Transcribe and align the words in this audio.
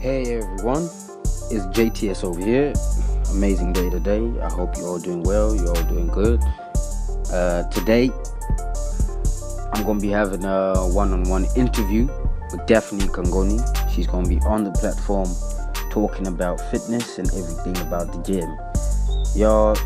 Hey 0.00 0.36
everyone, 0.36 0.84
it's 1.50 1.66
JTS 1.74 2.22
over 2.22 2.38
here. 2.38 2.72
Amazing 3.32 3.72
day 3.72 3.90
today. 3.90 4.22
I 4.40 4.48
hope 4.48 4.76
you're 4.76 4.86
all 4.86 5.00
doing 5.00 5.24
well. 5.24 5.56
You're 5.56 5.76
all 5.76 5.84
doing 5.88 6.06
good. 6.06 6.40
Uh, 7.32 7.64
today, 7.64 8.08
I'm 9.72 9.84
gonna 9.84 9.98
be 9.98 10.10
having 10.10 10.44
a 10.44 10.86
one-on-one 10.86 11.46
interview 11.56 12.06
with 12.52 12.64
Daphne 12.68 13.06
Kangoni. 13.08 13.58
She's 13.92 14.06
gonna 14.06 14.28
be 14.28 14.38
on 14.42 14.62
the 14.62 14.70
platform 14.70 15.28
talking 15.90 16.28
about 16.28 16.60
fitness 16.70 17.18
and 17.18 17.26
everything 17.30 17.76
about 17.84 18.12
the 18.12 18.22
gym. 18.22 18.56
Y'all 19.34 19.76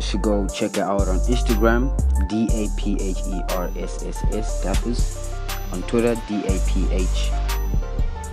should 0.00 0.20
go 0.20 0.46
check 0.48 0.76
her 0.76 0.82
out 0.82 1.08
on 1.08 1.18
Instagram, 1.20 1.88
D 2.28 2.44
A 2.52 2.68
P 2.78 2.98
H 3.00 3.20
E 3.26 3.40
R 3.56 3.70
S 3.78 4.02
S 4.04 4.22
S, 4.32 4.62
Daphis. 4.62 5.72
On 5.72 5.82
Twitter, 5.84 6.14
D 6.28 6.44
A 6.44 6.60
P 6.68 6.86
H 6.92 7.30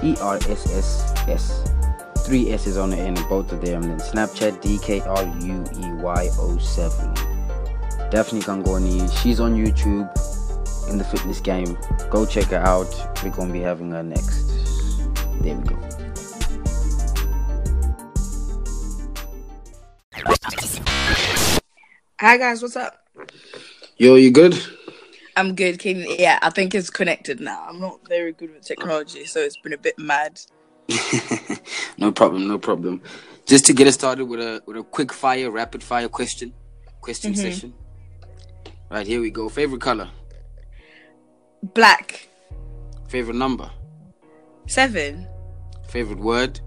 E 0.04 0.18
R 0.20 0.36
S 0.36 0.70
S 0.74 1.09
S. 1.30 1.72
Three 2.26 2.52
S's 2.52 2.78
on 2.78 2.90
the 2.90 2.98
end 2.98 3.18
of 3.18 3.30
both 3.30 3.52
of 3.52 3.62
them. 3.62 3.82
Then 3.84 4.00
Snapchat, 4.00 4.62
D 4.62 4.78
K 4.80 5.00
R 5.02 5.24
U 5.24 5.66
E 5.78 5.94
Y 6.02 6.30
07. 6.60 7.14
Daphne 8.10 8.42
Kangoni, 8.42 9.12
she's 9.22 9.40
on 9.40 9.56
YouTube 9.56 10.10
in 10.90 10.98
the 10.98 11.04
fitness 11.04 11.40
game. 11.40 11.78
Go 12.10 12.26
check 12.26 12.46
her 12.46 12.58
out. 12.58 12.94
We're 13.24 13.30
gonna 13.30 13.54
be 13.54 13.60
having 13.60 13.92
her 13.92 14.04
next. 14.04 14.50
There 15.42 15.56
we 15.56 15.64
go. 15.64 15.80
Hi 22.20 22.38
guys, 22.38 22.62
what's 22.62 22.76
up? 22.76 23.08
Yo, 23.98 24.16
you 24.16 24.32
good? 24.32 24.62
I'm 25.38 25.56
good. 25.56 25.80
Can 25.80 26.04
yeah, 26.18 26.38
I 26.42 26.50
think 26.50 26.76
it's 26.76 26.90
connected 26.90 27.40
now. 27.40 27.66
I'm 27.68 27.80
not 27.80 28.06
very 28.10 28.34
good 28.34 28.54
with 28.54 28.66
technology, 28.66 29.24
so 29.26 29.40
it's 29.40 29.58
been 29.58 29.74
a 29.74 29.78
bit 29.78 29.98
mad. 29.98 30.42
no 31.98 32.12
problem, 32.12 32.48
no 32.48 32.58
problem. 32.58 33.02
Just 33.46 33.66
to 33.66 33.74
get 33.74 33.88
us 33.88 33.94
started 33.96 34.26
with 34.26 34.40
a 34.40 34.62
with 34.66 34.78
a 34.78 34.84
quick 34.84 35.12
fire, 35.14 35.50
rapid 35.52 35.82
fire 35.84 36.08
question, 36.10 36.54
question 37.02 37.34
Mhm. 37.34 37.38
session. 37.38 37.74
Right 38.92 39.06
here 39.08 39.22
we 39.22 39.30
go. 39.30 39.50
Favorite 39.50 39.82
color, 39.82 40.10
Black 41.74 42.28
favorite 43.08 43.36
number, 43.38 43.70
seven. 44.68 45.28
favorite 45.90 46.20
word, 46.20 46.60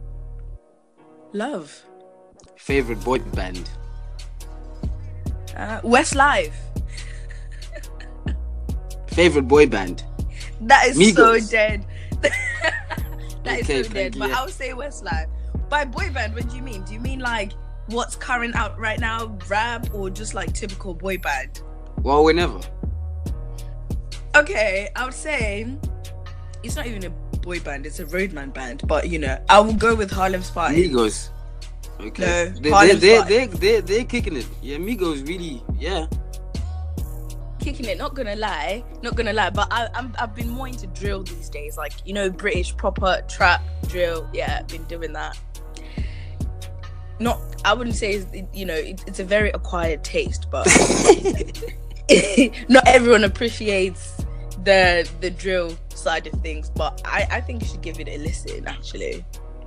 Love. 1.33 1.83
favorite 2.57 3.03
boy 3.05 3.19
band, 3.35 3.69
Uh, 5.57 5.81
Westlife. 5.83 6.55
favorite 9.09 9.47
boy 9.49 9.67
band. 9.67 10.05
That 10.61 10.87
is 10.89 11.15
so 11.15 11.39
dead. 11.41 11.85
that 13.45 13.59
is 13.61 13.65
Okay, 13.65 13.83
so 13.83 13.89
thank 13.91 13.95
dead. 13.95 14.15
you, 14.15 14.21
But 14.21 14.31
yeah. 14.31 14.41
I 14.41 14.45
would 14.45 14.55
say 14.55 14.71
Westlife. 14.71 15.29
By 15.69 15.85
boy 15.85 16.11
band, 16.13 16.35
what 16.35 16.49
do 16.49 16.57
you 16.57 16.63
mean? 16.63 16.83
Do 16.85 16.93
you 16.93 17.01
mean 17.01 17.21
like 17.21 17.53
what's 17.87 18.15
current 18.17 18.55
out 18.55 18.79
right 18.79 18.99
now, 19.01 19.37
rap, 19.49 19.93
or 19.95 20.11
just 20.11 20.35
like 20.35 20.53
typical 20.53 20.95
boy 20.95 21.19
band? 21.19 21.63
Well, 22.03 22.25
whenever. 22.25 22.61
Okay, 24.35 24.89
I 24.97 25.05
would 25.05 25.15
say 25.15 25.67
it's 26.63 26.77
not 26.77 26.87
even 26.87 27.05
a 27.05 27.11
boy 27.11 27.61
band; 27.61 27.87
it's 27.87 28.01
a 28.01 28.07
roadman 28.07 28.51
band. 28.51 28.83
But 28.87 29.09
you 29.09 29.19
know, 29.19 29.39
I 29.49 29.61
will 29.61 29.75
go 29.75 29.95
with 29.95 30.11
Harlem 30.11 30.43
Spartans. 30.43 30.89
Migos. 30.89 31.29
Okay. 32.01 32.53
No, 32.55 32.61
they, 32.61 32.61
they, 32.61 32.71
Harlem 32.71 32.99
they, 33.01 33.17
Spartans. 33.17 33.61
they, 33.61 33.81
they, 33.81 33.81
they're 33.81 34.05
kicking 34.05 34.37
it. 34.37 34.47
Yeah, 34.63 34.77
Migos 34.79 35.27
really, 35.29 35.63
yeah. 35.79 36.07
Kicking 37.63 37.87
it. 37.87 37.99
Not 37.99 38.15
gonna 38.15 38.37
lie, 38.37 38.85
not 39.03 39.15
gonna 39.15 39.33
lie, 39.33 39.51
but 39.51 39.69
I, 39.71 39.89
I'm 39.95 40.15
I've 40.19 40.35
been 40.35 40.51
more 40.51 40.69
into 40.69 40.87
drill 40.89 41.23
these 41.23 41.49
days. 41.49 41.77
Like 41.77 41.93
you 42.05 42.13
know, 42.13 42.31
British 42.31 42.77
proper 42.77 43.23
trap 43.29 43.63
drill. 43.87 44.29
Yeah, 44.33 44.59
I've 44.61 44.69
been 44.69 44.85
doing 44.85 45.13
that. 45.15 45.39
Not, 47.21 47.41
I 47.65 47.75
wouldn't 47.75 47.95
say 47.95 48.15
it's, 48.15 48.27
you 48.53 48.65
know 48.65 48.75
it, 48.75 49.05
it's 49.07 49.21
a 49.21 49.25
very 49.25 49.51
acquired 49.51 50.03
taste, 50.03 50.49
but 50.51 50.67
not 52.69 52.87
everyone 52.89 53.25
appreciates 53.25 54.25
the 54.65 55.09
the 55.21 55.31
drill 55.31 55.77
side 55.95 56.27
of 56.27 56.41
things. 56.43 56.71
But 56.71 57.01
I 57.05 57.27
I 57.31 57.41
think 57.41 57.63
you 57.63 57.69
should 57.69 57.83
give 57.83 58.01
it 58.01 58.09
a 58.09 58.19
listen. 58.19 58.67
Actually, 58.67 59.25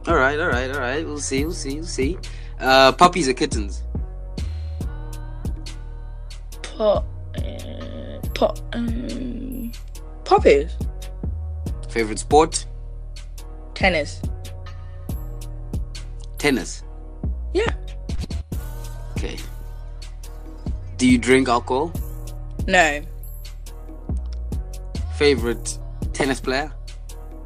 All 0.08 0.16
right, 0.16 0.40
all 0.40 0.48
right, 0.48 0.70
all 0.70 0.80
right. 0.80 1.06
We'll 1.06 1.20
see, 1.20 1.46
we'll 1.46 1.54
see, 1.54 1.76
we'll 1.76 1.86
see. 1.86 2.18
Uh, 2.60 2.92
puppies 2.92 3.28
or 3.28 3.34
kittens? 3.34 3.84
uh, 6.80 7.02
pot, 8.36 8.62
um, 8.74 9.72
poppies, 10.24 10.72
Favorite 11.90 12.20
sport? 12.20 12.66
tennis. 13.74 14.22
Tennis. 16.38 16.84
Yeah, 17.54 17.72
Okay. 19.18 19.38
Do 20.98 21.08
you 21.10 21.18
drink 21.18 21.48
alcohol? 21.50 21.92
no. 22.68 23.02
Favorite 25.18 25.80
tennis 26.14 26.42
player? 26.42 26.72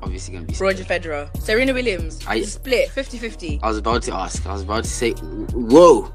Obviously 0.02 0.34
gonna 0.34 0.46
be 0.48 0.56
Roger 0.56 0.84
Federer. 0.84 1.30
Serena 1.42 1.74
Williams. 1.74 2.20
I- 2.28 2.42
split 2.42 2.90
50-50. 2.90 3.60
I 3.62 3.68
was 3.68 3.78
about 3.78 4.02
to 4.04 4.14
ask. 4.16 4.46
I 4.48 4.54
was 4.54 4.64
about 4.64 4.84
to 4.86 4.90
say, 4.90 5.12
whoa. 5.12 6.12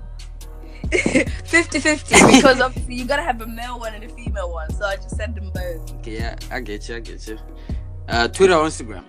50-50 0.90 2.36
because 2.36 2.60
obviously 2.60 2.94
you 2.94 3.04
gotta 3.04 3.22
have 3.22 3.40
a 3.40 3.46
male 3.46 3.78
one 3.78 3.94
and 3.94 4.04
a 4.04 4.08
female 4.08 4.50
one. 4.52 4.72
So 4.72 4.84
I 4.84 4.96
just 4.96 5.16
send 5.16 5.34
them 5.34 5.50
both. 5.54 5.94
Okay, 5.96 6.16
yeah, 6.18 6.36
I 6.50 6.60
get 6.60 6.88
you, 6.88 6.96
I 6.96 7.00
get 7.00 7.26
you. 7.26 7.38
Uh, 8.08 8.28
Twitter 8.28 8.54
or 8.54 8.66
Instagram? 8.66 9.04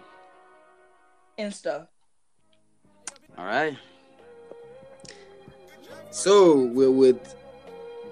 Insta. 1.38 1.88
All 3.38 3.46
right. 3.46 3.78
So 6.12 6.68
we're 6.68 6.92
with 6.92 7.36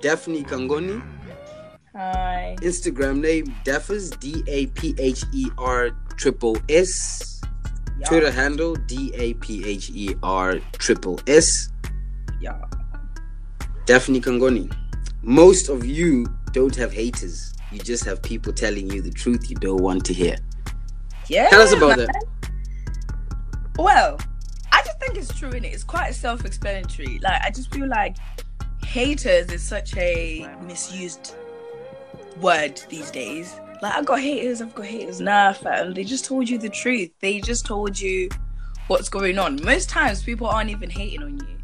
Daphne 0.02 0.44
Kangoni. 0.44 1.02
Hi. 1.96 2.56
Instagram 2.60 3.22
name 3.22 3.56
Daphers 3.64 4.10
D 4.10 4.44
A 4.48 4.66
P 4.68 4.94
H 4.98 5.24
E 5.32 5.50
R 5.58 5.92
triple 6.18 6.58
S. 6.68 7.42
Twitter 8.06 8.32
handle 8.32 8.76
D 8.76 9.14
A 9.16 9.34
P 9.36 9.64
H 9.66 9.90
E 9.94 10.16
R 10.22 10.60
triple 10.74 11.20
S. 11.28 11.70
Daphne 13.86 14.22
Kangoni. 14.22 14.74
Most 15.22 15.70
of 15.70 15.86
you 15.86 16.26
don't 16.52 16.76
have 16.76 16.94
haters. 16.94 17.54
You 17.72 17.80
just 17.80 18.06
have 18.06 18.22
people 18.22 18.54
telling 18.54 18.90
you 18.90 19.02
the 19.02 19.12
truth 19.12 19.50
you 19.50 19.56
don't 19.58 19.82
want 19.82 20.06
to 20.06 20.14
hear. 20.14 20.38
Yeah. 21.28 21.50
Tell 21.50 21.62
us 21.62 21.74
about 21.74 21.98
man. 21.98 22.08
that. 22.08 22.26
Well, 23.78 24.20
I 24.72 24.82
just 24.84 25.00
think 25.00 25.18
it's 25.18 25.38
true 25.38 25.50
in 25.50 25.66
it. 25.66 25.74
It's 25.74 25.84
quite 25.84 26.14
self-explanatory. 26.14 27.20
Like 27.22 27.42
I 27.42 27.50
just 27.50 27.74
feel 27.74 27.88
like 27.88 28.18
haters 28.86 29.52
is 29.52 29.64
such 29.64 29.98
a 29.98 30.48
misused 30.62 31.36
word 32.40 32.82
these 32.90 33.12
days. 33.12 33.60
Like 33.82 33.96
I've 33.96 34.06
got 34.06 34.22
haters, 34.22 34.62
I've 34.62 34.74
got 34.76 34.86
haters. 34.86 35.20
Nah, 35.20 35.54
fam. 35.54 35.94
They 35.94 36.04
just 36.04 36.26
told 36.26 36.48
you 36.48 36.58
the 36.58 36.70
truth. 36.70 37.10
They 37.20 37.42
just 37.42 37.66
told 37.66 38.00
you 38.00 38.30
what's 38.88 39.10
going 39.10 39.40
on. 39.40 39.62
Most 39.64 39.90
times 39.90 40.24
people 40.24 40.48
aren't 40.48 40.70
even 40.70 40.90
hating 40.90 41.24
on 41.24 41.38
you. 41.40 41.58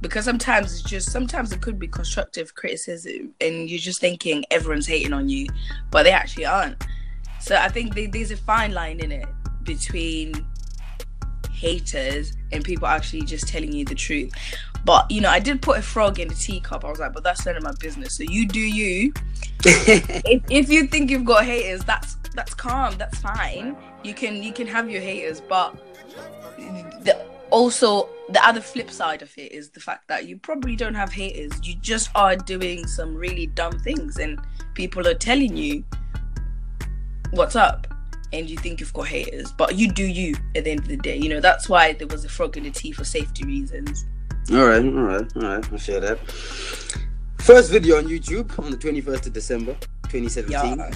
Because 0.00 0.24
sometimes 0.24 0.72
it's 0.72 0.82
just 0.82 1.10
sometimes 1.10 1.52
it 1.52 1.60
could 1.60 1.78
be 1.78 1.88
constructive 1.88 2.54
criticism 2.54 3.32
and 3.40 3.70
you're 3.70 3.78
just 3.78 4.00
thinking 4.00 4.44
everyone's 4.50 4.86
hating 4.86 5.12
on 5.12 5.28
you, 5.28 5.46
but 5.90 6.02
they 6.02 6.12
actually 6.12 6.46
aren't. 6.46 6.82
So 7.40 7.56
I 7.56 7.68
think 7.68 7.94
they, 7.94 8.06
there's 8.06 8.30
a 8.30 8.36
fine 8.36 8.72
line 8.72 9.00
in 9.00 9.12
it 9.12 9.26
between 9.62 10.46
haters 11.52 12.36
and 12.52 12.64
people 12.64 12.86
actually 12.86 13.22
just 13.22 13.48
telling 13.48 13.72
you 13.72 13.84
the 13.84 13.94
truth. 13.94 14.32
But 14.84 15.10
you 15.10 15.20
know, 15.20 15.30
I 15.30 15.40
did 15.40 15.62
put 15.62 15.78
a 15.78 15.82
frog 15.82 16.20
in 16.20 16.28
the 16.28 16.34
teacup. 16.34 16.84
I 16.84 16.90
was 16.90 16.98
like, 16.98 17.12
but 17.12 17.22
that's 17.22 17.46
none 17.46 17.56
of 17.56 17.62
my 17.62 17.72
business. 17.80 18.16
So 18.16 18.24
you 18.24 18.46
do 18.46 18.60
you. 18.60 19.12
if, 19.64 20.42
if 20.50 20.68
you 20.68 20.86
think 20.86 21.10
you've 21.10 21.24
got 21.24 21.44
haters, 21.44 21.82
that's 21.84 22.16
that's 22.34 22.52
calm. 22.52 22.96
That's 22.98 23.18
fine. 23.18 23.76
You 24.02 24.12
can 24.12 24.42
you 24.42 24.52
can 24.52 24.66
have 24.66 24.90
your 24.90 25.00
haters, 25.00 25.40
but 25.40 25.74
the, 27.04 27.18
also 27.50 28.08
the 28.30 28.46
other 28.46 28.60
flip 28.60 28.90
side 28.90 29.22
of 29.22 29.30
it 29.36 29.52
is 29.52 29.70
the 29.70 29.80
fact 29.80 30.08
that 30.08 30.26
you 30.26 30.38
probably 30.38 30.76
don't 30.76 30.94
have 30.94 31.12
haters. 31.12 31.52
You 31.62 31.74
just 31.76 32.10
are 32.14 32.36
doing 32.36 32.86
some 32.86 33.14
really 33.14 33.46
dumb 33.48 33.78
things, 33.80 34.18
and 34.18 34.40
people 34.74 35.06
are 35.06 35.14
telling 35.14 35.56
you 35.56 35.84
what's 37.32 37.56
up 37.56 37.86
and 38.32 38.48
you 38.50 38.56
think 38.56 38.80
you've 38.80 38.92
got 38.92 39.06
haters, 39.06 39.52
but 39.52 39.76
you 39.76 39.90
do 39.92 40.04
you 40.04 40.34
at 40.56 40.64
the 40.64 40.70
end 40.70 40.80
of 40.80 40.88
the 40.88 40.96
day. 40.96 41.16
You 41.16 41.28
know, 41.28 41.40
that's 41.40 41.68
why 41.68 41.92
there 41.92 42.08
was 42.08 42.24
a 42.24 42.28
frog 42.28 42.56
in 42.56 42.64
the 42.64 42.70
tea 42.70 42.90
for 42.92 43.04
safety 43.04 43.44
reasons. 43.44 44.06
All 44.52 44.64
right, 44.66 44.84
all 44.84 44.90
right, 44.90 45.36
all 45.36 45.42
right. 45.42 45.72
I 45.72 45.76
share 45.76 46.00
that. 46.00 46.18
First 47.40 47.70
video 47.70 47.98
on 47.98 48.04
YouTube 48.04 48.58
on 48.58 48.70
the 48.70 48.76
21st 48.76 49.26
of 49.26 49.32
December, 49.32 49.74
2017. 50.08 50.50
Yeah. 50.78 50.90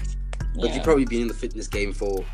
But 0.55 0.69
Yeah. 0.69 0.75
you've 0.75 0.85
probably 0.85 1.05
been 1.05 1.23
in 1.23 1.29
the 1.29 1.35
fitness 1.35 1.69
game 1.69 1.93
for 1.93 2.25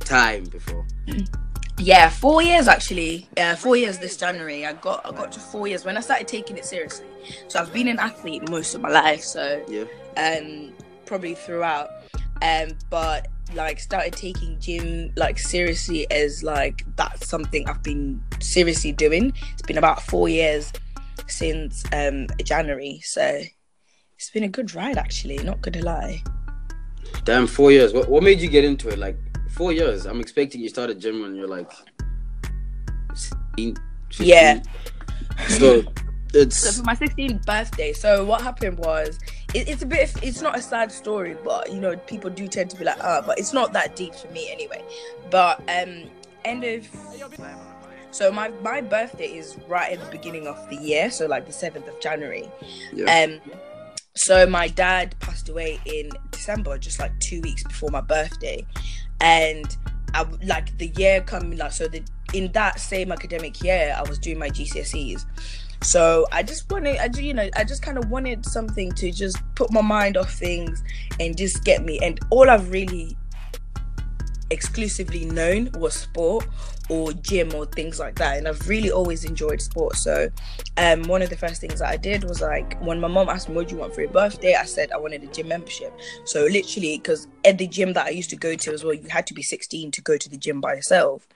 time 0.00 0.44
before. 0.44 0.86
yeah, 1.78 2.08
four 2.08 2.42
years 2.42 2.68
actually. 2.68 3.28
Yeah, 3.36 3.54
four 3.54 3.76
years 3.76 3.98
this 3.98 4.16
January. 4.16 4.64
I 4.66 4.72
got 4.74 5.04
I 5.04 5.10
got 5.10 5.32
to 5.32 5.40
four 5.40 5.66
years 5.68 5.84
when 5.84 5.96
I 5.96 6.00
started 6.00 6.26
taking 6.28 6.56
it 6.56 6.64
seriously. 6.64 7.06
So 7.48 7.60
I've 7.60 7.72
been 7.72 7.88
an 7.88 7.98
athlete 7.98 8.48
most 8.48 8.74
of 8.74 8.80
my 8.80 8.88
life, 8.90 9.22
so 9.22 9.64
Yeah. 9.68 9.84
um 10.16 10.72
probably 11.04 11.34
throughout. 11.34 11.90
Um 12.42 12.70
but 12.90 13.28
like 13.54 13.78
started 13.78 14.12
taking 14.12 14.58
gym 14.58 15.12
like 15.16 15.38
seriously 15.38 16.10
as 16.10 16.42
like 16.42 16.84
that's 16.96 17.28
something 17.28 17.68
I've 17.68 17.82
been 17.82 18.22
seriously 18.40 18.92
doing. 18.92 19.32
It's 19.52 19.62
been 19.62 19.78
about 19.78 20.02
four 20.02 20.28
years 20.28 20.72
since 21.28 21.84
um 21.92 22.26
January, 22.42 23.00
so 23.04 23.40
it's 24.16 24.30
been 24.30 24.44
a 24.44 24.48
good 24.48 24.74
ride 24.74 24.96
actually. 24.96 25.36
Not 25.38 25.60
gonna 25.60 25.82
lie. 25.82 26.22
Damn, 27.24 27.46
four 27.46 27.70
years. 27.70 27.92
What, 27.92 28.08
what 28.08 28.22
made 28.22 28.40
you 28.40 28.48
get 28.48 28.64
into 28.64 28.88
it? 28.88 28.98
Like 28.98 29.16
four 29.56 29.72
years. 29.72 30.06
I'm 30.06 30.20
expecting 30.20 30.60
you 30.60 30.68
started 30.68 31.00
gym 31.00 31.22
when 31.22 31.34
you're 31.34 31.48
like 31.48 31.72
16, 33.14 33.76
15. 34.10 34.26
Yeah. 34.26 34.62
So 35.48 35.82
it's 36.34 36.58
So 36.58 36.72
for 36.72 36.84
my 36.84 36.94
16th 36.94 37.44
birthday, 37.46 37.92
so 37.92 38.24
what 38.24 38.42
happened 38.42 38.78
was 38.78 39.18
it, 39.54 39.68
it's 39.68 39.82
a 39.82 39.86
bit 39.86 40.14
of, 40.14 40.22
it's 40.22 40.42
not 40.42 40.56
a 40.56 40.62
sad 40.62 40.92
story, 40.92 41.36
but 41.44 41.72
you 41.72 41.80
know 41.80 41.96
people 41.96 42.30
do 42.30 42.46
tend 42.46 42.70
to 42.70 42.76
be 42.76 42.84
like, 42.84 43.02
ah, 43.02 43.22
but 43.24 43.38
it's 43.38 43.52
not 43.52 43.72
that 43.72 43.96
deep 43.96 44.14
for 44.14 44.28
me 44.28 44.50
anyway. 44.52 44.84
But 45.30 45.60
um, 45.60 46.04
end 46.44 46.64
of 46.64 46.86
so 48.10 48.30
my 48.32 48.48
my 48.62 48.80
birthday 48.80 49.26
is 49.26 49.56
right 49.68 49.92
at 49.92 50.04
the 50.04 50.10
beginning 50.10 50.46
of 50.46 50.68
the 50.70 50.76
year, 50.76 51.10
so 51.10 51.26
like 51.26 51.46
the 51.46 51.52
7th 51.52 51.88
of 51.88 52.00
January. 52.00 52.48
yeah. 52.92 53.24
Um, 53.24 53.40
so 54.14 54.46
my 54.46 54.68
dad 54.68 55.14
passed 55.20 55.50
away 55.50 55.78
in 55.84 56.10
December, 56.30 56.78
just 56.78 56.98
like 56.98 57.12
two 57.20 57.42
weeks 57.42 57.62
before 57.62 57.90
my 57.90 58.00
birthday, 58.00 58.66
and 59.20 59.76
I 60.14 60.26
like 60.44 60.76
the 60.78 60.88
year 60.96 61.20
coming 61.20 61.58
like 61.58 61.72
so 61.72 61.88
the 61.88 62.02
in 62.34 62.50
that 62.52 62.80
same 62.80 63.12
academic 63.12 63.62
year 63.62 63.94
I 63.96 64.08
was 64.08 64.18
doing 64.18 64.38
my 64.38 64.48
GCSEs. 64.48 65.24
So 65.82 66.26
I 66.32 66.42
just 66.42 66.70
wanted, 66.70 66.98
I 66.98 67.08
you 67.18 67.34
know, 67.34 67.48
I 67.54 67.64
just 67.64 67.82
kind 67.82 67.98
of 67.98 68.10
wanted 68.10 68.44
something 68.44 68.92
to 68.92 69.12
just 69.12 69.36
put 69.54 69.70
my 69.70 69.82
mind 69.82 70.16
off 70.16 70.32
things 70.32 70.82
and 71.20 71.36
just 71.36 71.64
get 71.64 71.84
me. 71.84 71.98
And 72.02 72.18
all 72.30 72.48
I've 72.50 72.70
really 72.70 73.16
exclusively 74.50 75.24
known 75.24 75.70
was 75.74 75.94
sport 75.94 76.46
or 76.88 77.12
gym 77.12 77.52
or 77.54 77.66
things 77.66 77.98
like 77.98 78.14
that 78.14 78.38
and 78.38 78.46
i've 78.46 78.68
really 78.68 78.90
always 78.90 79.24
enjoyed 79.24 79.60
sport. 79.60 79.96
So 79.96 80.30
um 80.76 81.02
one 81.04 81.20
of 81.20 81.30
the 81.30 81.36
first 81.36 81.60
things 81.60 81.80
that 81.80 81.88
i 81.88 81.96
did 81.96 82.24
was 82.24 82.40
like 82.40 82.80
when 82.80 83.00
my 83.00 83.08
mom 83.08 83.28
asked 83.28 83.48
me 83.48 83.56
what 83.56 83.68
do 83.68 83.74
you 83.74 83.80
want 83.80 83.94
for 83.94 84.02
your 84.02 84.10
birthday? 84.10 84.54
I 84.54 84.64
said 84.64 84.92
i 84.92 84.96
wanted 84.96 85.24
a 85.24 85.26
gym 85.26 85.48
membership. 85.48 85.92
So 86.24 86.44
literally 86.44 86.98
because 86.98 87.26
at 87.44 87.58
the 87.58 87.66
gym 87.66 87.92
that 87.94 88.06
i 88.06 88.10
used 88.10 88.30
to 88.30 88.36
go 88.36 88.54
to 88.54 88.72
as 88.72 88.84
well 88.84 88.94
you 88.94 89.08
had 89.08 89.26
to 89.26 89.34
be 89.34 89.42
16 89.42 89.90
to 89.90 90.00
go 90.00 90.16
to 90.16 90.28
the 90.28 90.36
gym 90.36 90.60
by 90.60 90.74
yourself. 90.74 91.26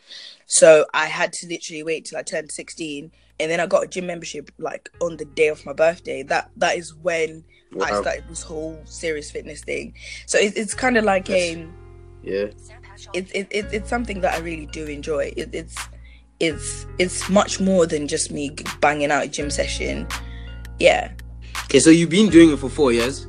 So 0.47 0.87
i 0.95 1.07
had 1.07 1.33
to 1.35 1.49
literally 1.49 1.83
wait 1.83 2.05
till 2.05 2.19
i 2.19 2.23
turned 2.23 2.53
16 2.53 3.11
and 3.41 3.51
then 3.51 3.59
i 3.59 3.67
got 3.67 3.85
a 3.85 3.89
gym 3.89 4.07
membership 4.07 4.53
like 4.59 4.89
on 5.01 5.17
the 5.17 5.25
day 5.25 5.49
of 5.49 5.65
my 5.67 5.73
birthday. 5.73 6.23
That 6.23 6.51
that 6.57 6.77
is 6.77 6.95
when 6.95 7.45
i 7.81 7.89
started 8.01 8.25
this 8.29 8.43
whole 8.43 8.79
serious 8.85 9.31
fitness 9.31 9.63
thing. 9.63 9.95
So 10.27 10.39
it's, 10.39 10.57
it's 10.57 10.75
kind 10.75 10.97
of 10.97 11.05
like 11.05 11.29
a 11.31 11.69
yeah. 12.23 12.47
It's 13.15 13.31
it, 13.33 13.49
it, 13.51 13.67
it's 13.73 13.89
something 13.89 14.21
that 14.23 14.35
I 14.35 14.39
really 14.39 14.67
do 14.67 14.87
enjoy. 14.87 15.33
It, 15.37 15.51
it's 15.55 15.77
it's 16.41 16.87
it's 16.99 17.29
much 17.29 17.61
more 17.61 17.87
than 17.87 18.09
just 18.09 18.31
me 18.31 18.51
banging 18.81 19.11
out 19.11 19.25
a 19.25 19.29
gym 19.29 19.51
session. 19.51 20.07
Yeah, 20.79 21.13
Okay, 21.65 21.79
so 21.81 21.91
you've 21.91 22.11
been 22.11 22.31
doing 22.31 22.51
it 22.51 22.59
for 22.59 22.69
four 22.71 22.93
years. 22.93 23.27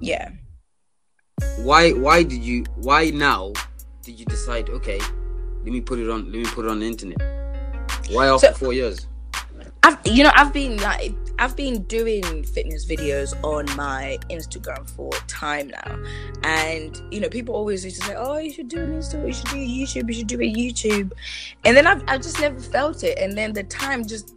yeah. 0.00 0.30
Why? 1.58 1.90
Why 1.92 2.22
did 2.22 2.42
you? 2.42 2.64
Why 2.76 3.10
now 3.10 3.52
did 4.02 4.18
you 4.18 4.24
decide? 4.26 4.68
Okay, 4.70 4.98
let 5.64 5.72
me 5.72 5.80
put 5.80 5.98
it 5.98 6.08
on. 6.08 6.24
Let 6.26 6.34
me 6.34 6.44
put 6.44 6.64
it 6.66 6.70
on 6.70 6.80
the 6.80 6.86
internet. 6.86 7.18
Why 8.10 8.28
after 8.28 8.48
So- 8.48 8.54
four 8.54 8.72
years? 8.72 9.06
I've 9.82 9.98
you 10.04 10.22
know 10.22 10.30
I've 10.34 10.52
been 10.52 10.76
like 10.78 11.12
I've 11.38 11.56
been 11.56 11.82
doing 11.84 12.44
fitness 12.44 12.86
videos 12.86 13.34
on 13.42 13.66
my 13.76 14.18
Instagram 14.30 14.88
for 14.90 15.10
time 15.26 15.68
now, 15.68 15.98
and 16.44 17.00
you 17.10 17.20
know 17.20 17.28
people 17.28 17.54
always 17.54 17.84
used 17.84 18.00
to 18.00 18.06
say, 18.06 18.14
"Oh, 18.16 18.38
you 18.38 18.52
should 18.52 18.68
do 18.68 18.80
an 18.80 18.92
Insta, 18.92 19.26
you 19.26 19.32
should 19.32 19.48
do 19.48 19.56
a 19.56 19.66
YouTube, 19.66 20.08
you 20.08 20.14
should 20.14 20.26
do 20.28 20.40
a 20.40 20.52
YouTube," 20.54 21.12
and 21.64 21.76
then 21.76 21.86
I've 21.86 22.02
I've 22.06 22.22
just 22.22 22.40
never 22.40 22.60
felt 22.60 23.02
it, 23.02 23.18
and 23.18 23.36
then 23.36 23.52
the 23.52 23.64
time 23.64 24.06
just 24.06 24.34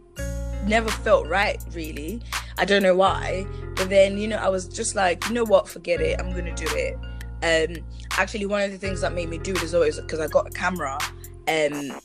never 0.66 0.90
felt 0.90 1.28
right 1.28 1.62
really. 1.72 2.22
I 2.58 2.64
don't 2.64 2.82
know 2.82 2.96
why, 2.96 3.46
but 3.76 3.88
then 3.88 4.18
you 4.18 4.26
know 4.26 4.38
I 4.38 4.48
was 4.48 4.66
just 4.66 4.96
like, 4.96 5.26
you 5.28 5.34
know 5.34 5.44
what, 5.44 5.68
forget 5.68 6.00
it, 6.00 6.18
I'm 6.20 6.30
gonna 6.30 6.54
do 6.54 6.66
it. 6.70 6.96
Um, 7.42 7.84
actually, 8.12 8.46
one 8.46 8.62
of 8.62 8.72
the 8.72 8.78
things 8.78 9.02
that 9.02 9.12
made 9.12 9.28
me 9.28 9.38
do 9.38 9.52
it 9.52 9.62
is 9.62 9.74
always 9.74 10.00
because 10.00 10.18
I 10.18 10.26
got 10.26 10.48
a 10.48 10.50
camera, 10.50 10.98
um, 11.46 12.00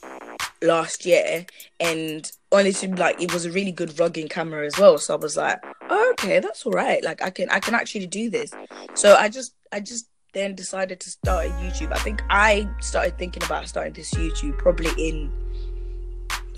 last 0.64 1.06
year 1.06 1.46
and 1.80 2.32
honestly 2.52 2.88
like 2.90 3.20
it 3.22 3.34
was 3.34 3.46
a 3.46 3.52
really 3.52 3.72
good 3.72 3.90
vlogging 3.90 4.30
camera 4.30 4.66
as 4.66 4.78
well. 4.78 4.98
So 4.98 5.14
i 5.14 5.18
was 5.18 5.38
like 5.38 5.60
oh, 5.90 6.14
okay 6.14 6.40
that's 6.40 6.66
all 6.66 6.74
right. 6.74 7.04
Like 7.04 7.22
i 7.22 7.30
can 7.30 7.50
i 7.50 7.60
can 7.60 7.76
actually 7.76 8.08
do 8.08 8.30
this. 8.30 8.52
So 8.94 9.16
i 9.16 9.30
just 9.30 9.56
i 9.72 9.80
just 9.80 10.08
then 10.34 10.56
decided 10.56 11.00
to 11.02 11.10
start 11.10 11.48
a 11.48 11.50
youtube. 11.50 11.92
I 11.92 12.00
think 12.00 12.22
i 12.30 12.68
started 12.80 13.18
thinking 13.18 13.44
about 13.44 13.68
starting 13.68 13.94
this 13.94 14.14
youtube 14.14 14.58
probably 14.58 14.92
in 14.98 15.32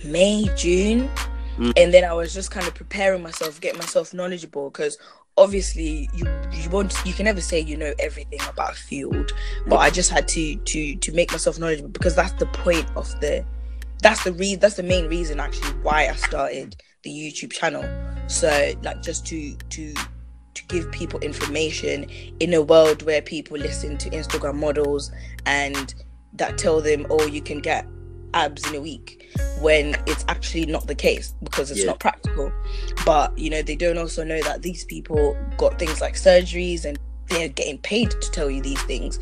may 0.04 0.46
june. 0.56 1.10
Mm. 1.58 1.72
and 1.78 1.94
then 1.94 2.04
i 2.04 2.12
was 2.12 2.34
just 2.34 2.50
kind 2.50 2.68
of 2.68 2.74
preparing 2.74 3.22
myself 3.22 3.62
getting 3.62 3.78
myself 3.78 4.12
knowledgeable 4.12 4.72
because 4.72 4.98
obviously 5.38 6.10
you 6.16 6.26
you 6.52 6.68
won't 6.72 6.96
you 7.06 7.14
can 7.14 7.26
never 7.26 7.42
say 7.42 7.60
you 7.60 7.78
know 7.78 7.94
everything 8.00 8.40
about 8.50 8.72
a 8.72 8.76
field 8.76 9.32
but 9.68 9.78
i 9.78 9.92
just 9.92 10.10
had 10.10 10.28
to 10.28 10.56
to 10.58 10.96
to 10.96 11.12
make 11.12 11.32
myself 11.32 11.60
knowledgeable 11.60 11.90
because 11.90 12.16
that's 12.16 12.34
the 12.34 12.48
point 12.48 12.88
of 12.96 13.08
the 13.20 13.46
that's 14.04 14.24
the 14.24 14.34
reason 14.34 14.60
that's 14.60 14.76
the 14.76 14.84
main 14.84 15.08
reason 15.08 15.40
actually 15.40 15.70
why 15.82 16.08
i 16.08 16.14
started 16.14 16.76
the 17.04 17.10
youtube 17.10 17.52
channel 17.52 17.84
so 18.28 18.74
like 18.84 19.02
just 19.02 19.26
to 19.26 19.56
to 19.70 19.94
to 20.54 20.64
give 20.68 20.92
people 20.92 21.20
information 21.22 22.04
in 22.40 22.54
a 22.54 22.62
world 22.62 23.02
where 23.04 23.22
people 23.22 23.58
listen 23.58 23.98
to 23.98 24.10
instagram 24.12 24.56
models 24.56 25.12
and 25.46 25.96
that 26.34 26.58
tell 26.58 26.82
them 26.82 27.08
oh 27.10 27.26
you 27.26 27.42
can 27.42 27.60
get 27.60 27.88
abs 28.36 28.68
in 28.68 28.76
a 28.76 28.82
week 28.82 29.30
when 29.62 29.96
it's 30.08 30.26
actually 30.28 30.66
not 30.66 30.88
the 30.88 30.96
case 30.96 31.34
because 31.44 31.72
it's 31.72 31.82
Yeah. 31.82 31.88
not 31.88 32.00
practical 32.00 32.52
but 33.06 33.36
you 33.38 33.50
know 33.50 33.62
they 33.62 33.76
don't 33.76 33.98
also 33.98 34.24
know 34.24 34.42
that 34.42 34.62
these 34.64 34.86
people 34.86 35.38
got 35.58 35.80
things 35.80 36.02
like 36.02 36.16
surgeries 36.16 36.86
and 36.86 37.00
they're 37.30 37.50
getting 37.50 37.78
paid 37.80 38.12
to 38.12 38.31
tell 38.31 38.50
you 38.50 38.62
these 38.62 38.81
things 38.84 39.20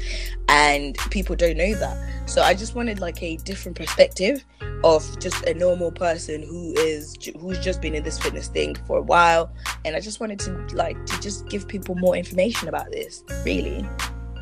and 0.50 0.98
people 1.12 1.36
don't 1.36 1.58
know 1.58 1.74
that 1.76 1.98
so 2.30 2.42
i 2.42 2.54
just 2.54 2.76
wanted 2.76 3.00
like 3.00 3.22
a 3.24 3.38
different 3.38 3.78
perspective 3.78 4.44
of 4.84 5.20
just 5.20 5.44
a 5.46 5.54
normal 5.54 5.92
person 5.92 6.42
who 6.44 6.74
is 6.80 7.16
who's 7.40 7.60
just 7.60 7.82
been 7.82 7.94
in 7.96 8.04
this 8.04 8.18
fitness 8.20 8.48
thing 8.48 8.76
for 8.88 8.98
a 8.98 9.02
while 9.02 9.52
and 9.86 9.96
i 9.96 10.00
just 10.00 10.20
wanted 10.20 10.40
to 10.40 10.52
like 10.76 10.98
to 11.06 11.20
just 11.22 11.48
give 11.48 11.68
people 11.68 11.96
more 11.96 12.16
information 12.16 12.68
about 12.68 12.90
this 12.92 13.24
really 13.46 13.86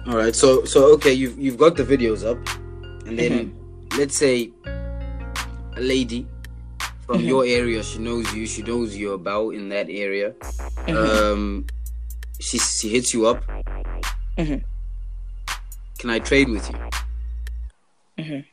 All 0.07 0.15
right. 0.15 0.33
So 0.35 0.63
so 0.65 0.93
okay, 0.95 1.13
you've 1.13 1.37
you've 1.37 1.57
got 1.57 1.75
the 1.75 1.83
videos 1.83 2.23
up, 2.25 2.39
and 3.05 3.19
then 3.19 3.31
Mm-hmm. 3.51 3.97
let's 3.99 4.15
say 4.15 4.49
a 5.75 5.81
lady 5.81 6.25
from 7.05 7.21
Mhm. 7.21 7.27
your 7.27 7.43
area, 7.45 7.83
she 7.83 7.99
knows 7.99 8.25
you, 8.33 8.47
she 8.47 8.61
knows 8.63 8.95
you're 8.95 9.15
about 9.15 9.49
in 9.53 9.69
that 9.69 9.87
area. 9.89 10.33
Mhm. 10.87 10.95
Um, 10.95 11.65
she 12.39 12.57
she 12.59 12.89
hits 12.89 13.13
you 13.13 13.27
up. 13.27 13.43
Mhm. 14.37 14.63
Can 15.99 16.09
I 16.09 16.19
trade 16.19 16.49
with 16.49 16.69
you? 16.69 16.77
Mhm. 18.23 18.45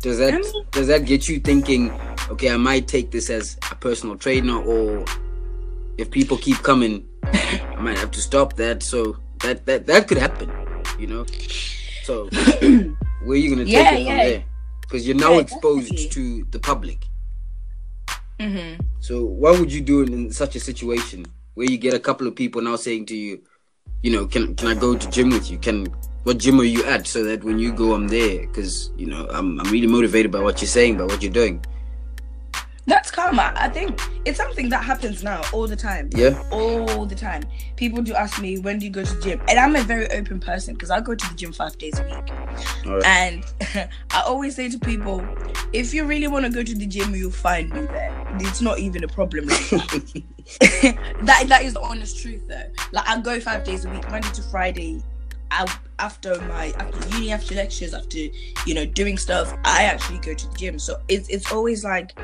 Does 0.00 0.18
that 0.18 0.34
I 0.34 0.38
mean- 0.38 0.64
does 0.72 0.86
that 0.88 1.04
get 1.04 1.28
you 1.28 1.40
thinking? 1.40 1.90
Okay, 2.30 2.50
I 2.50 2.56
might 2.56 2.88
take 2.88 3.10
this 3.10 3.30
as 3.30 3.56
a 3.70 3.74
personal 3.76 4.16
trainer, 4.16 4.58
or 4.60 5.04
if 5.98 6.10
people 6.10 6.36
keep 6.36 6.58
coming, 6.62 7.04
I 7.24 7.80
might 7.80 7.98
have 7.98 8.10
to 8.12 8.20
stop 8.20 8.56
that. 8.56 8.82
So 8.82 9.16
that 9.42 9.64
that 9.66 9.86
that 9.86 10.08
could 10.08 10.18
happen, 10.18 10.50
you 10.98 11.06
know. 11.06 11.24
So 12.04 12.28
where 13.22 13.34
are 13.36 13.36
you 13.36 13.50
gonna 13.50 13.64
take 13.64 13.74
Yeah, 13.74 13.92
it 13.94 13.96
from 13.96 14.06
yeah. 14.06 14.24
there? 14.24 14.44
Because 14.82 15.06
you're 15.06 15.16
now 15.16 15.32
Yeah, 15.34 15.40
exposed 15.40 15.90
definitely. 15.90 16.08
to 16.10 16.46
the 16.50 16.58
public. 16.60 17.06
mm-hmm. 18.38 18.80
So 19.00 19.24
what 19.24 19.58
would 19.58 19.72
you 19.72 19.80
do 19.80 20.02
in, 20.02 20.12
in 20.12 20.32
such 20.32 20.54
a 20.56 20.60
situation 20.60 21.24
where 21.56 21.68
you 21.68 21.78
get 21.78 21.94
a 21.94 21.98
couple 21.98 22.26
of 22.28 22.36
people 22.36 22.62
now 22.62 22.76
saying 22.76 23.06
to 23.06 23.16
you, 23.16 23.42
you 24.02 24.12
know, 24.12 24.26
can 24.26 24.54
can 24.54 24.68
I 24.68 24.74
go 24.74 24.94
to 24.94 25.10
gym 25.10 25.30
with 25.30 25.50
you? 25.50 25.58
Can 25.58 25.86
what 26.22 26.38
gym 26.38 26.60
are 26.60 26.64
you 26.64 26.84
at? 26.84 27.06
So 27.06 27.24
that 27.24 27.42
when 27.42 27.58
you 27.58 27.72
go, 27.72 27.94
I'm 27.94 28.08
there 28.08 28.46
because 28.46 28.92
you 28.96 29.06
know 29.06 29.26
I'm 29.30 29.58
I'm 29.58 29.70
really 29.72 29.86
motivated 29.88 30.30
by 30.30 30.40
what 30.40 30.60
you're 30.60 30.68
saying, 30.68 30.98
by 30.98 31.04
what 31.04 31.22
you're 31.22 31.32
doing. 31.32 31.64
That's 32.86 33.10
karma 33.10 33.52
i 33.56 33.68
think 33.68 34.00
it's 34.24 34.36
something 34.36 34.68
that 34.68 34.82
happens 34.84 35.22
now 35.22 35.42
all 35.52 35.66
the 35.66 35.76
time 35.76 36.08
Yeah. 36.14 36.40
all 36.50 37.04
the 37.06 37.14
time. 37.14 37.42
People 37.76 38.02
do 38.02 38.14
ask 38.14 38.40
me 38.40 38.58
when 38.58 38.78
do 38.78 38.86
you 38.86 38.90
go 38.92 39.04
to 39.04 39.14
the 39.14 39.20
gym, 39.22 39.40
and 39.48 39.58
I'm 39.58 39.76
a 39.76 39.82
very 39.82 40.08
open 40.10 40.40
person 40.40 40.74
because 40.74 40.90
I 40.90 41.00
go 41.00 41.14
to 41.14 41.28
the 41.28 41.34
gym 41.34 41.52
five 41.52 41.76
days 41.78 41.98
a 41.98 42.02
week. 42.04 42.30
Right. 42.86 43.04
And 43.04 43.44
I 44.10 44.22
always 44.26 44.56
say 44.56 44.68
to 44.70 44.78
people, 44.78 45.24
if 45.72 45.92
you 45.94 46.04
really 46.04 46.26
want 46.26 46.44
to 46.46 46.50
go 46.50 46.62
to 46.62 46.74
the 46.74 46.86
gym, 46.86 47.14
you'll 47.14 47.30
find 47.30 47.70
me 47.70 47.82
there. 47.82 48.36
It's 48.40 48.60
not 48.60 48.78
even 48.78 49.04
a 49.04 49.08
problem. 49.08 49.46
Like 49.46 49.68
that. 49.70 50.22
that 51.22 51.44
that 51.48 51.62
is 51.64 51.74
the 51.74 51.80
honest 51.80 52.20
truth, 52.22 52.42
though. 52.48 52.70
Like 52.92 53.08
I 53.08 53.20
go 53.20 53.38
five 53.40 53.62
days 53.64 53.84
a 53.84 53.90
week, 53.90 54.08
Monday 54.10 54.30
to 54.30 54.42
Friday. 54.42 55.02
I, 55.50 55.72
after 56.00 56.40
my 56.42 56.72
after 56.78 57.08
uni, 57.16 57.30
after 57.30 57.54
lectures, 57.54 57.94
after 57.94 58.18
you 58.18 58.74
know 58.74 58.84
doing 58.86 59.18
stuff, 59.18 59.54
I 59.64 59.84
actually 59.84 60.18
go 60.18 60.34
to 60.34 60.48
the 60.48 60.56
gym. 60.56 60.78
So 60.78 61.00
it's 61.08 61.28
it's 61.28 61.52
always 61.52 61.84
like 61.84 62.18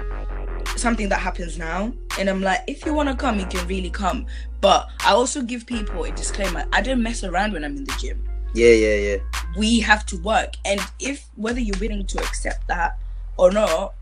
something 0.82 1.08
that 1.08 1.20
happens 1.20 1.56
now 1.58 1.92
and 2.18 2.28
i'm 2.28 2.42
like 2.42 2.60
if 2.66 2.84
you 2.84 2.92
want 2.92 3.08
to 3.08 3.14
come 3.14 3.38
you 3.38 3.46
can 3.46 3.66
really 3.68 3.90
come 3.90 4.26
but 4.60 4.88
i 5.06 5.12
also 5.12 5.40
give 5.40 5.64
people 5.66 6.04
a 6.04 6.12
disclaimer 6.12 6.64
i 6.72 6.80
don't 6.80 7.02
mess 7.02 7.22
around 7.24 7.52
when 7.52 7.64
i'm 7.64 7.76
in 7.76 7.84
the 7.84 7.96
gym 8.00 8.18
Yeah, 8.54 8.74
yeah, 8.84 8.96
yeah. 9.08 9.18
We 9.56 9.80
have 9.80 10.04
to 10.12 10.16
work, 10.18 10.52
and 10.66 10.78
if 10.98 11.24
whether 11.36 11.58
you're 11.66 11.78
willing 11.80 12.04
to 12.06 12.18
accept 12.18 12.68
that 12.68 12.98
or 13.38 13.50
not, 13.50 13.94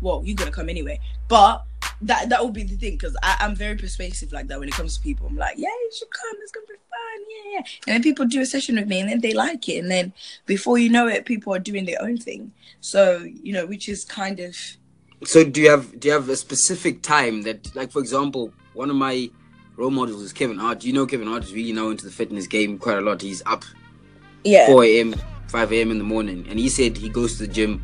well, 0.00 0.22
you're 0.24 0.34
gonna 0.34 0.50
come 0.50 0.68
anyway. 0.68 0.98
But 1.28 1.62
that 2.02 2.28
that 2.30 2.40
will 2.42 2.50
be 2.50 2.64
the 2.64 2.74
thing 2.76 2.94
because 2.98 3.14
I'm 3.22 3.54
very 3.54 3.76
persuasive 3.76 4.32
like 4.32 4.48
that 4.48 4.58
when 4.58 4.68
it 4.68 4.74
comes 4.74 4.96
to 4.96 5.02
people. 5.02 5.28
I'm 5.28 5.36
like, 5.36 5.56
yeah, 5.56 5.68
you 5.84 5.90
should 5.96 6.10
come. 6.10 6.36
It's 6.42 6.50
gonna 6.50 6.66
be 6.66 6.74
fun. 6.74 7.18
Yeah, 7.30 7.46
yeah. 7.54 7.64
And 7.86 7.94
then 7.94 8.02
people 8.02 8.26
do 8.26 8.40
a 8.40 8.46
session 8.46 8.74
with 8.76 8.88
me, 8.88 8.98
and 8.98 9.08
then 9.10 9.20
they 9.20 9.32
like 9.32 9.68
it, 9.68 9.78
and 9.78 9.90
then 9.90 10.12
before 10.46 10.76
you 10.78 10.90
know 10.90 11.06
it, 11.06 11.24
people 11.24 11.54
are 11.54 11.62
doing 11.70 11.84
their 11.86 12.02
own 12.02 12.18
thing. 12.18 12.50
So 12.80 13.00
you 13.46 13.52
know, 13.52 13.64
which 13.66 13.88
is 13.88 14.04
kind 14.04 14.40
of. 14.40 14.56
So 15.24 15.44
do 15.44 15.60
you 15.60 15.70
have 15.70 15.98
do 15.98 16.08
you 16.08 16.14
have 16.14 16.28
a 16.28 16.36
specific 16.36 17.02
time 17.02 17.42
that, 17.42 17.74
like, 17.74 17.90
for 17.90 18.00
example, 18.00 18.52
one 18.74 18.90
of 18.90 18.96
my 18.96 19.30
role 19.76 19.90
models 19.90 20.22
is 20.22 20.32
Kevin 20.32 20.58
Hart. 20.58 20.84
You 20.84 20.92
know, 20.92 21.06
Kevin 21.06 21.28
Hart 21.28 21.44
is 21.44 21.52
really 21.52 21.72
now 21.72 21.90
into 21.90 22.04
the 22.04 22.10
fitness 22.12 22.46
game 22.46 22.78
quite 22.78 22.98
a 22.98 23.00
lot. 23.00 23.22
He's 23.22 23.42
up, 23.46 23.64
yeah, 24.44 24.66
4 24.66 24.84
a.m., 24.84 25.14
5 25.48 25.72
a.m. 25.72 25.90
in 25.90 25.98
the 25.98 26.04
morning, 26.04 26.46
and 26.48 26.58
he 26.58 26.68
said 26.68 26.96
he 26.96 27.08
goes 27.08 27.38
to 27.38 27.46
the 27.46 27.52
gym 27.52 27.82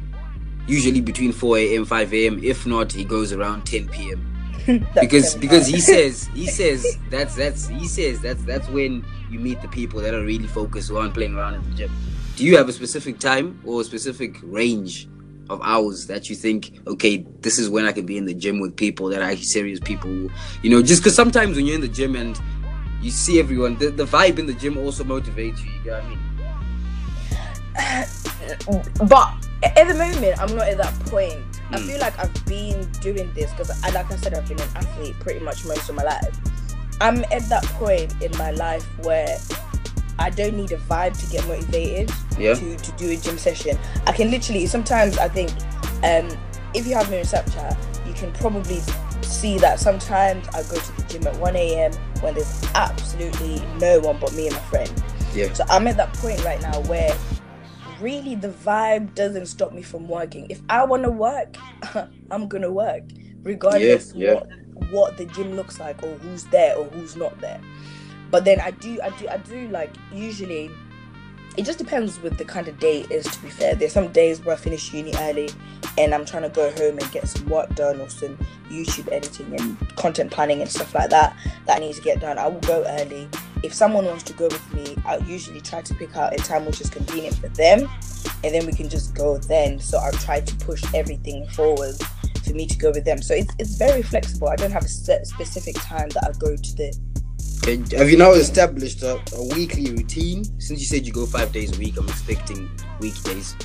usually 0.67 1.01
between 1.01 1.33
4 1.33 1.59
a.m 1.59 1.85
5 1.85 2.15
a.m 2.15 2.43
if 2.43 2.67
not 2.67 2.93
he 2.93 3.05
goes 3.05 3.33
around 3.33 3.67
10 3.67 3.89
p.m 3.89 4.27
because 5.01 5.35
because 5.35 5.67
he 5.67 5.81
says 5.93 6.29
he 6.35 6.47
says 6.47 6.99
that's 7.11 7.35
that's 7.35 7.67
he 7.69 7.87
says 7.87 8.21
that's 8.21 8.43
that's 8.45 8.69
when 8.69 9.05
you 9.31 9.39
meet 9.39 9.61
the 9.61 9.69
people 9.69 10.01
that 10.01 10.15
are 10.15 10.25
really 10.25 10.47
focused 10.47 10.89
who 10.89 10.97
aren't 10.97 11.15
playing 11.15 11.35
around 11.35 11.55
in 11.55 11.63
the 11.71 11.77
gym 11.77 11.93
do 12.37 12.45
you 12.45 12.57
have 12.57 12.69
a 12.69 12.73
specific 12.73 13.19
time 13.19 13.61
or 13.65 13.83
a 13.83 13.85
specific 13.85 14.37
range 14.43 15.09
of 15.51 15.61
hours 15.63 16.07
that 16.07 16.29
you 16.31 16.37
think 16.37 16.73
okay 16.87 17.25
this 17.41 17.59
is 17.59 17.69
when 17.69 17.85
i 17.85 17.93
can 17.93 18.07
be 18.07 18.17
in 18.17 18.25
the 18.25 18.35
gym 18.35 18.61
with 18.61 18.75
people 18.77 19.09
that 19.09 19.23
are 19.23 19.37
serious 19.37 19.81
people 19.81 20.11
you 20.63 20.71
know 20.71 20.83
just 20.83 21.03
because 21.03 21.15
sometimes 21.15 21.57
when 21.57 21.67
you're 21.67 21.75
in 21.75 21.81
the 21.81 21.89
gym 21.89 22.17
and 22.17 22.41
you 23.01 23.11
see 23.11 23.39
everyone 23.39 23.77
the, 23.79 23.91
the 23.91 24.05
vibe 24.05 24.39
in 24.39 24.47
the 24.47 24.55
gym 24.55 24.79
also 24.79 25.05
motivates 25.05 25.63
you 25.65 25.71
you 25.85 25.91
know 25.91 25.93
what 25.93 26.05
i 26.05 26.09
mean 26.09 26.19
but 29.09 29.45
at 29.65 29.89
the 29.89 29.95
moment, 29.95 30.39
I'm 30.41 30.55
not 30.55 30.69
at 30.69 30.77
that 30.79 30.93
point. 31.07 31.41
Mm. 31.41 31.75
I 31.75 31.81
hmm. 31.81 31.87
feel 31.87 31.99
like 32.01 32.19
I've 32.19 32.47
been 32.47 32.91
doing 33.01 33.33
this 33.35 33.51
because, 33.53 33.71
like 33.83 34.11
I 34.11 34.17
said, 34.17 34.35
I've 34.35 34.47
been 34.47 34.61
an 34.61 34.69
athlete 34.77 35.19
pretty 35.21 35.41
much 35.41 35.65
most 35.65 35.89
of 35.89 35.95
my 35.95 36.03
life. 36.03 36.37
I'm 37.01 37.25
at 37.33 37.49
that 37.49 37.65
point 37.79 38.15
in 38.23 38.37
my 38.37 38.51
life 38.53 38.85
where 39.05 39.39
I 40.19 40.31
don't 40.31 40.57
need 40.57 40.73
a 40.73 40.77
vibe 40.77 41.19
to 41.25 41.31
get 41.31 41.47
motivated 41.47 42.11
yeah. 42.39 42.55
to, 42.55 42.77
to 42.77 42.93
do 42.93 43.11
a 43.11 43.17
gym 43.17 43.39
session. 43.39 43.79
I 44.07 44.13
can 44.13 44.31
literally, 44.31 44.67
sometimes 44.67 45.19
I 45.19 45.29
think, 45.29 45.51
um, 46.03 46.29
if 46.75 46.87
you 46.87 46.95
have 46.95 47.11
me 47.11 47.19
on 47.19 47.25
Snapchat, 47.25 48.07
you 48.07 48.15
can 48.15 48.33
probably 48.33 48.81
see 49.23 49.59
that 49.59 49.81
sometimes 49.81 50.47
I 50.49 50.63
go 50.63 50.77
to 50.77 50.97
the 50.97 51.03
gym 51.09 51.27
at 51.27 51.37
1 51.37 51.57
a.m. 51.57 51.93
when 52.21 52.35
there's 52.35 52.65
absolutely 52.75 53.63
no 53.79 54.01
one 54.01 54.19
but 54.19 54.33
me 54.35 54.47
and 54.47 54.57
my 54.57 54.63
friend. 54.63 55.05
Yeah. 55.35 55.53
So 55.53 55.65
I'm 55.69 55.87
at 55.87 55.97
that 55.97 56.13
point 56.15 56.45
right 56.45 56.61
now 56.61 56.81
where 56.83 57.17
really 58.01 58.35
the 58.35 58.49
vibe 58.49 59.15
doesn't 59.15 59.47
stop 59.47 59.73
me 59.73 59.83
from 59.83 60.09
working. 60.09 60.47
If 60.51 60.61
I 60.69 60.85
want 60.85 61.05
to 61.05 61.11
work, 61.11 61.57
I'm 62.31 62.49
gonna 62.49 62.71
work, 62.71 63.03
regardless 63.43 64.13
yeah, 64.15 64.29
yeah. 64.29 64.35
what 64.35 64.91
what 64.91 65.17
the 65.17 65.27
gym 65.27 65.55
looks 65.55 65.79
like 65.79 66.03
or 66.03 66.15
who's 66.19 66.45
there 66.45 66.77
or 66.77 66.85
who's 66.87 67.17
not 67.17 67.39
there. 67.41 67.61
But 68.35 68.45
then 68.45 68.59
I 68.59 68.73
do, 68.73 68.99
I 69.01 69.11
do, 69.11 69.29
I 69.29 69.37
do 69.37 69.69
like 69.69 69.95
usually. 70.13 70.69
It 71.57 71.65
just 71.65 71.79
depends 71.79 72.21
with 72.21 72.37
the 72.37 72.45
kind 72.45 72.67
of 72.67 72.81
day 72.81 73.03
it 73.03 73.13
is. 73.13 73.27
To 73.27 73.43
be 73.43 73.49
fair, 73.49 73.77
there's 73.77 73.93
some 73.93 74.09
days 74.09 74.45
where 74.45 74.57
I 74.57 74.59
finish 74.59 74.93
uni 74.93 75.13
early, 75.21 75.51
and 75.97 76.13
I'm 76.13 76.25
trying 76.25 76.43
to 76.43 76.49
go 76.49 76.69
home 76.73 76.99
and 76.99 77.13
get 77.13 77.29
some 77.29 77.47
work 77.49 77.73
done 77.77 78.01
or 78.01 78.09
some 78.09 78.37
YouTube 78.69 79.13
editing 79.13 79.55
and 79.55 79.79
content 79.95 80.33
planning 80.33 80.63
and 80.63 80.69
stuff 80.69 80.97
like 80.97 81.11
that 81.11 81.37
that 81.67 81.77
I 81.77 81.79
need 81.79 81.95
to 81.95 82.03
get 82.03 82.21
done. 82.21 82.37
I 82.39 82.49
will 82.49 82.59
go 82.63 82.85
early 82.99 83.29
if 83.63 83.73
someone 83.73 84.05
wants 84.05 84.25
to 84.25 84.33
go 84.33 84.49
with 84.49 84.75
me, 84.75 84.97
I'll 85.07 85.23
usually 85.23 85.61
try 85.61 85.81
to 85.83 85.95
pick 85.95 86.17
out 86.17 86.35
a 86.35 86.37
time 86.37 86.67
which 86.67 86.81
is 86.81 86.91
convenient 86.91 87.37
for 87.37 87.49
them, 87.49 87.89
and 88.43 88.55
then 88.55 88.67
we 88.67 88.73
can 88.73 88.89
just 88.89 89.15
go 89.15 89.39
then. 89.39 89.79
So 89.79 89.97
I'll 89.99 90.13
try 90.13 90.41
to 90.41 90.55
push 90.57 90.83
everything 90.93 91.47
forward 91.49 91.95
for 92.45 92.53
me 92.53 92.67
to 92.67 92.77
go 92.77 92.91
with 92.91 93.05
them. 93.05 93.23
So 93.23 93.33
it's, 93.33 93.55
it's 93.59 93.77
very 93.77 94.03
flexible. 94.03 94.49
I 94.49 94.57
don't 94.57 94.73
have 94.73 94.85
a 94.85 94.89
specific 94.89 95.77
time 95.77 96.09
that 96.11 96.25
I 96.25 96.33
go 96.39 96.57
to 96.57 96.77
the. 96.77 96.99
Have 97.97 98.11
you 98.11 98.17
now 98.19 98.33
established 98.33 99.03
a, 99.03 99.21
a 99.35 99.55
weekly 99.55 99.91
routine? 99.91 100.45
Since 100.61 100.81
you 100.81 100.87
said 100.87 101.07
you 101.07 101.13
go 101.13 101.25
five 101.27 101.53
days 101.53 101.75
a 101.75 101.79
week, 101.79 101.97
I'm 101.97 102.09
expecting 102.09 102.71
weekdays. 103.01 103.57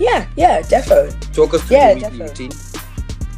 Yeah, 0.00 0.28
yeah, 0.36 0.60
defo. 0.60 1.08
Talk 1.32 1.54
us 1.54 1.62
through 1.62 1.76
yeah, 1.76 1.94
the 1.94 2.00
weekly 2.00 2.18
defo. 2.18 2.28
routine. 2.28 2.50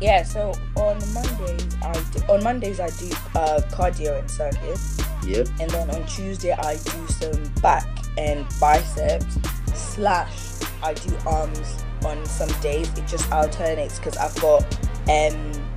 Yeah, 0.01 0.23
so 0.23 0.53
on 0.77 0.99
Mondays 1.13 1.77
I 1.83 1.93
do, 1.93 2.33
on 2.33 2.43
Mondays 2.43 2.81
I 2.81 2.89
do 2.89 3.11
uh, 3.35 3.61
cardio 3.71 4.19
and 4.19 4.31
circuit. 4.31 4.79
Yep. 5.27 5.49
And 5.61 5.71
then 5.71 5.91
on 5.91 6.07
Tuesday 6.07 6.53
I 6.53 6.77
do 6.77 7.07
some 7.09 7.53
back 7.61 7.87
and 8.17 8.47
biceps 8.59 9.39
slash 9.75 10.63
I 10.83 10.95
do 10.95 11.15
arms 11.27 11.85
on 12.07 12.25
some 12.25 12.49
days. 12.63 12.89
It 12.97 13.07
just 13.07 13.31
alternates 13.31 13.99
because 13.99 14.17
I've 14.17 14.35
got 14.41 14.65
um 15.11 15.70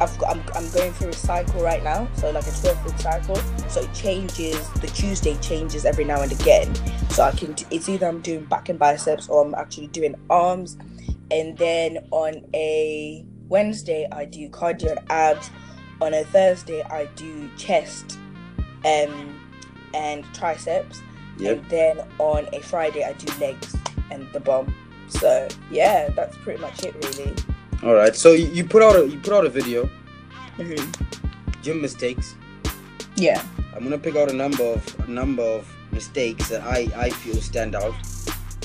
I've 0.00 0.16
got, 0.18 0.36
I'm, 0.36 0.42
I'm 0.54 0.70
going 0.70 0.92
through 0.92 1.08
a 1.08 1.14
cycle 1.14 1.62
right 1.62 1.82
now, 1.82 2.06
so 2.14 2.30
like 2.30 2.46
a 2.46 2.50
12 2.50 2.84
week 2.84 2.98
cycle. 2.98 3.36
So 3.68 3.80
it 3.80 3.94
changes. 3.94 4.68
The 4.74 4.88
Tuesday 4.88 5.36
changes 5.38 5.84
every 5.84 6.04
now 6.04 6.20
and 6.20 6.32
again. 6.32 6.74
So 7.10 7.22
I 7.22 7.32
can. 7.32 7.54
It's 7.70 7.88
either 7.88 8.06
I'm 8.06 8.20
doing 8.20 8.44
back 8.44 8.68
and 8.68 8.78
biceps 8.78 9.28
or 9.28 9.44
I'm 9.44 9.54
actually 9.54 9.88
doing 9.88 10.14
arms 10.28 10.76
and 11.30 11.56
then 11.58 12.06
on 12.10 12.44
a 12.54 13.24
Wednesday 13.48 14.06
I 14.12 14.24
do 14.24 14.48
cardio 14.48 14.96
and 14.96 15.10
abs. 15.10 15.50
On 16.00 16.12
a 16.12 16.24
Thursday 16.24 16.82
I 16.82 17.06
do 17.16 17.48
chest 17.56 18.18
um, 18.84 19.40
and 19.94 20.24
triceps. 20.34 21.02
Yep. 21.38 21.58
And 21.58 21.70
then 21.70 22.08
on 22.18 22.48
a 22.52 22.60
Friday 22.60 23.04
I 23.04 23.12
do 23.14 23.32
legs 23.40 23.76
and 24.10 24.30
the 24.32 24.40
bum. 24.40 24.74
So 25.08 25.48
yeah, 25.70 26.08
that's 26.10 26.36
pretty 26.38 26.60
much 26.60 26.84
it 26.84 26.94
really. 26.94 27.34
All 27.82 27.94
right. 27.94 28.16
So 28.16 28.32
you 28.32 28.64
put 28.64 28.82
out 28.82 28.96
a 28.96 29.06
you 29.06 29.18
put 29.18 29.32
out 29.32 29.44
a 29.44 29.50
video. 29.50 29.88
Mm-hmm. 30.56 31.62
Gym 31.62 31.80
mistakes. 31.80 32.34
Yeah. 33.16 33.42
I'm 33.74 33.82
gonna 33.82 33.98
pick 33.98 34.16
out 34.16 34.30
a 34.30 34.34
number 34.34 34.64
of 34.64 35.00
a 35.00 35.10
number 35.10 35.42
of 35.42 35.70
mistakes 35.92 36.48
that 36.48 36.62
I 36.62 36.88
I 36.96 37.10
feel 37.10 37.36
stand 37.36 37.74
out. 37.74 37.94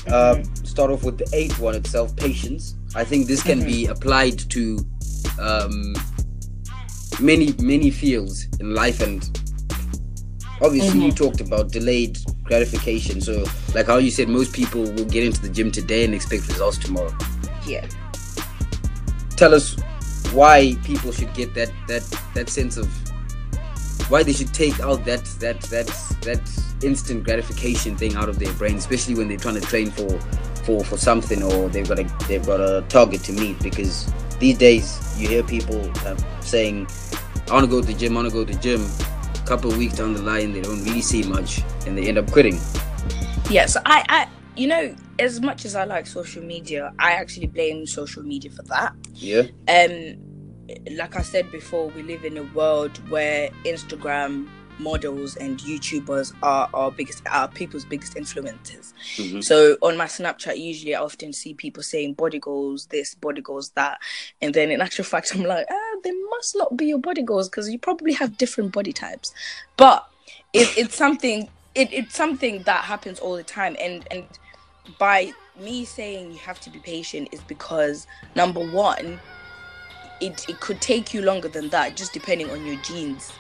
Uh, 0.07 0.41
start 0.63 0.89
off 0.89 1.03
with 1.03 1.17
the 1.17 1.29
eighth 1.33 1.59
one 1.59 1.75
itself, 1.75 2.15
patience. 2.15 2.75
I 2.95 3.03
think 3.03 3.27
this 3.27 3.43
can 3.43 3.59
mm-hmm. 3.59 3.67
be 3.67 3.85
applied 3.87 4.39
to 4.51 4.79
um, 5.39 5.93
many 7.19 7.53
many 7.59 7.91
fields 7.91 8.47
in 8.59 8.73
life, 8.73 9.01
and 9.01 9.21
obviously 10.61 10.99
mm-hmm. 10.99 11.07
you 11.07 11.11
talked 11.11 11.41
about 11.41 11.71
delayed 11.71 12.17
gratification. 12.43 13.21
So, 13.21 13.45
like 13.75 13.87
how 13.87 13.97
you 13.97 14.11
said, 14.11 14.29
most 14.29 14.53
people 14.53 14.81
will 14.81 15.05
get 15.05 15.23
into 15.23 15.41
the 15.41 15.49
gym 15.49 15.71
today 15.71 16.03
and 16.05 16.13
expect 16.13 16.47
results 16.47 16.77
tomorrow. 16.77 17.15
Yeah. 17.65 17.85
Tell 19.41 19.55
us 19.55 19.75
why 20.33 20.75
people 20.83 21.11
should 21.11 21.33
get 21.33 21.55
that 21.55 21.71
that 21.87 22.03
that 22.35 22.47
sense 22.47 22.77
of 22.77 22.85
why 24.07 24.21
they 24.21 24.33
should 24.33 24.53
take 24.53 24.79
out 24.79 25.03
that 25.05 25.25
that 25.39 25.59
that 25.61 25.87
that 26.21 26.41
instant 26.83 27.23
gratification 27.23 27.97
thing 27.97 28.13
out 28.13 28.29
of 28.29 28.37
their 28.37 28.53
brain, 28.53 28.75
especially 28.75 29.15
when 29.15 29.27
they're 29.27 29.39
trying 29.39 29.55
to 29.55 29.61
train 29.61 29.89
for 29.89 30.19
for 30.63 30.83
for 30.83 30.95
something 30.95 31.41
or 31.41 31.69
they've 31.69 31.89
got 31.89 31.97
a 31.97 32.03
they've 32.27 32.45
got 32.45 32.59
a 32.59 32.85
target 32.87 33.23
to 33.23 33.33
meet. 33.33 33.57
Because 33.63 34.13
these 34.39 34.59
days 34.59 35.01
you 35.19 35.27
hear 35.27 35.41
people 35.41 35.89
uh, 36.05 36.15
saying, 36.41 36.85
"I 37.49 37.53
want 37.53 37.65
to 37.65 37.71
go 37.71 37.81
to 37.81 37.87
the 37.87 37.97
gym. 37.97 38.11
I 38.11 38.21
want 38.21 38.29
to 38.29 38.33
go 38.35 38.45
to 38.45 38.53
the 38.53 38.59
gym." 38.61 38.85
A 39.43 39.47
couple 39.47 39.71
of 39.71 39.77
weeks 39.79 39.95
down 39.95 40.13
the 40.13 40.21
line, 40.21 40.53
they 40.53 40.61
don't 40.61 40.83
really 40.83 41.01
see 41.01 41.23
much, 41.23 41.63
and 41.87 41.97
they 41.97 42.07
end 42.07 42.19
up 42.19 42.31
quitting. 42.31 42.59
Yeah, 43.49 43.65
so 43.65 43.81
I, 43.87 44.05
I, 44.07 44.27
you 44.55 44.67
know, 44.67 44.95
as 45.19 45.39
much 45.41 45.65
as 45.65 45.75
I 45.75 45.85
like 45.85 46.07
social 46.07 46.43
media, 46.43 46.93
I 46.99 47.13
actually 47.13 47.47
blame 47.47 47.85
social 47.87 48.23
media 48.23 48.51
for 48.51 48.63
that. 48.63 48.93
Yeah. 49.13 49.43
Um, 49.67 50.17
like 50.91 51.15
I 51.15 51.21
said 51.21 51.51
before, 51.51 51.87
we 51.89 52.03
live 52.03 52.23
in 52.25 52.37
a 52.37 52.43
world 52.43 52.97
where 53.09 53.49
Instagram 53.65 54.47
models 54.79 55.35
and 55.35 55.59
YouTubers 55.59 56.33
are 56.41 56.69
our 56.73 56.91
biggest, 56.91 57.21
our 57.27 57.47
people's 57.47 57.85
biggest 57.85 58.15
influencers. 58.15 58.93
Mm-hmm. 59.15 59.41
So 59.41 59.77
on 59.81 59.95
my 59.95 60.05
Snapchat, 60.05 60.57
usually 60.57 60.95
I 60.95 61.01
often 61.01 61.33
see 61.33 61.53
people 61.53 61.83
saying 61.83 62.13
body 62.13 62.39
goals, 62.39 62.87
this, 62.87 63.15
body 63.15 63.41
goals, 63.41 63.69
that, 63.71 63.99
and 64.41 64.53
then 64.53 64.71
in 64.71 64.81
actual 64.81 65.05
fact, 65.05 65.35
I'm 65.35 65.43
like, 65.43 65.67
ah, 65.69 65.95
they 66.03 66.11
must 66.11 66.55
not 66.55 66.75
be 66.75 66.87
your 66.87 66.99
body 66.99 67.21
goals 67.21 67.47
because 67.47 67.69
you 67.69 67.79
probably 67.79 68.13
have 68.13 68.37
different 68.37 68.71
body 68.71 68.91
types. 68.91 69.33
But 69.77 70.07
it, 70.53 70.75
it's 70.77 70.95
something, 70.95 71.47
it, 71.75 71.91
it's 71.91 72.15
something 72.15 72.63
that 72.63 72.83
happens 72.83 73.19
all 73.19 73.35
the 73.35 73.43
time, 73.43 73.75
and 73.79 74.05
and 74.11 74.25
by 74.99 75.31
me 75.59 75.85
saying 75.85 76.31
you 76.31 76.37
have 76.37 76.59
to 76.61 76.69
be 76.69 76.79
patient 76.79 77.29
is 77.31 77.41
because 77.41 78.07
number 78.35 78.61
one 78.71 79.19
it, 80.19 80.47
it 80.49 80.59
could 80.59 80.81
take 80.81 81.13
you 81.13 81.21
longer 81.21 81.47
than 81.47 81.69
that 81.69 81.95
just 81.95 82.13
depending 82.13 82.49
on 82.49 82.65
your 82.65 82.75
genes 82.77 83.31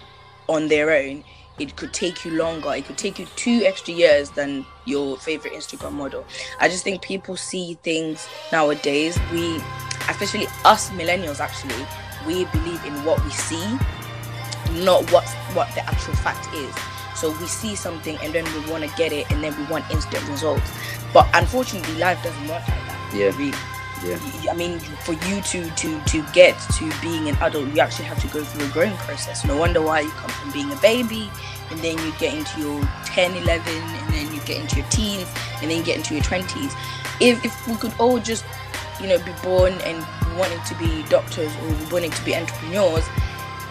on 0.47 0.67
their 0.67 0.91
own. 0.91 1.23
It 1.59 1.75
could 1.75 1.93
take 1.93 2.25
you 2.25 2.31
longer. 2.31 2.73
It 2.73 2.85
could 2.85 2.97
take 2.97 3.19
you 3.19 3.27
two 3.35 3.63
extra 3.65 3.93
years 3.93 4.31
than 4.31 4.65
your 4.85 5.17
favorite 5.17 5.53
instagram 5.53 5.93
model. 5.93 6.25
I 6.59 6.67
just 6.69 6.83
think 6.83 7.01
people 7.01 7.37
see 7.37 7.77
things 7.83 8.27
nowadays. 8.51 9.17
We 9.31 9.61
especially 10.09 10.47
us 10.65 10.89
millennials 10.91 11.39
actually 11.39 11.85
we 12.25 12.45
believe 12.45 12.83
in 12.85 12.93
what 13.05 13.23
we 13.23 13.31
see 13.31 13.77
not 14.83 15.09
what 15.11 15.27
what 15.53 15.73
the 15.75 15.83
actual 15.85 16.13
fact 16.15 16.53
is 16.53 16.73
So 17.21 17.29
we 17.39 17.45
see 17.45 17.75
something 17.75 18.17
and 18.23 18.33
then 18.33 18.45
we 18.45 18.71
want 18.71 18.83
to 18.83 18.89
get 18.97 19.13
it 19.13 19.29
and 19.29 19.43
then 19.43 19.55
we 19.55 19.63
want 19.65 19.87
instant 19.91 20.27
results. 20.27 20.71
But 21.13 21.29
unfortunately, 21.35 21.93
life 21.99 22.17
doesn't 22.23 22.47
work 22.47 22.67
like 22.67 22.85
that. 22.87 23.13
Yeah. 23.13 23.37
Really. 23.37 23.53
Yeah. 24.03 24.51
I 24.51 24.55
mean, 24.55 24.79
for 25.05 25.13
you 25.13 25.39
to 25.39 25.69
to 25.69 26.01
to 26.01 26.25
get 26.33 26.57
to 26.79 26.91
being 26.99 27.29
an 27.29 27.35
adult, 27.35 27.69
you 27.75 27.79
actually 27.79 28.05
have 28.05 28.19
to 28.21 28.27
go 28.29 28.43
through 28.43 28.65
a 28.65 28.69
growing 28.69 28.97
process. 29.05 29.45
No 29.45 29.55
wonder 29.55 29.83
why 29.83 29.99
you 29.99 30.09
come 30.09 30.31
from 30.31 30.51
being 30.51 30.71
a 30.71 30.75
baby, 30.77 31.29
and 31.69 31.79
then 31.81 31.95
you 31.99 32.11
get 32.17 32.33
into 32.33 32.59
your 32.59 32.81
10, 33.05 33.35
11, 33.35 33.71
and 33.71 34.13
then 34.13 34.33
you 34.33 34.39
get 34.41 34.59
into 34.59 34.77
your 34.77 34.89
teens, 34.89 35.29
and 35.61 35.69
then 35.69 35.77
you 35.77 35.83
get 35.83 35.97
into 35.97 36.15
your 36.15 36.23
20s. 36.23 36.73
If 37.19 37.45
if 37.45 37.67
we 37.67 37.75
could 37.75 37.93
all 37.99 38.17
just, 38.17 38.43
you 38.99 39.05
know, 39.05 39.19
be 39.19 39.33
born 39.43 39.73
and 39.85 40.03
wanting 40.39 40.63
to 40.63 40.75
be 40.81 41.03
doctors 41.03 41.53
or 41.57 41.93
wanting 41.93 42.09
to 42.09 42.25
be 42.25 42.35
entrepreneurs, 42.35 43.05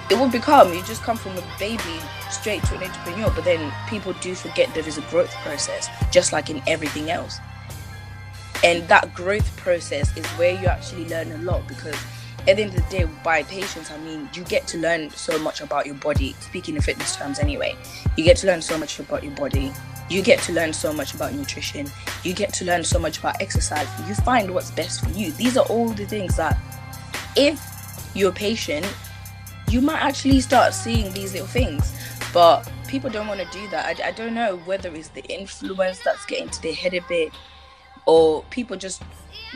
it 0.09 0.17
would 0.17 0.31
become 0.31 0.73
you 0.73 0.85
just 0.85 1.03
come 1.03 1.17
from 1.17 1.37
a 1.37 1.43
baby 1.59 1.99
straight 2.33 2.63
to 2.65 2.77
an 2.77 2.83
entrepreneur. 2.83 3.31
But 3.35 3.45
then 3.45 3.73
people 3.89 4.13
do 4.15 4.35
forget 4.35 4.73
there 4.75 4.87
is 4.87 4.99
a 4.99 5.03
growth 5.03 5.33
process, 5.43 5.89
just 6.11 6.33
like 6.33 6.51
in 6.51 6.63
everything 6.67 7.11
else. 7.11 7.39
And 8.63 8.87
that 8.89 9.15
growth 9.15 9.57
process 9.57 10.17
is 10.17 10.27
where 10.31 10.53
you 10.61 10.67
actually 10.67 11.07
learn 11.07 11.33
a 11.33 11.39
lot 11.39 11.67
because 11.67 11.97
at 12.47 12.57
the 12.57 12.63
end 12.63 12.75
of 12.75 12.83
the 12.83 12.91
day 12.91 13.05
by 13.23 13.43
patience 13.43 13.91
i 13.91 13.99
mean 13.99 14.27
you 14.33 14.43
get 14.45 14.67
to 14.67 14.79
learn 14.79 15.11
so 15.11 15.39
much 15.41 15.61
about 15.61 15.85
your 15.85 15.95
body 15.97 16.35
speaking 16.41 16.75
in 16.75 16.81
fitness 16.81 17.17
terms 17.17 17.39
anyway. 17.39 17.77
You 18.17 18.25
get 18.25 18.37
to 18.39 18.47
learn 18.47 18.63
so 18.63 18.79
much 18.79 18.99
about 18.99 19.23
your 19.23 19.35
body. 19.35 19.73
You 20.09 20.23
get 20.23 20.41
to 20.41 20.53
learn 20.53 20.73
so 20.73 20.93
much 20.93 21.15
about 21.15 21.33
nutrition. 21.35 21.87
You 22.25 22.35
get 22.35 22.53
to 22.55 22.65
learn 22.65 22.83
so 22.83 22.99
much 22.99 23.19
about 23.19 23.41
exercise. 23.41 23.87
You 24.09 24.15
find 24.15 24.53
what's 24.53 24.71
best 24.73 25.05
for 25.05 25.11
you. 25.11 25.31
These 25.33 25.57
are 25.57 25.65
all 25.67 25.91
the 25.91 26.05
things 26.05 26.37
that 26.37 26.59
if 27.37 27.61
you're 28.15 28.33
patient 28.33 28.87
you 29.71 29.81
might 29.81 30.01
actually 30.01 30.41
start 30.41 30.75
seeing 30.75 31.13
these 31.13 31.33
little 31.33 31.47
things 31.47 31.93
but 32.33 32.69
people 32.89 33.11
don't 33.11 33.27
want 33.27 33.41
to 33.41 33.47
do 33.47 33.69
that 33.69 33.87
I, 34.01 34.09
I 34.09 34.11
don't 34.13 34.35
know 34.35 34.57
whether 34.65 34.93
it's 34.95 35.09
the 35.09 35.23
influence 35.25 36.01
that's 36.01 36.25
getting 36.27 36.49
to 36.51 36.63
their 36.63 36.75
head 36.75 36.95
a 36.95 37.01
bit 37.09 37.33
or 38.07 38.43
people 38.51 38.77
just 38.77 39.03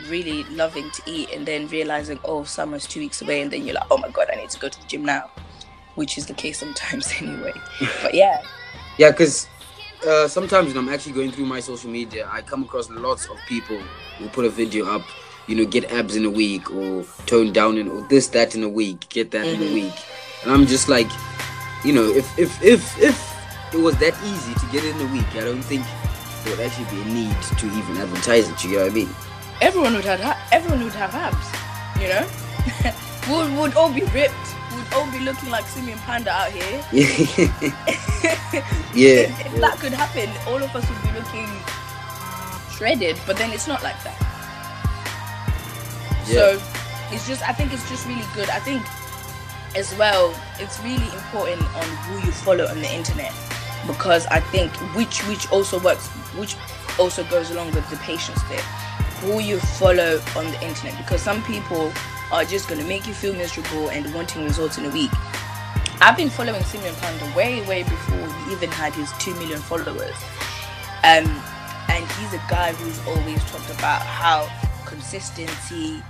really 0.07 0.43
loving 0.45 0.89
to 0.91 1.01
eat 1.05 1.31
and 1.31 1.45
then 1.45 1.67
realizing 1.67 2.19
oh 2.25 2.43
summer's 2.43 2.85
two 2.85 2.99
weeks 2.99 3.21
away 3.21 3.41
and 3.41 3.51
then 3.51 3.65
you're 3.65 3.75
like 3.75 3.87
oh 3.91 3.97
my 3.97 4.09
god 4.09 4.27
i 4.31 4.35
need 4.35 4.49
to 4.49 4.59
go 4.59 4.67
to 4.69 4.79
the 4.81 4.87
gym 4.87 5.05
now 5.05 5.29
which 5.95 6.17
is 6.17 6.25
the 6.25 6.33
case 6.33 6.59
sometimes 6.59 7.13
anyway 7.21 7.53
but 8.01 8.13
yeah 8.13 8.41
Yeah, 8.97 9.11
because 9.11 9.47
uh, 10.07 10.27
sometimes 10.27 10.73
when 10.73 10.77
I'm 10.77 10.93
actually 10.93 11.13
going 11.13 11.31
through 11.31 11.45
my 11.47 11.59
social 11.59 11.89
media, 11.89 12.29
I 12.31 12.41
come 12.41 12.63
across 12.63 12.89
lots 12.89 13.25
of 13.27 13.37
people 13.47 13.77
who 14.19 14.29
put 14.29 14.45
a 14.45 14.49
video 14.49 14.85
up, 14.87 15.01
you 15.47 15.55
know, 15.55 15.65
get 15.65 15.91
abs 15.91 16.15
in 16.15 16.23
a 16.25 16.29
week 16.29 16.71
or 16.71 17.03
tone 17.25 17.51
down 17.51 17.77
in 17.77 17.89
or 17.89 18.07
this, 18.07 18.27
that 18.29 18.55
in 18.55 18.63
a 18.63 18.69
week, 18.69 19.09
get 19.09 19.31
that 19.31 19.47
in 19.47 19.61
a 19.61 19.65
Mhm. 19.65 19.73
week. 19.73 19.93
And 20.43 20.51
I'm 20.53 20.65
just 20.65 20.87
like, 20.87 21.09
you 21.85 21.93
know, 21.93 22.05
if 22.05 22.37
if 22.39 22.61
if 22.63 22.97
if 23.01 23.17
it 23.73 23.77
was 23.77 23.95
that 23.99 24.15
easy 24.23 24.53
to 24.55 24.65
get 24.71 24.83
in 24.83 24.99
a 25.01 25.11
week, 25.13 25.27
I 25.35 25.41
don't 25.45 25.61
think 25.63 25.85
there 26.43 26.55
would 26.57 26.65
actually 26.65 26.85
be 26.95 27.01
a 27.01 27.05
need 27.05 27.41
to 27.59 27.65
even 27.67 27.97
advertise 27.97 28.49
it. 28.49 28.63
You 28.63 28.71
get 28.71 28.81
what 28.83 28.91
I 28.91 28.95
mean? 28.95 29.09
everyone 29.61 29.93
would 29.93 30.05
have 30.05 30.19
everyone 30.51 30.83
would 30.83 30.93
have 30.93 31.15
abs 31.15 31.47
you 32.01 32.09
know 32.09 32.27
would 33.31 33.57
would 33.57 33.73
all 33.77 33.91
be 33.93 34.03
ripped 34.11 34.35
would 34.75 34.93
all 34.93 35.09
be 35.11 35.19
looking 35.19 35.49
like 35.49 35.65
Simeon 35.65 35.97
Panda 35.99 36.29
out 36.31 36.51
here 36.51 36.83
yeah. 38.93 39.31
if, 39.31 39.45
if 39.45 39.61
that 39.61 39.77
could 39.79 39.93
happen 39.93 40.29
all 40.47 40.61
of 40.61 40.75
us 40.75 40.83
would 40.89 41.01
be 41.03 41.11
looking 41.17 41.47
shredded 42.69 43.17
but 43.25 43.37
then 43.37 43.51
it's 43.51 43.67
not 43.67 43.81
like 43.83 43.95
that 44.03 44.19
Yeah. 46.27 46.57
So 46.57 46.61
it's 47.11 47.27
just 47.27 47.47
I 47.47 47.53
think 47.53 47.71
it's 47.73 47.87
just 47.89 48.07
really 48.07 48.25
good. 48.33 48.49
I 48.49 48.59
think 48.59 48.81
as 49.75 49.93
well 49.95 50.33
it's 50.59 50.79
really 50.81 51.09
important 51.13 51.61
on 51.75 51.85
who 52.05 52.25
you 52.25 52.31
follow 52.31 52.65
on 52.67 52.81
the 52.81 52.93
internet 52.93 53.33
because 53.87 54.25
I 54.27 54.39
think 54.39 54.71
which 54.95 55.19
which 55.27 55.51
also 55.51 55.79
works 55.79 56.07
which 56.37 56.55
also 56.99 57.23
goes 57.25 57.51
along 57.51 57.71
with 57.71 57.89
the 57.89 57.97
patience 57.97 58.41
bit. 58.49 58.61
Who 59.21 59.39
you 59.39 59.59
follow 59.59 60.21
on 60.35 60.45
the 60.51 60.61
internet 60.63 60.97
because 60.97 61.21
some 61.21 61.43
people 61.43 61.91
are 62.31 62.45
just 62.45 62.67
gonna 62.67 62.83
make 62.83 63.07
you 63.07 63.13
feel 63.13 63.33
miserable 63.33 63.89
and 63.89 64.13
wanting 64.13 64.43
results 64.43 64.77
in 64.77 64.85
a 64.85 64.89
week. 64.89 65.11
I've 66.01 66.17
been 66.17 66.29
following 66.29 66.63
Simeon 66.63 66.93
Panda 66.95 67.31
way, 67.35 67.65
way 67.67 67.83
before 67.83 68.27
he 68.27 68.51
even 68.51 68.69
had 68.69 68.93
his 68.93 69.11
two 69.13 69.33
million 69.35 69.59
followers. 69.59 70.15
Um, 71.03 71.25
and 71.89 72.03
he's 72.13 72.33
a 72.33 72.41
guy 72.49 72.73
who's 72.73 72.99
always 73.07 73.43
talked 73.45 73.69
about 73.69 74.01
how 74.01 74.49
consistency 74.85 76.03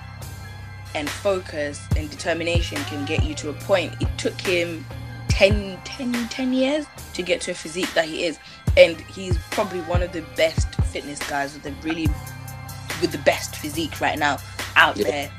and 0.95 1.10
focus 1.10 1.86
and 1.95 2.10
determination 2.10 2.77
can 2.86 3.05
get 3.05 3.23
you 3.23 3.36
to 3.36 3.49
a 3.49 3.53
point. 3.53 3.93
It 4.01 4.08
took 4.17 4.39
him 4.41 4.86
10, 5.27 5.77
10, 5.84 6.13
10 6.29 6.53
years 6.53 6.86
to 7.13 7.21
get 7.21 7.41
to 7.41 7.51
a 7.51 7.53
physique 7.53 7.93
that 7.93 8.05
he 8.05 8.25
is. 8.25 8.39
And 8.77 8.99
he's 9.01 9.38
probably 9.51 9.81
one 9.81 10.01
of 10.01 10.12
the 10.13 10.21
best 10.36 10.73
fitness 10.86 11.19
guys 11.29 11.53
with 11.53 11.63
the 11.63 11.71
really 11.88 12.08
with 13.01 13.12
the 13.12 13.17
best 13.19 13.58
physique 13.58 13.99
right 13.99 14.17
now 14.17 14.38
out 14.77 14.97
Yeah. 14.97 15.12
there. 15.12 15.31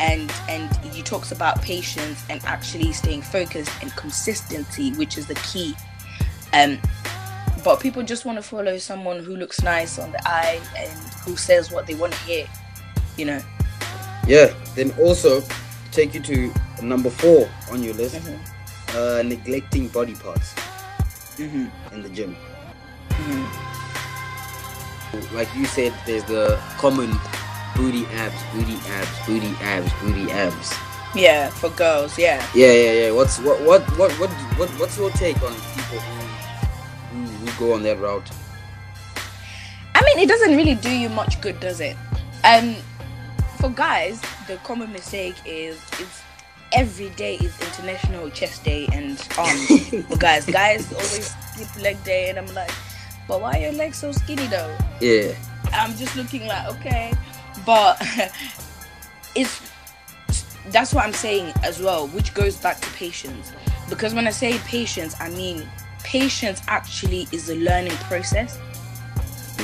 And 0.00 0.32
and 0.48 0.74
he 0.86 1.02
talks 1.02 1.30
about 1.30 1.60
patience 1.62 2.22
and 2.30 2.42
actually 2.44 2.92
staying 2.92 3.22
focused 3.22 3.70
and 3.82 3.94
consistency, 3.96 4.92
which 4.94 5.16
is 5.18 5.26
the 5.26 5.34
key. 5.36 5.74
Um 6.52 6.78
but 7.64 7.80
people 7.80 8.02
just 8.02 8.24
want 8.24 8.38
to 8.38 8.42
follow 8.42 8.78
someone 8.78 9.22
who 9.24 9.36
looks 9.36 9.62
nice 9.62 9.98
on 9.98 10.12
the 10.12 10.28
eye 10.28 10.60
and 10.76 10.90
who 11.24 11.36
says 11.36 11.70
what 11.72 11.86
they 11.86 11.94
want 11.94 12.12
to 12.12 12.18
hear, 12.20 12.46
you 13.16 13.24
know. 13.24 13.42
Yeah. 14.26 14.52
Then 14.74 14.92
also 15.00 15.42
take 15.92 16.14
you 16.14 16.20
to 16.20 16.52
number 16.82 17.10
four 17.10 17.48
on 17.70 17.82
your 17.82 17.94
list. 17.94 18.16
Mhm. 18.16 18.38
Uh, 18.94 19.22
neglecting 19.22 19.88
body 19.88 20.14
parts 20.14 20.54
Mm-hmm. 21.36 21.66
in 21.94 22.02
the 22.02 22.08
gym. 22.08 22.34
Mm-hmm. 23.10 23.44
Like 25.36 25.48
you 25.54 25.64
said, 25.66 25.92
there's 26.06 26.24
the 26.24 26.58
common 26.78 27.12
booty 27.76 28.06
abs, 28.16 28.36
booty 28.54 28.78
abs, 28.88 29.10
booty 29.26 29.54
abs, 29.60 29.92
booty 30.00 30.30
abs. 30.32 30.72
Yeah, 31.14 31.48
for 31.50 31.68
girls, 31.70 32.18
yeah. 32.18 32.44
Yeah, 32.54 32.72
yeah, 32.72 32.92
yeah. 32.92 33.10
What's 33.12 33.38
what 33.40 33.60
what 33.62 33.82
what 33.98 34.12
what 34.20 34.30
what 34.58 34.68
what's 34.80 34.96
your 34.98 35.10
take 35.10 35.40
on 35.42 35.52
people 35.76 35.98
who 36.00 36.20
who, 37.16 37.24
who 37.26 37.58
go 37.58 37.72
on 37.74 37.82
that 37.84 37.98
route? 38.00 38.30
I 39.94 40.02
mean, 40.04 40.18
it 40.18 40.28
doesn't 40.28 40.56
really 40.56 40.74
do 40.74 40.90
you 40.90 41.08
much 41.08 41.40
good, 41.40 41.58
does 41.60 41.80
it? 41.80 41.96
Um, 42.44 42.76
for 43.56 43.70
guys, 43.70 44.20
the 44.46 44.56
common 44.64 44.92
mistake 44.92 45.34
is 45.44 45.76
it's 45.98 46.22
every 46.72 47.10
day 47.10 47.36
is 47.36 47.58
International 47.60 48.28
Chest 48.30 48.64
Day 48.64 48.88
and 48.92 49.20
um, 49.38 49.46
arms 49.46 49.88
for 50.08 50.16
guys. 50.16 50.46
Guys 50.46 50.92
always 50.92 51.34
skip 51.54 51.82
leg 51.82 52.02
day, 52.04 52.30
and 52.30 52.38
I'm 52.38 52.52
like, 52.54 52.70
but 53.28 53.40
why 53.40 53.52
are 53.52 53.58
your 53.58 53.72
legs 53.72 53.98
so 53.98 54.12
skinny 54.12 54.46
though? 54.46 54.76
Yeah, 55.00 55.32
I'm 55.72 55.94
just 55.96 56.16
looking 56.16 56.46
like 56.46 56.68
okay, 56.76 57.12
but 57.64 58.00
it's 59.34 59.60
that's 60.70 60.92
what 60.92 61.04
I'm 61.04 61.12
saying 61.12 61.52
as 61.62 61.80
well, 61.80 62.08
which 62.08 62.34
goes 62.34 62.56
back 62.56 62.80
to 62.80 62.90
patience. 62.90 63.52
Because 63.88 64.14
when 64.14 64.26
I 64.26 64.30
say 64.30 64.58
patience, 64.60 65.14
I 65.20 65.30
mean 65.30 65.66
patience 66.02 66.60
actually 66.68 67.28
is 67.32 67.48
a 67.50 67.54
learning 67.56 67.96
process. 68.08 68.58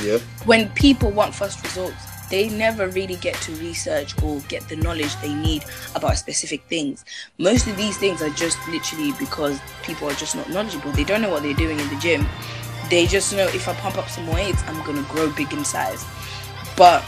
yeah, 0.01 0.17
When 0.45 0.69
people 0.69 1.11
want 1.11 1.33
fast 1.35 1.61
results, 1.63 1.95
they 2.29 2.49
never 2.49 2.87
really 2.89 3.15
get 3.17 3.35
to 3.41 3.51
research 3.55 4.21
or 4.23 4.39
get 4.41 4.67
the 4.69 4.75
knowledge 4.75 5.15
they 5.21 5.33
need 5.33 5.65
about 5.95 6.17
specific 6.17 6.63
things. 6.63 7.05
Most 7.37 7.67
of 7.67 7.77
these 7.77 7.97
things 7.97 8.21
are 8.21 8.29
just 8.29 8.57
literally 8.67 9.13
because 9.19 9.59
people 9.83 10.09
are 10.09 10.13
just 10.13 10.35
not 10.35 10.49
knowledgeable. 10.49 10.91
They 10.91 11.03
don't 11.03 11.21
know 11.21 11.29
what 11.29 11.43
they're 11.43 11.53
doing 11.53 11.79
in 11.79 11.89
the 11.89 11.97
gym. 11.97 12.27
They 12.89 13.05
just 13.05 13.33
know 13.33 13.47
if 13.47 13.67
I 13.67 13.73
pump 13.75 13.97
up 13.97 14.09
some 14.09 14.27
weights, 14.27 14.63
I'm 14.67 14.83
gonna 14.85 15.05
grow 15.09 15.31
big 15.31 15.53
in 15.53 15.63
size. 15.63 16.05
But 16.75 17.01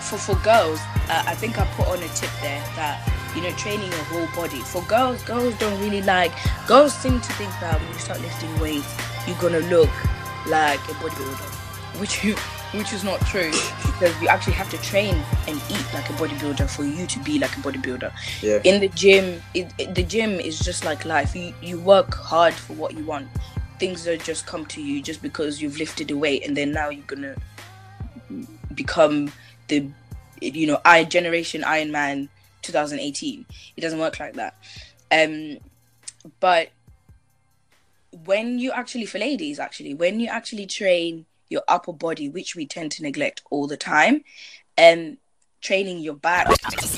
for 0.00 0.18
for 0.18 0.34
girls, 0.42 0.80
uh, 1.08 1.22
I 1.26 1.34
think 1.34 1.58
I 1.58 1.64
put 1.76 1.86
on 1.88 2.02
a 2.02 2.08
tip 2.08 2.30
there 2.40 2.62
that 2.76 3.08
you 3.34 3.42
know 3.42 3.50
training 3.52 3.90
your 3.90 4.04
whole 4.04 4.28
body. 4.34 4.60
For 4.60 4.82
girls, 4.82 5.22
girls 5.24 5.56
don't 5.58 5.80
really 5.80 6.02
like. 6.02 6.32
Girls 6.66 6.94
seem 6.94 7.20
to 7.20 7.32
think 7.34 7.50
that 7.60 7.80
when 7.80 7.92
you 7.92 7.98
start 7.98 8.20
lifting 8.20 8.58
weights, 8.60 8.94
you're 9.26 9.38
gonna 9.38 9.64
look 9.68 9.90
like 10.46 10.80
a 10.88 10.94
bodybuilder, 11.00 12.00
which 12.00 12.24
you 12.24 12.34
which 12.74 12.92
is 12.92 13.04
not 13.04 13.20
true 13.26 13.50
because 13.84 14.18
you 14.22 14.28
actually 14.28 14.54
have 14.54 14.68
to 14.70 14.78
train 14.78 15.14
and 15.46 15.56
eat 15.70 15.86
like 15.92 16.08
a 16.08 16.12
bodybuilder 16.14 16.68
for 16.70 16.84
you 16.84 17.06
to 17.06 17.18
be 17.20 17.38
like 17.38 17.54
a 17.56 17.60
bodybuilder. 17.60 18.10
yeah, 18.42 18.58
In 18.64 18.80
the 18.80 18.88
gym, 18.88 19.42
it, 19.54 19.72
it- 19.78 19.94
the 19.94 20.02
gym 20.02 20.40
is 20.40 20.58
just 20.58 20.84
like 20.84 21.04
life. 21.04 21.34
You 21.36 21.52
you 21.62 21.78
work 21.80 22.14
hard 22.14 22.54
for 22.54 22.72
what 22.74 22.94
you 22.94 23.04
want. 23.04 23.28
Things 23.78 24.04
don't 24.04 24.22
just 24.22 24.46
come 24.46 24.64
to 24.66 24.80
you 24.82 25.02
just 25.02 25.20
because 25.22 25.60
you've 25.60 25.76
lifted 25.76 26.10
a 26.10 26.16
weight 26.16 26.46
and 26.46 26.56
then 26.56 26.72
now 26.72 26.88
you're 26.88 27.04
gonna 27.06 27.34
become 28.74 29.32
the 29.68 29.86
you 30.40 30.66
know 30.66 30.80
I 30.84 31.04
generation 31.04 31.64
Iron 31.64 31.90
Man 31.92 32.28
2018. 32.62 33.44
It 33.76 33.80
doesn't 33.80 33.98
work 33.98 34.18
like 34.18 34.34
that. 34.34 34.54
Um, 35.10 35.58
but 36.40 36.70
when 38.24 38.58
you 38.58 38.70
actually 38.72 39.06
for 39.06 39.18
ladies 39.18 39.58
actually 39.58 39.94
when 39.94 40.20
you 40.20 40.28
actually 40.28 40.66
train 40.66 41.24
your 41.52 41.62
upper 41.68 41.92
body, 41.92 42.28
which 42.28 42.56
we 42.56 42.66
tend 42.66 42.90
to 42.92 43.02
neglect 43.02 43.42
all 43.50 43.66
the 43.68 43.76
time, 43.76 44.24
um, 44.78 45.18
training 45.60 45.98
your 45.98 46.14
back 46.14 46.48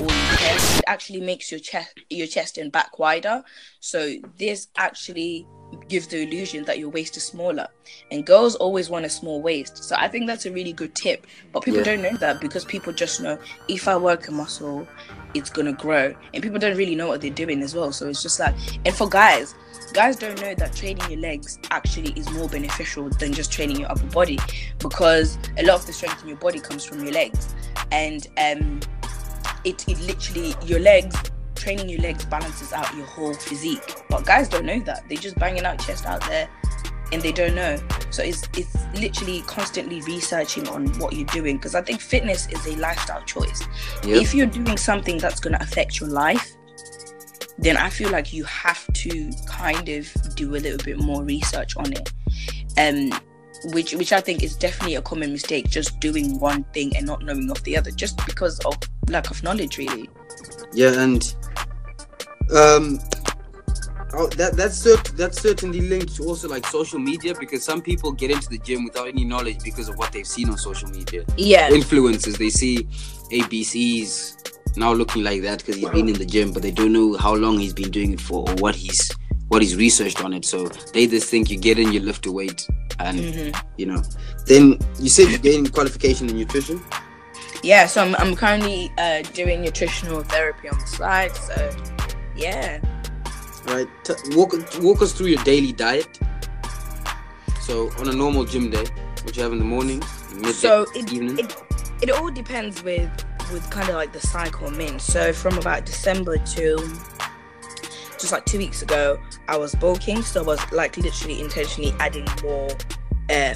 or 0.00 0.06
your 0.06 0.36
chest, 0.38 0.78
it 0.78 0.84
actually 0.86 1.20
makes 1.20 1.50
your 1.50 1.60
chest 1.60 1.92
your 2.08 2.26
chest 2.26 2.56
and 2.56 2.72
back 2.72 2.98
wider. 2.98 3.42
So 3.80 4.14
this 4.38 4.68
actually 4.76 5.46
gives 5.88 6.06
the 6.06 6.22
illusion 6.22 6.64
that 6.64 6.78
your 6.78 6.88
waist 6.88 7.16
is 7.16 7.24
smaller. 7.24 7.66
And 8.10 8.24
girls 8.24 8.54
always 8.54 8.88
want 8.88 9.04
a 9.04 9.10
small 9.10 9.42
waist. 9.42 9.84
So 9.84 9.96
I 9.98 10.08
think 10.08 10.26
that's 10.26 10.46
a 10.46 10.52
really 10.52 10.72
good 10.72 10.94
tip. 10.94 11.26
But 11.52 11.64
people 11.64 11.80
Yeah. 11.80 11.96
don't 11.96 12.02
know 12.02 12.16
that 12.18 12.40
because 12.40 12.64
people 12.64 12.92
just 12.92 13.20
know 13.20 13.38
if 13.68 13.86
I 13.88 13.96
work 13.96 14.28
a 14.28 14.30
muscle, 14.32 14.86
it's 15.34 15.50
gonna 15.50 15.72
grow. 15.72 16.14
And 16.32 16.42
people 16.42 16.58
don't 16.58 16.76
really 16.76 16.94
know 16.94 17.08
what 17.08 17.20
they're 17.20 17.30
doing 17.30 17.60
as 17.62 17.74
well. 17.74 17.92
So 17.92 18.08
it's 18.08 18.22
just 18.22 18.38
like 18.40 18.54
and 18.86 18.94
for 18.94 19.08
guys, 19.08 19.54
guys 19.92 20.16
don't 20.16 20.40
know 20.40 20.54
that 20.54 20.74
training 20.74 21.10
your 21.10 21.20
legs 21.20 21.58
actually 21.70 22.12
is 22.12 22.30
more 22.32 22.48
beneficial 22.48 23.08
than 23.08 23.32
just 23.32 23.52
training 23.52 23.80
your 23.80 23.90
upper 23.90 24.06
body 24.06 24.38
because 24.78 25.38
a 25.58 25.64
lot 25.64 25.76
of 25.76 25.86
the 25.86 25.92
strength 25.92 26.22
in 26.22 26.28
your 26.28 26.38
body 26.38 26.60
comes 26.60 26.84
from 26.84 27.02
your 27.02 27.12
legs. 27.12 27.54
And 27.90 28.26
um 28.38 28.80
it, 29.64 29.88
it 29.88 29.98
literally 30.00 30.54
your 30.64 30.80
legs 30.80 31.16
training 31.54 31.88
your 31.88 32.00
legs 32.00 32.24
balances 32.26 32.72
out 32.72 32.94
your 32.94 33.06
whole 33.06 33.34
physique. 33.34 34.02
But 34.08 34.26
guys 34.26 34.48
don't 34.48 34.66
know 34.66 34.80
that. 34.80 35.04
They're 35.08 35.18
just 35.18 35.38
banging 35.38 35.64
out 35.64 35.78
chest 35.78 36.06
out 36.06 36.20
there 36.26 36.48
and 37.12 37.22
they 37.22 37.32
don't 37.32 37.54
know. 37.54 37.76
So 38.10 38.22
it's 38.22 38.42
it's 38.56 38.76
literally 38.94 39.42
constantly 39.42 40.00
researching 40.02 40.68
on 40.68 40.88
what 40.98 41.14
you're 41.14 41.26
doing 41.26 41.56
because 41.56 41.74
i 41.74 41.82
think 41.82 42.00
fitness 42.00 42.46
is 42.48 42.66
a 42.66 42.76
lifestyle 42.76 43.22
choice. 43.22 43.66
Yep. 44.04 44.22
if 44.22 44.34
you're 44.34 44.46
doing 44.46 44.76
something 44.76 45.18
that's 45.18 45.40
going 45.40 45.54
to 45.56 45.62
affect 45.62 46.00
your 46.00 46.08
life 46.08 46.56
then 47.58 47.76
i 47.76 47.88
feel 47.88 48.10
like 48.10 48.32
you 48.32 48.44
have 48.44 48.86
to 48.92 49.30
kind 49.46 49.88
of 49.88 50.10
do 50.34 50.56
a 50.56 50.58
little 50.58 50.84
bit 50.84 50.98
more 50.98 51.22
research 51.22 51.76
on 51.76 51.92
it. 51.92 52.12
Um 52.78 53.12
which 53.72 53.94
which 53.94 54.12
i 54.12 54.20
think 54.20 54.42
is 54.42 54.56
definitely 54.56 54.96
a 54.96 55.02
common 55.02 55.32
mistake 55.32 55.70
just 55.70 55.98
doing 56.00 56.38
one 56.38 56.64
thing 56.74 56.94
and 56.96 57.06
not 57.06 57.22
knowing 57.22 57.50
of 57.50 57.62
the 57.64 57.76
other 57.76 57.90
just 57.90 58.14
because 58.26 58.58
of 58.60 58.74
lack 59.08 59.30
of 59.30 59.42
knowledge 59.42 59.78
really. 59.78 60.10
Yeah, 60.72 61.00
and 61.00 61.22
um, 62.52 63.00
oh, 64.12 64.26
that 64.36 64.54
that's 64.56 64.84
cert- 64.84 65.16
that's 65.16 65.40
certainly 65.40 65.80
linked 65.80 66.16
to 66.16 66.24
also 66.24 66.48
like 66.48 66.66
social 66.66 66.98
media 66.98 67.34
because 67.38 67.62
some 67.64 67.80
people 67.80 68.12
get 68.12 68.30
into 68.30 68.48
the 68.48 68.58
gym 68.58 68.84
without 68.84 69.08
any 69.08 69.24
knowledge 69.24 69.62
because 69.62 69.88
of 69.88 69.96
what 69.96 70.12
they've 70.12 70.26
seen 70.26 70.50
on 70.50 70.58
social 70.58 70.88
media. 70.90 71.24
yeah. 71.36 71.70
Influencers, 71.70 72.36
they 72.36 72.50
see 72.50 72.84
ABCs 73.32 74.43
now 74.76 74.92
looking 74.92 75.22
like 75.22 75.42
that 75.42 75.58
because 75.60 75.76
he's 75.76 75.88
been 75.90 76.08
in 76.08 76.14
the 76.18 76.26
gym, 76.26 76.52
but 76.52 76.62
they 76.62 76.70
don't 76.72 76.92
know 76.92 77.16
how 77.16 77.34
long 77.34 77.58
he's 77.58 77.72
been 77.74 77.90
doing 77.90 78.12
it 78.12 78.20
for 78.20 78.48
or 78.48 78.54
what 78.56 78.74
he's 78.74 79.10
what 79.48 79.62
he's 79.62 79.76
researched 79.76 80.22
on 80.24 80.32
it. 80.32 80.44
So 80.44 80.66
they 80.92 81.06
just 81.06 81.28
think 81.30 81.50
you 81.50 81.56
get 81.58 81.78
in, 81.78 81.92
you 81.92 82.00
lift 82.00 82.26
a 82.26 82.32
weight, 82.32 82.66
and 82.98 83.18
Mhm. 83.20 83.62
you 83.76 83.86
know. 83.86 84.02
Then 84.46 84.78
you 84.98 85.08
said 85.08 85.28
you're 85.30 85.38
getting 85.38 85.66
qualification 85.66 86.28
in 86.28 86.36
nutrition. 86.38 86.82
yeah 87.62 87.86
so 87.86 88.02
i'm, 88.02 88.14
I'm 88.16 88.34
currently 88.36 88.92
uh 88.98 89.22
doing 89.32 89.62
nutritional 89.62 90.22
therapy 90.22 90.68
on 90.68 90.78
the 90.78 90.86
side 90.86 91.34
so 91.34 91.54
yeah 92.36 92.78
Right. 93.66 93.88
T- 94.04 94.12
walk 94.36 94.52
walk 94.82 95.00
us 95.00 95.12
through 95.14 95.28
your 95.28 95.42
daily 95.44 95.72
diet. 95.72 96.18
So 97.62 97.90
on 97.98 98.08
a 98.08 98.12
normal 98.12 98.44
gym 98.44 98.68
day, 98.70 98.84
what 99.22 99.34
you 99.36 99.42
have 99.42 99.52
in 99.52 99.58
the 99.58 99.64
morning, 99.64 100.02
midday, 100.34 100.52
so 100.52 100.82
it, 100.94 101.10
evening. 101.12 101.38
it 101.38 101.56
it 102.02 102.10
all 102.10 102.30
depends 102.30 102.82
with 102.82 103.08
with 103.54 103.70
kind 103.70 103.88
of 103.88 103.94
like 103.94 104.12
the 104.12 104.20
cycle 104.20 104.66
I'm 104.66 104.80
in. 104.80 104.98
So 104.98 105.32
from 105.32 105.56
about 105.56 105.86
December 105.86 106.36
to 106.36 106.76
just 108.12 108.32
like 108.32 108.44
two 108.44 108.58
weeks 108.58 108.82
ago, 108.82 109.18
I 109.48 109.56
was 109.56 109.74
bulking, 109.74 110.22
so 110.22 110.42
I 110.42 110.44
was 110.44 110.72
like 110.72 110.96
literally 110.96 111.40
intentionally 111.40 111.94
adding 112.00 112.26
more 112.42 112.68
uh, 113.30 113.54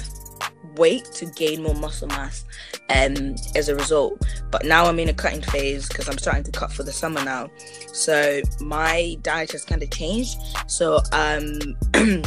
weight 0.75 1.05
to 1.05 1.25
gain 1.25 1.61
more 1.61 1.75
muscle 1.75 2.07
mass 2.07 2.45
um 2.89 3.35
as 3.55 3.69
a 3.69 3.75
result. 3.75 4.23
But 4.49 4.65
now 4.65 4.85
i'm 4.85 4.99
in 4.99 5.09
a 5.09 5.13
cutting 5.13 5.41
phase 5.41 5.87
because 5.87 6.07
i'm 6.07 6.17
starting 6.17 6.43
to 6.43 6.51
cut 6.51 6.71
for 6.71 6.83
the 6.83 6.91
summer 6.91 7.23
now. 7.23 7.49
So 7.91 8.41
my 8.61 9.17
diet 9.21 9.51
has 9.51 9.65
kind 9.65 9.83
of 9.83 9.91
changed. 9.91 10.37
So 10.67 11.01
um 11.11 11.75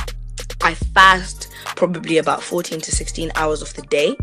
i 0.61 0.75
fast 0.75 1.49
probably 1.77 2.19
about 2.19 2.43
14 2.43 2.81
to 2.81 2.93
16 2.93 3.33
hours 3.37 3.63
of 3.63 3.73
the 3.75 3.83
day. 3.83 4.17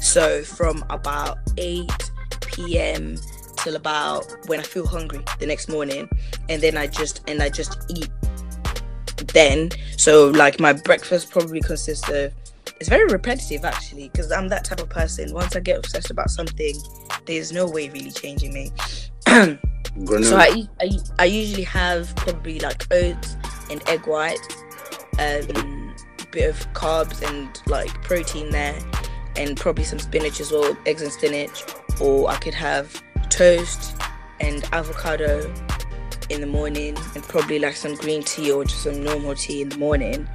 So 0.00 0.42
from 0.42 0.84
about 0.90 1.38
8 1.58 2.07
p.m. 2.66 3.16
till 3.56 3.76
about 3.76 4.26
when 4.46 4.60
I 4.60 4.62
feel 4.62 4.86
hungry 4.86 5.22
the 5.38 5.46
next 5.46 5.68
morning, 5.68 6.08
and 6.48 6.62
then 6.62 6.76
I 6.76 6.86
just 6.86 7.22
and 7.28 7.42
I 7.42 7.48
just 7.48 7.78
eat. 7.88 8.10
Then, 9.34 9.70
so 9.96 10.28
like 10.28 10.60
my 10.60 10.72
breakfast 10.72 11.30
probably 11.30 11.60
consists 11.60 12.08
of. 12.08 12.32
It's 12.80 12.88
very 12.88 13.06
repetitive 13.06 13.64
actually, 13.64 14.08
because 14.08 14.30
I'm 14.30 14.48
that 14.48 14.64
type 14.64 14.80
of 14.80 14.88
person. 14.88 15.34
Once 15.34 15.56
I 15.56 15.60
get 15.60 15.78
obsessed 15.78 16.10
about 16.10 16.30
something, 16.30 16.76
there's 17.26 17.50
no 17.50 17.66
way 17.66 17.88
really 17.88 18.12
changing 18.12 18.52
me. 18.52 18.70
So 20.22 20.36
I, 20.36 20.68
I 20.80 20.90
I 21.18 21.24
usually 21.24 21.64
have 21.64 22.14
probably 22.14 22.60
like 22.60 22.86
oats 22.92 23.36
and 23.70 23.82
egg 23.88 24.06
white, 24.06 24.38
um, 25.18 25.94
bit 26.30 26.48
of 26.48 26.72
carbs 26.72 27.20
and 27.28 27.60
like 27.66 27.90
protein 28.04 28.50
there, 28.50 28.78
and 29.36 29.56
probably 29.56 29.82
some 29.84 29.98
spinach 29.98 30.38
as 30.40 30.52
well, 30.52 30.76
eggs 30.86 31.02
and 31.02 31.10
spinach. 31.10 31.64
Or 32.00 32.30
I 32.30 32.36
could 32.36 32.54
have 32.54 33.02
toast 33.28 33.96
and 34.40 34.64
avocado 34.72 35.52
in 36.30 36.40
the 36.40 36.46
morning, 36.46 36.96
and 37.14 37.22
probably 37.24 37.58
like 37.58 37.74
some 37.74 37.94
green 37.94 38.22
tea 38.22 38.50
or 38.50 38.64
just 38.64 38.82
some 38.82 39.02
normal 39.02 39.34
tea 39.34 39.62
in 39.62 39.70
the 39.70 39.78
morning. 39.78 40.28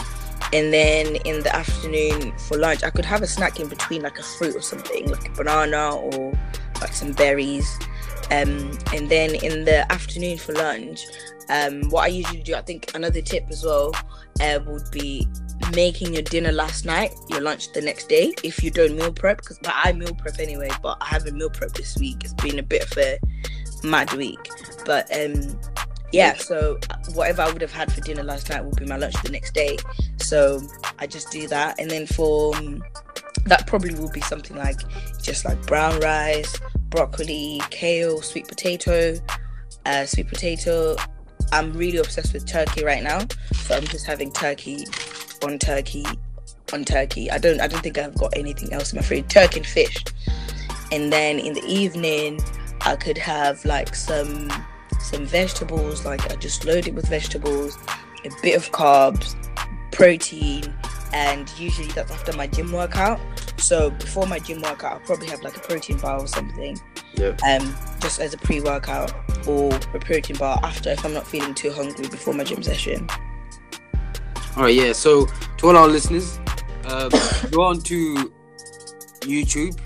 And 0.52 0.71
then 0.73 1.15
in 1.26 1.41
the 1.41 1.56
afternoon 1.56 2.38
for 2.38 2.58
lunch, 2.58 2.84
I 2.84 2.89
could 2.89 3.06
have 3.06 3.21
a 3.21 3.28
snack 3.28 3.60
in 3.60 3.67
between, 3.67 4.02
like 4.02 4.19
a 4.19 4.23
fruit 4.23 4.56
or 4.56 4.62
something, 4.62 5.10
like 5.10 5.28
a 5.28 5.32
banana 5.32 5.95
or 5.95 6.34
like 6.82 6.93
some 6.93 7.12
berries. 7.12 7.80
Um, 8.32 8.78
and 8.93 9.10
then 9.10 9.36
in 9.36 9.65
the 9.65 9.91
afternoon 9.91 10.38
for 10.38 10.54
lunch, 10.54 11.06
um, 11.49 11.89
what 11.89 12.04
I 12.04 12.08
usually 12.08 12.41
do, 12.41 12.56
I 12.56 12.62
think 12.62 12.91
another 12.95 13.21
tip 13.21 13.45
as 13.49 13.63
well, 13.63 13.93
uh, 14.41 14.60
would 14.65 14.89
be 14.91 15.28
making 15.71 16.13
your 16.13 16.23
dinner 16.23 16.52
last 16.52 16.86
night, 16.86 17.13
your 17.30 17.41
lunch 17.41 17.71
the 17.73 17.82
next 17.82 18.08
day. 18.08 18.34
If 18.43 18.63
you 18.63 18.71
don't 18.71 18.95
meal 18.95 19.12
prep, 19.12 19.38
because 19.38 19.60
but 19.60 19.73
I 19.76 19.93
meal 19.93 20.13
prep 20.15 20.39
anyway, 20.39 20.69
but 20.82 20.97
I 21.02 21.06
haven't 21.06 21.38
meal 21.38 21.49
prep 21.49 21.71
this 21.73 21.97
week. 21.97 22.23
It's 22.23 22.34
been 22.34 22.60
a 22.60 22.63
bit 22.63 22.91
of 22.91 22.97
a 22.97 23.19
mad 23.84 24.13
week, 24.13 24.49
but 24.86 25.08
um, 25.15 25.60
yeah. 26.12 26.36
So 26.36 26.80
whatever 27.13 27.43
I 27.43 27.52
would 27.52 27.62
have 27.62 27.73
had 27.73 27.91
for 27.91 28.02
dinner 28.02 28.23
last 28.23 28.49
night 28.49 28.63
will 28.63 28.73
be 28.73 28.86
my 28.86 28.97
lunch 28.97 29.15
the 29.23 29.32
next 29.32 29.54
day. 29.54 29.78
So 30.17 30.62
I 30.99 31.08
just 31.08 31.32
do 31.32 31.47
that, 31.47 31.80
and 31.80 31.89
then 31.89 32.08
for 32.08 32.56
um, 32.56 32.84
that 33.45 33.67
probably 33.67 33.93
will 33.95 34.12
be 34.12 34.21
something 34.21 34.58
like 34.58 34.80
just 35.21 35.45
like 35.45 35.62
brown 35.67 35.99
rice, 35.99 36.60
broccoli, 36.89 37.62
kale, 37.69 38.21
sweet 38.21 38.47
potato, 38.47 39.19
uh, 39.86 40.06
sweet 40.06 40.28
potato. 40.28 40.95
I'm 41.52 41.73
really 41.73 41.97
obsessed 41.97 42.34
with 42.34 42.47
turkey 42.47 42.84
right 42.84 43.04
now, 43.04 43.19
so 43.54 43.76
I'm 43.76 43.84
just 43.84 44.08
having 44.08 44.32
turkey 44.32 44.86
on 45.43 45.60
turkey 45.60 46.06
on 46.71 46.84
turkey. 46.84 47.29
I 47.29 47.38
don't 47.38 47.60
I 47.62 47.67
don't 47.67 47.82
think 47.82 47.97
I've 47.97 48.15
got 48.15 48.36
anything 48.36 48.73
else 48.73 48.91
in 48.93 48.97
my 48.97 49.03
fridge. 49.03 49.27
Turkey 49.27 49.60
and 49.60 49.67
fish. 49.67 50.03
And 50.91 51.12
then 51.12 51.39
in 51.39 51.53
the 51.53 51.63
evening 51.65 52.39
I 52.82 52.95
could 52.95 53.17
have 53.17 53.63
like 53.65 53.95
some 53.95 54.51
some 55.01 55.25
vegetables, 55.25 56.06
like 56.06 56.32
I 56.32 56.36
just 56.36 56.65
load 56.65 56.88
it 56.88 56.93
with 56.95 57.08
vegetables, 57.08 57.77
a 58.25 58.29
bit 58.41 58.56
of 58.56 58.71
carbs, 58.71 59.36
protein, 59.91 60.73
and 61.13 61.51
usually 61.60 61.89
that's 61.89 62.12
after 62.12 62.34
my 62.34 62.47
gym 62.47 62.71
workout. 62.71 63.19
So 63.58 63.91
before 63.91 64.27
my 64.27 64.39
gym 64.39 64.62
workout, 64.62 64.93
I'll 64.93 64.99
probably 64.99 65.27
have 65.27 65.41
like 65.41 65.56
a 65.58 65.60
protein 65.60 65.97
bar 65.97 66.19
or 66.19 66.27
something, 66.27 66.79
Yeah. 67.15 67.36
um, 67.47 67.75
just 67.99 68.19
as 68.19 68.34
a 68.34 68.38
pre-workout, 68.38 69.13
or 69.47 69.73
a 69.73 69.99
protein 69.99 70.38
bar 70.38 70.60
after 70.63 70.91
if 70.91 71.06
I'm 71.06 71.13
not 71.13 71.27
feeling 71.27 71.53
too 71.53 71.71
hungry 71.71 72.08
before 72.08 72.34
my 72.34 72.43
gym 72.43 72.63
session. 72.63 73.08
All 74.55 74.63
right, 74.63 74.75
yeah. 74.75 74.93
So 74.93 75.25
to 75.57 75.67
all 75.67 75.77
our 75.77 75.87
listeners, 75.87 76.37
um, 76.85 77.09
go 77.51 77.63
on 77.63 77.81
to 77.81 78.31
YouTube, 79.21 79.79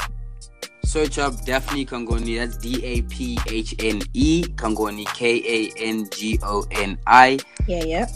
search 0.84 1.19
up 1.19 1.45
Daphne 1.45 1.86
Kangoni. 1.86 2.38
That's 2.38 2.58
D 2.58 2.84
A 2.84 3.01
P 3.03 3.39
H 3.47 3.75
N 3.80 4.01
E 4.13 4.43
Kangoni, 4.43 5.06
K 5.13 5.41
A 5.45 5.71
N 5.77 6.10
G 6.12 6.38
O 6.43 6.65
N 6.71 6.97
I. 7.08 7.39
Yeah, 7.65 7.84
yeah. 7.84 8.08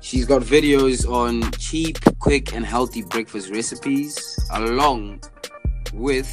She's 0.00 0.26
got 0.26 0.42
videos 0.42 1.10
on 1.10 1.50
cheap, 1.52 1.98
quick, 2.18 2.54
and 2.54 2.64
healthy 2.64 3.02
breakfast 3.02 3.50
recipes, 3.50 4.38
along 4.52 5.22
with 5.94 6.28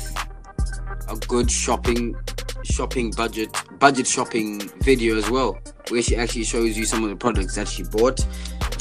a 1.09 1.15
good 1.27 1.49
shopping 1.49 2.15
shopping 2.63 3.11
budget 3.11 3.49
budget 3.79 4.07
shopping 4.07 4.59
video 4.81 5.17
as 5.17 5.29
well, 5.29 5.57
where 5.89 6.01
she 6.01 6.15
actually 6.15 6.43
shows 6.43 6.77
you 6.77 6.85
some 6.85 7.03
of 7.03 7.09
the 7.09 7.15
products 7.15 7.55
that 7.55 7.67
she 7.67 7.83
bought. 7.83 8.25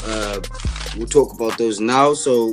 Uh, 0.05 0.41
we'll 0.97 1.07
talk 1.07 1.33
about 1.35 1.57
those 1.59 1.81
now. 1.81 2.15
So 2.15 2.53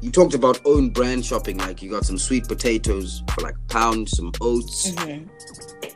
you 0.00 0.10
talked 0.10 0.34
about 0.34 0.60
own 0.64 0.90
brand 0.90 1.24
shopping, 1.24 1.58
like 1.58 1.82
you 1.82 1.90
got 1.90 2.04
some 2.04 2.18
sweet 2.18 2.46
potatoes 2.48 3.22
for 3.32 3.42
like 3.42 3.54
a 3.54 3.72
pound, 3.72 4.08
some 4.08 4.32
oats. 4.40 4.90
hmm 4.94 5.24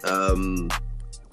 Um, 0.04 0.70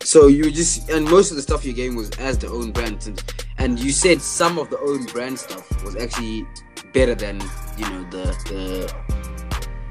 so 0.01 0.27
you 0.27 0.51
just 0.51 0.89
and 0.89 1.05
most 1.05 1.31
of 1.31 1.37
the 1.37 1.41
stuff 1.41 1.65
you 1.65 1.73
gave 1.73 1.95
was 1.95 2.09
as 2.19 2.37
the 2.37 2.47
own 2.47 2.71
brand, 2.71 3.05
and, 3.07 3.23
and 3.57 3.79
you 3.79 3.91
said 3.91 4.21
some 4.21 4.57
of 4.59 4.69
the 4.69 4.79
own 4.79 5.05
brand 5.05 5.39
stuff 5.39 5.83
was 5.83 5.95
actually 5.95 6.45
better 6.93 7.15
than 7.15 7.39
you 7.77 7.89
know 7.89 8.03
the 8.11 8.25
the 8.49 8.93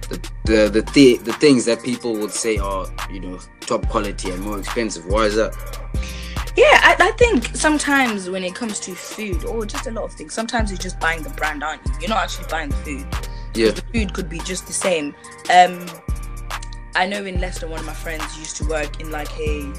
the 0.08 0.30
the 0.44 0.70
the, 0.70 0.82
th- 0.82 1.20
the 1.20 1.32
things 1.34 1.64
that 1.64 1.82
people 1.82 2.12
would 2.16 2.30
say 2.30 2.58
are 2.58 2.86
you 3.10 3.20
know 3.20 3.38
top 3.60 3.88
quality 3.88 4.30
and 4.30 4.40
more 4.42 4.58
expensive. 4.58 5.04
Why 5.06 5.24
is 5.24 5.34
that? 5.36 5.52
Yeah, 6.56 6.78
I, 6.82 6.96
I 7.00 7.10
think 7.12 7.56
sometimes 7.56 8.30
when 8.30 8.44
it 8.44 8.54
comes 8.54 8.78
to 8.80 8.94
food 8.94 9.44
or 9.44 9.66
just 9.66 9.86
a 9.86 9.90
lot 9.90 10.04
of 10.04 10.12
things, 10.12 10.32
sometimes 10.32 10.70
you're 10.70 10.78
just 10.78 11.00
buying 11.00 11.22
the 11.22 11.30
brand, 11.30 11.64
aren't 11.64 11.84
you? 11.86 11.92
You're 12.00 12.10
not 12.10 12.18
actually 12.18 12.46
buying 12.48 12.68
the 12.68 12.76
food. 12.76 13.06
Yeah. 13.54 13.70
The 13.70 13.82
food 13.92 14.14
could 14.14 14.28
be 14.28 14.38
just 14.40 14.66
the 14.66 14.72
same. 14.72 15.14
Um, 15.52 15.86
I 16.96 17.06
know 17.06 17.24
in 17.24 17.40
Leicester, 17.40 17.66
one 17.66 17.80
of 17.80 17.86
my 17.86 17.92
friends 17.94 18.38
used 18.38 18.56
to 18.58 18.64
work 18.66 19.00
in 19.00 19.10
like 19.10 19.30
a 19.40 19.72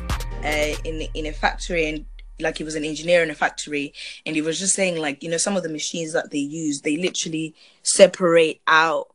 uh, 0.43 0.75
in 0.83 1.01
in 1.13 1.25
a 1.25 1.31
factory 1.31 1.87
and 1.87 2.05
like 2.39 2.57
he 2.57 2.63
was 2.63 2.75
an 2.75 2.83
engineer 2.83 3.23
in 3.23 3.29
a 3.29 3.35
factory 3.35 3.93
and 4.25 4.35
he 4.35 4.41
was 4.41 4.59
just 4.59 4.75
saying 4.75 4.97
like 4.97 5.23
you 5.23 5.29
know 5.29 5.37
some 5.37 5.55
of 5.55 5.63
the 5.63 5.69
machines 5.69 6.13
that 6.13 6.31
they 6.31 6.37
use 6.37 6.81
they 6.81 6.97
literally 6.97 7.55
separate 7.83 8.61
out 8.67 9.07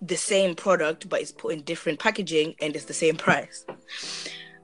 the 0.00 0.16
same 0.16 0.54
product 0.54 1.08
but 1.08 1.20
it's 1.20 1.32
put 1.32 1.52
in 1.52 1.62
different 1.62 1.98
packaging 1.98 2.54
and 2.62 2.74
it's 2.74 2.86
the 2.86 2.94
same 2.94 3.16
price 3.16 3.66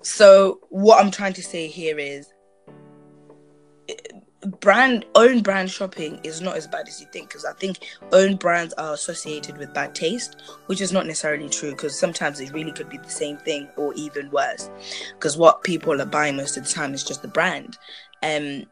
so 0.04 0.60
what 0.68 1.02
i'm 1.02 1.10
trying 1.10 1.32
to 1.32 1.42
say 1.42 1.66
here 1.66 1.98
is 1.98 2.32
brand 4.60 5.04
own 5.14 5.42
brand 5.42 5.70
shopping 5.70 6.20
is 6.22 6.40
not 6.40 6.56
as 6.56 6.66
bad 6.66 6.88
as 6.88 7.00
you 7.00 7.06
think 7.12 7.28
because 7.28 7.44
I 7.44 7.52
think 7.54 7.78
own 8.12 8.36
brands 8.36 8.74
are 8.74 8.94
associated 8.94 9.56
with 9.58 9.72
bad 9.74 9.94
taste, 9.94 10.42
which 10.66 10.80
is 10.80 10.92
not 10.92 11.06
necessarily 11.06 11.48
true 11.48 11.70
because 11.72 11.98
sometimes 11.98 12.40
it 12.40 12.52
really 12.52 12.72
could 12.72 12.88
be 12.88 12.98
the 12.98 13.08
same 13.08 13.38
thing 13.38 13.68
or 13.76 13.94
even 13.94 14.30
worse. 14.30 14.70
Because 15.14 15.36
what 15.36 15.62
people 15.62 16.00
are 16.00 16.06
buying 16.06 16.36
most 16.36 16.56
of 16.56 16.64
the 16.64 16.72
time 16.72 16.94
is 16.94 17.04
just 17.04 17.22
the 17.22 17.28
brand. 17.28 17.78
Um, 18.22 18.64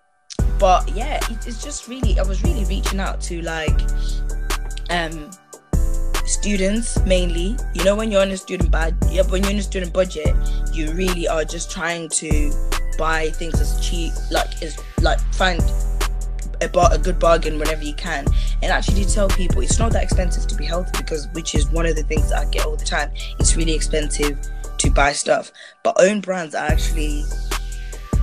but 0.59 0.89
yeah, 0.95 1.17
it, 1.31 1.47
it's 1.47 1.63
just 1.63 1.89
really 1.89 2.19
I 2.19 2.23
was 2.23 2.43
really 2.43 2.65
reaching 2.65 3.01
out 3.01 3.21
to 3.23 3.43
like 3.43 3.81
um 4.91 5.31
students 6.27 6.99
mainly. 7.05 7.57
You 7.75 7.85
know, 7.85 7.97
when 7.97 8.11
you're 8.11 8.23
on 8.23 8.31
a 8.31 8.37
student 8.37 8.71
bad, 8.71 8.97
yeah, 9.11 9.23
when 9.23 9.43
you're 9.43 9.53
on 9.53 9.59
a 9.59 9.63
student 9.63 9.93
budget, 9.93 10.35
you 10.73 10.93
really 10.93 11.29
are 11.29 11.45
just 11.45 11.71
trying 11.71 12.09
to 12.11 12.53
buy 12.99 13.31
things 13.31 13.61
as 13.61 13.85
cheap, 13.87 14.13
like 14.31 14.63
is 14.63 14.79
like 15.01 15.21
find 15.35 15.61
a, 16.61 16.69
bar- 16.69 16.93
a 16.93 16.99
good 16.99 17.19
bargain 17.19 17.59
whenever 17.59 17.83
you 17.83 17.95
can, 17.95 18.27
and 18.63 18.73
actually 18.73 19.05
tell 19.05 19.29
people 19.29 19.63
it's 19.63 19.79
not 19.79 19.93
that 19.93 20.03
expensive 20.03 20.47
to 20.47 20.55
be 20.55 20.65
healthy 20.65 20.93
because 20.99 21.29
which 21.33 21.55
is 21.55 21.69
one 21.71 21.87
of 21.87 21.97
the 21.97 22.03
things 22.05 22.33
I 22.33 22.45
get 22.47 22.67
all 22.67 22.77
the 22.77 22.85
time. 22.85 23.11
It's 23.39 23.57
really 23.57 23.75
expensive 23.75 24.39
to 24.79 24.91
buy 24.91 25.13
stuff, 25.13 25.53
but 25.83 25.97
own 26.01 26.21
brands 26.21 26.55
are 26.55 26.67
actually 26.67 27.25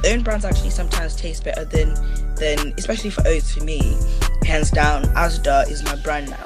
own 0.06 0.22
brands 0.24 0.46
actually 0.46 0.70
sometimes 0.70 1.16
taste 1.16 1.44
better 1.44 1.66
than 1.66 1.94
than 2.36 2.74
especially 2.78 3.10
for 3.10 3.28
oats 3.28 3.54
for 3.54 3.64
me. 3.64 3.98
Hands 4.46 4.70
down, 4.72 5.04
Asda 5.16 5.70
is 5.70 5.84
my 5.84 5.96
brand 5.98 6.30
now. 6.30 6.46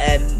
Um, 0.00 0.37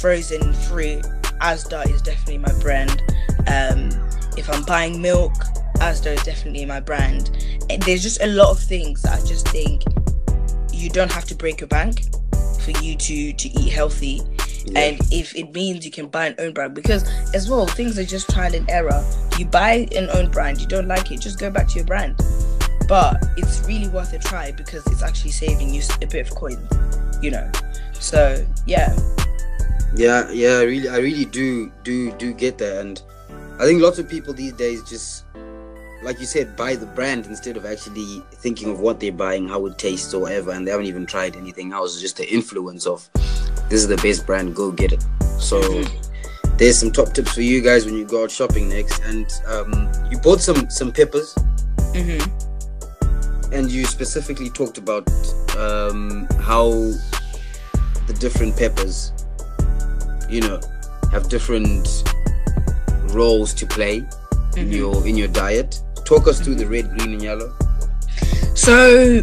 frozen 0.00 0.52
fruit, 0.54 1.02
Asda 1.40 1.88
is 1.90 2.02
definitely 2.02 2.38
my 2.38 2.52
brand. 2.60 3.02
Um, 3.46 3.90
if 4.36 4.48
I'm 4.50 4.64
buying 4.64 5.00
milk, 5.00 5.32
Asda 5.76 6.14
is 6.14 6.22
definitely 6.22 6.64
my 6.64 6.80
brand. 6.80 7.30
And 7.70 7.82
there's 7.82 8.02
just 8.02 8.22
a 8.22 8.26
lot 8.26 8.50
of 8.50 8.58
things 8.58 9.02
that 9.02 9.20
I 9.20 9.26
just 9.26 9.48
think 9.48 9.82
you 10.72 10.88
don't 10.88 11.10
have 11.10 11.24
to 11.26 11.34
break 11.34 11.60
your 11.60 11.68
bank 11.68 12.04
for 12.60 12.70
you 12.82 12.96
to 12.96 13.32
to 13.32 13.48
eat 13.48 13.72
healthy. 13.72 14.22
Yeah. 14.66 14.80
And 14.80 15.00
if 15.10 15.34
it 15.34 15.52
means 15.52 15.84
you 15.84 15.90
can 15.90 16.08
buy 16.08 16.26
an 16.26 16.34
own 16.38 16.52
brand, 16.52 16.74
because 16.74 17.04
as 17.34 17.48
well, 17.48 17.66
things 17.66 17.98
are 17.98 18.04
just 18.04 18.30
trial 18.30 18.54
and 18.54 18.68
error. 18.70 19.04
You 19.38 19.46
buy 19.46 19.88
an 19.96 20.10
own 20.10 20.30
brand, 20.30 20.60
you 20.60 20.66
don't 20.66 20.86
like 20.86 21.10
it, 21.10 21.20
just 21.20 21.38
go 21.38 21.50
back 21.50 21.68
to 21.68 21.74
your 21.76 21.84
brand. 21.84 22.16
But 22.88 23.24
it's 23.36 23.66
really 23.66 23.88
worth 23.88 24.12
a 24.12 24.18
try 24.18 24.52
because 24.52 24.86
it's 24.86 25.02
actually 25.02 25.30
saving 25.30 25.74
you 25.74 25.82
a 26.02 26.06
bit 26.06 26.26
of 26.26 26.34
coin, 26.34 26.58
you 27.22 27.30
know. 27.30 27.50
So 27.94 28.46
yeah. 28.66 28.96
Yeah, 29.94 30.30
yeah, 30.30 30.58
I 30.58 30.62
really, 30.62 30.88
I 30.88 30.98
really 30.98 31.24
do, 31.24 31.72
do, 31.82 32.12
do 32.12 32.32
get 32.32 32.58
that, 32.58 32.80
and 32.80 33.02
I 33.58 33.64
think 33.64 33.82
lots 33.82 33.98
of 33.98 34.08
people 34.08 34.34
these 34.34 34.52
days 34.52 34.82
just 34.88 35.24
like 36.02 36.20
you 36.20 36.26
said, 36.26 36.56
buy 36.56 36.76
the 36.76 36.86
brand 36.86 37.26
instead 37.26 37.56
of 37.56 37.66
actually 37.66 38.22
thinking 38.36 38.70
of 38.70 38.80
what 38.80 39.00
they're 39.00 39.12
buying, 39.12 39.48
how 39.48 39.66
it 39.66 39.78
tastes, 39.78 40.14
or 40.14 40.22
whatever, 40.22 40.52
and 40.52 40.66
they 40.66 40.70
haven't 40.70 40.86
even 40.86 41.06
tried 41.06 41.36
anything 41.36 41.72
else. 41.72 42.00
just 42.00 42.16
the 42.16 42.32
influence 42.32 42.86
of 42.86 43.08
this 43.68 43.82
is 43.82 43.88
the 43.88 43.96
best 43.96 44.26
brand, 44.26 44.54
go 44.54 44.70
get 44.70 44.92
it. 44.92 45.04
So 45.38 45.60
mm-hmm. 45.60 46.56
there's 46.56 46.78
some 46.78 46.92
top 46.92 47.12
tips 47.12 47.34
for 47.34 47.42
you 47.42 47.60
guys 47.60 47.84
when 47.84 47.94
you 47.94 48.04
go 48.04 48.24
out 48.24 48.30
shopping 48.30 48.68
next. 48.68 49.02
And 49.04 49.26
um, 49.46 49.90
you 50.10 50.18
bought 50.18 50.40
some 50.40 50.70
some 50.70 50.92
peppers, 50.92 51.34
mm-hmm. 51.94 53.52
and 53.52 53.70
you 53.70 53.84
specifically 53.84 54.50
talked 54.50 54.78
about 54.78 55.08
um, 55.56 56.28
how 56.40 56.70
the 58.06 58.16
different 58.18 58.56
peppers, 58.56 59.12
you 60.28 60.40
know, 60.40 60.60
have 61.12 61.28
different 61.28 62.04
roles 63.14 63.54
to 63.54 63.66
play 63.66 64.00
mm-hmm. 64.00 64.58
in 64.58 64.72
your 64.72 65.06
in 65.06 65.16
your 65.16 65.28
diet 65.28 65.80
Talk 66.08 66.26
us 66.26 66.40
through 66.40 66.54
the 66.54 66.66
red, 66.66 66.88
green, 66.96 67.12
and 67.12 67.22
yellow. 67.22 67.54
So 68.54 69.20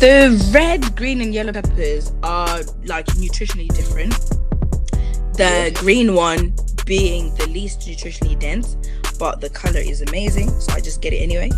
the 0.00 0.50
red, 0.52 0.96
green, 0.96 1.20
and 1.20 1.32
yellow 1.32 1.52
peppers 1.52 2.10
are 2.24 2.62
like 2.84 3.06
nutritionally 3.14 3.68
different. 3.68 4.12
The 5.36 5.70
green 5.78 6.16
one 6.16 6.52
being 6.84 7.32
the 7.36 7.46
least 7.46 7.82
nutritionally 7.82 8.36
dense, 8.40 8.76
but 9.20 9.40
the 9.40 9.50
color 9.50 9.78
is 9.78 10.02
amazing, 10.02 10.48
so 10.60 10.72
I 10.72 10.80
just 10.80 11.00
get 11.00 11.12
it 11.12 11.18
anyway. 11.18 11.52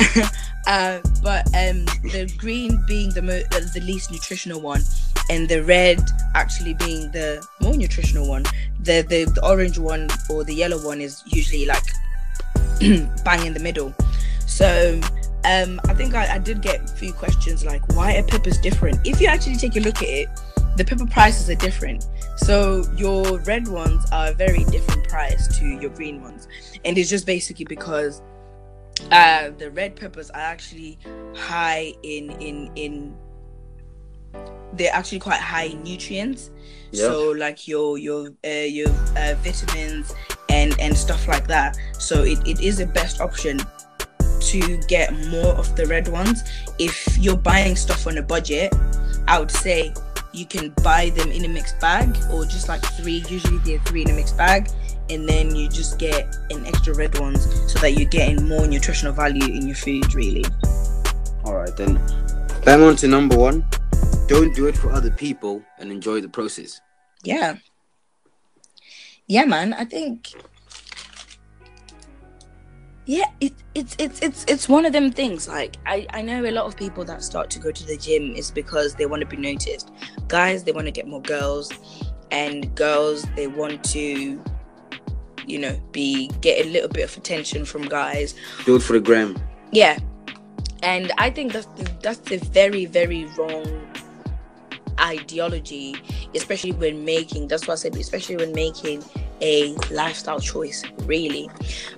uh, 0.66 1.00
but 1.22 1.46
um, 1.48 1.84
the 2.08 2.32
green 2.38 2.82
being 2.88 3.10
the 3.10 3.20
mo- 3.20 3.42
uh, 3.52 3.60
the 3.74 3.82
least 3.84 4.10
nutritional 4.10 4.62
one, 4.62 4.80
and 5.30 5.48
the 5.48 5.62
red 5.64 6.00
actually 6.34 6.74
being 6.74 7.10
the 7.12 7.46
more 7.60 7.74
nutritional 7.74 8.28
one. 8.28 8.44
The, 8.80 9.02
the 9.02 9.24
the 9.24 9.46
orange 9.46 9.78
one 9.78 10.08
or 10.30 10.44
the 10.44 10.54
yellow 10.54 10.82
one 10.82 11.00
is 11.00 11.22
usually 11.26 11.66
like 11.66 11.84
bang 13.24 13.46
in 13.46 13.54
the 13.54 13.60
middle. 13.60 13.94
So 14.46 15.00
um, 15.44 15.80
I 15.88 15.94
think 15.94 16.14
I, 16.14 16.34
I, 16.34 16.38
did 16.38 16.62
get 16.62 16.90
a 16.90 16.94
few 16.94 17.12
questions 17.12 17.64
like, 17.64 17.86
why 17.94 18.16
are 18.16 18.22
peppers 18.22 18.58
different? 18.58 19.06
If 19.06 19.20
you 19.20 19.28
actually 19.28 19.56
take 19.56 19.76
a 19.76 19.80
look 19.80 19.98
at 19.98 20.08
it, 20.08 20.28
the 20.76 20.84
pepper 20.84 21.06
prices 21.06 21.48
are 21.50 21.54
different. 21.54 22.06
So 22.36 22.84
your 22.96 23.38
red 23.40 23.68
ones 23.68 24.04
are 24.12 24.28
a 24.30 24.32
very 24.32 24.64
different 24.64 25.08
price 25.08 25.58
to 25.58 25.66
your 25.66 25.90
green 25.90 26.22
ones, 26.22 26.48
and 26.84 26.96
it's 26.96 27.10
just 27.10 27.26
basically 27.26 27.64
because 27.66 28.22
uh, 29.10 29.50
the 29.58 29.70
red 29.70 29.96
peppers 29.96 30.30
are 30.30 30.40
actually 30.40 30.98
high 31.34 31.92
in 32.02 32.30
in 32.40 32.70
in 32.76 33.16
they're 34.74 34.92
actually 34.92 35.18
quite 35.18 35.40
high 35.40 35.64
in 35.64 35.82
nutrients. 35.82 36.50
So 36.92 37.30
like 37.36 37.68
your 37.68 37.98
your 37.98 38.28
uh, 38.44 38.48
your 38.48 38.88
uh, 39.16 39.34
vitamins 39.42 40.14
and 40.48 40.78
and 40.80 40.96
stuff 40.96 41.28
like 41.28 41.46
that. 41.48 41.76
So 41.98 42.22
it, 42.22 42.38
it 42.46 42.60
is 42.60 42.78
the 42.78 42.86
best 42.86 43.20
option 43.20 43.60
to 44.40 44.80
get 44.88 45.12
more 45.28 45.52
of 45.54 45.74
the 45.76 45.86
red 45.86 46.08
ones. 46.08 46.42
If 46.78 47.18
you're 47.18 47.36
buying 47.36 47.76
stuff 47.76 48.06
on 48.06 48.18
a 48.18 48.22
budget 48.22 48.72
i 49.28 49.38
would 49.38 49.50
say 49.50 49.92
you 50.32 50.46
can 50.46 50.70
buy 50.82 51.10
them 51.10 51.30
in 51.30 51.44
a 51.44 51.48
mixed 51.48 51.78
bag 51.80 52.16
or 52.30 52.44
just 52.44 52.68
like 52.68 52.82
three. 52.82 53.24
Usually 53.28 53.58
they're 53.58 53.78
three 53.80 54.02
in 54.02 54.10
a 54.10 54.12
mixed 54.12 54.36
bag. 54.36 54.68
And 55.10 55.26
then 55.26 55.54
you 55.56 55.68
just 55.68 55.98
get 55.98 56.36
an 56.50 56.66
extra 56.66 56.94
red 56.94 57.18
ones 57.18 57.44
so 57.72 57.78
that 57.78 57.92
you're 57.92 58.10
getting 58.10 58.46
more 58.46 58.66
nutritional 58.66 59.14
value 59.14 59.44
in 59.44 59.66
your 59.66 59.74
food 59.74 60.14
really. 60.14 60.44
All 61.44 61.54
right 61.54 61.74
then. 61.76 61.94
Then 62.62 62.82
on 62.82 62.96
to 62.96 63.08
number 63.08 63.36
one 63.36 63.66
don't 64.26 64.54
do 64.54 64.66
it 64.66 64.76
for 64.76 64.90
other 64.90 65.10
people 65.10 65.62
and 65.78 65.90
enjoy 65.90 66.20
the 66.20 66.28
process 66.28 66.80
yeah 67.24 67.56
yeah, 69.28 69.44
man, 69.44 69.74
I 69.74 69.84
think 69.84 70.32
yeah, 73.04 73.26
it, 73.40 73.52
it's 73.74 73.94
it's 73.98 74.20
it's 74.20 74.44
it's 74.48 74.68
one 74.68 74.86
of 74.86 74.94
them 74.94 75.12
things. 75.12 75.46
Like 75.46 75.76
I 75.86 76.06
I 76.10 76.22
know 76.22 76.44
a 76.46 76.50
lot 76.50 76.64
of 76.64 76.76
people 76.76 77.04
that 77.04 77.22
start 77.22 77.50
to 77.50 77.58
go 77.58 77.70
to 77.70 77.86
the 77.86 77.96
gym 77.96 78.34
is 78.34 78.50
because 78.50 78.94
they 78.94 79.04
want 79.04 79.20
to 79.20 79.26
be 79.26 79.36
noticed. 79.36 79.92
Guys, 80.28 80.64
they 80.64 80.72
want 80.72 80.86
to 80.86 80.90
get 80.90 81.06
more 81.06 81.20
girls, 81.20 81.70
and 82.30 82.74
girls 82.74 83.26
they 83.36 83.46
want 83.48 83.84
to, 83.92 84.42
you 85.46 85.58
know, 85.58 85.78
be 85.92 86.28
get 86.40 86.64
a 86.64 86.70
little 86.70 86.88
bit 86.88 87.04
of 87.04 87.14
attention 87.14 87.66
from 87.66 87.82
guys. 87.82 88.34
Do 88.64 88.76
it 88.76 88.82
for 88.82 88.94
the 88.94 89.00
gram. 89.00 89.38
Yeah, 89.72 89.98
and 90.82 91.12
I 91.18 91.30
think 91.30 91.52
that's 91.52 91.68
that's 92.02 92.18
the 92.20 92.38
very 92.38 92.86
very 92.86 93.24
wrong 93.36 93.86
ideology, 95.00 95.94
especially 96.34 96.72
when 96.72 97.04
making. 97.04 97.48
That's 97.48 97.66
what 97.66 97.74
I 97.74 97.76
said. 97.76 97.96
Especially 97.96 98.36
when 98.36 98.52
making 98.52 99.04
a 99.40 99.74
lifestyle 99.90 100.40
choice, 100.40 100.82
really, 101.04 101.48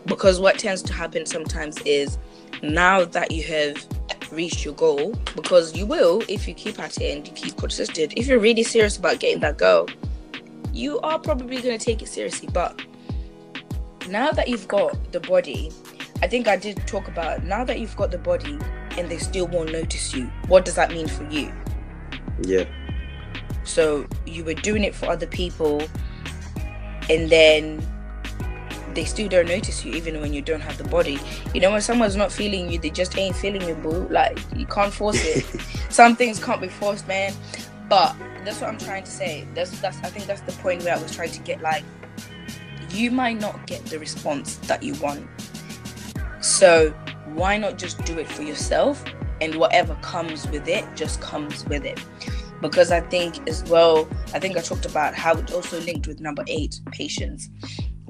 because 0.06 0.40
what 0.40 0.58
tends 0.58 0.82
to 0.82 0.92
happen 0.92 1.26
sometimes 1.26 1.78
is 1.82 2.18
now 2.62 3.04
that 3.04 3.30
you 3.30 3.42
have 3.44 3.86
reached 4.30 4.64
your 4.64 4.74
goal, 4.74 5.12
because 5.34 5.76
you 5.76 5.86
will 5.86 6.22
if 6.28 6.46
you 6.46 6.54
keep 6.54 6.78
at 6.78 7.00
it 7.00 7.16
and 7.16 7.26
you 7.26 7.32
keep 7.34 7.56
consistent. 7.56 8.12
If 8.16 8.26
you're 8.26 8.38
really 8.38 8.62
serious 8.62 8.96
about 8.96 9.20
getting 9.20 9.40
that 9.40 9.58
goal, 9.58 9.88
you 10.72 11.00
are 11.00 11.18
probably 11.18 11.60
going 11.60 11.78
to 11.78 11.84
take 11.84 12.02
it 12.02 12.08
seriously. 12.08 12.48
But 12.52 12.80
now 14.08 14.30
that 14.32 14.48
you've 14.48 14.68
got 14.68 15.12
the 15.12 15.20
body, 15.20 15.70
I 16.22 16.28
think 16.28 16.48
I 16.48 16.56
did 16.56 16.76
talk 16.86 17.08
about 17.08 17.44
now 17.44 17.64
that 17.64 17.78
you've 17.78 17.96
got 17.96 18.10
the 18.10 18.18
body 18.18 18.58
and 18.98 19.08
they 19.08 19.18
still 19.18 19.46
won't 19.46 19.72
notice 19.72 20.14
you. 20.14 20.26
What 20.48 20.64
does 20.64 20.74
that 20.74 20.90
mean 20.90 21.08
for 21.08 21.24
you? 21.30 21.52
Yeah 22.42 22.64
So 23.64 24.06
you 24.26 24.44
were 24.44 24.54
doing 24.54 24.84
it 24.84 24.94
for 24.94 25.06
other 25.06 25.26
people, 25.26 25.82
and 27.08 27.30
then 27.30 27.86
they 28.94 29.04
still 29.04 29.28
don't 29.28 29.46
notice 29.46 29.84
you 29.84 29.92
even 29.92 30.20
when 30.20 30.32
you 30.32 30.42
don't 30.42 30.60
have 30.60 30.76
the 30.78 30.84
body. 30.84 31.18
You 31.54 31.60
know, 31.60 31.70
when 31.70 31.80
someone's 31.80 32.16
not 32.16 32.32
feeling 32.32 32.70
you, 32.70 32.78
they 32.78 32.90
just 32.90 33.16
ain't 33.16 33.36
feeling 33.36 33.62
you, 33.66 33.74
boo. 33.74 34.08
Like 34.08 34.38
you 34.56 34.66
can't 34.66 34.92
force 34.92 35.22
it. 35.24 35.44
Some 35.90 36.16
things 36.16 36.42
can't 36.42 36.60
be 36.60 36.68
forced, 36.68 37.06
man. 37.06 37.32
But 37.88 38.14
that's 38.44 38.60
what 38.60 38.70
I'm 38.70 38.78
trying 38.78 39.04
to 39.04 39.10
say. 39.10 39.46
That's 39.54 39.78
that's 39.80 39.98
I 39.98 40.10
think 40.10 40.26
that's 40.26 40.42
the 40.42 40.52
point 40.62 40.82
where 40.84 40.96
I 40.96 41.02
was 41.02 41.14
trying 41.14 41.30
to 41.32 41.40
get 41.40 41.60
like 41.60 41.84
you 42.90 43.10
might 43.10 43.40
not 43.40 43.66
get 43.66 43.84
the 43.86 43.98
response 43.98 44.56
that 44.68 44.82
you 44.82 44.94
want. 44.94 45.28
So 46.40 46.90
why 47.26 47.56
not 47.56 47.78
just 47.78 48.02
do 48.04 48.18
it 48.18 48.28
for 48.28 48.42
yourself 48.42 49.04
and 49.40 49.54
whatever 49.54 49.94
comes 49.96 50.46
with 50.48 50.68
it 50.68 50.84
just 50.94 51.20
comes 51.20 51.64
with 51.66 51.84
it. 51.84 52.02
Because 52.60 52.90
i 52.92 53.00
think 53.00 53.48
as 53.48 53.64
well 53.64 54.06
i 54.34 54.38
think 54.38 54.56
i 54.56 54.60
talked 54.60 54.84
about 54.84 55.14
how 55.14 55.34
it 55.34 55.52
also 55.52 55.80
linked 55.80 56.06
with 56.06 56.20
number 56.20 56.44
eight 56.46 56.80
patience. 56.90 57.48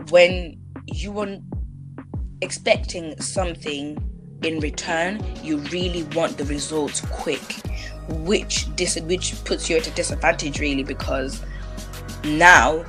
When 0.08 0.58
you 0.86 1.18
are 1.20 1.38
expecting 2.40 3.20
something 3.20 3.96
in 4.42 4.58
return 4.60 5.22
you 5.42 5.58
really 5.68 6.02
want 6.14 6.38
the 6.38 6.44
results 6.44 7.02
quick 7.12 7.60
which 8.08 8.74
dis- 8.76 8.98
which 9.02 9.34
puts 9.44 9.68
you 9.68 9.76
at 9.76 9.86
a 9.86 9.90
disadvantage 9.90 10.58
really 10.58 10.82
because 10.82 11.42
now 12.24 12.84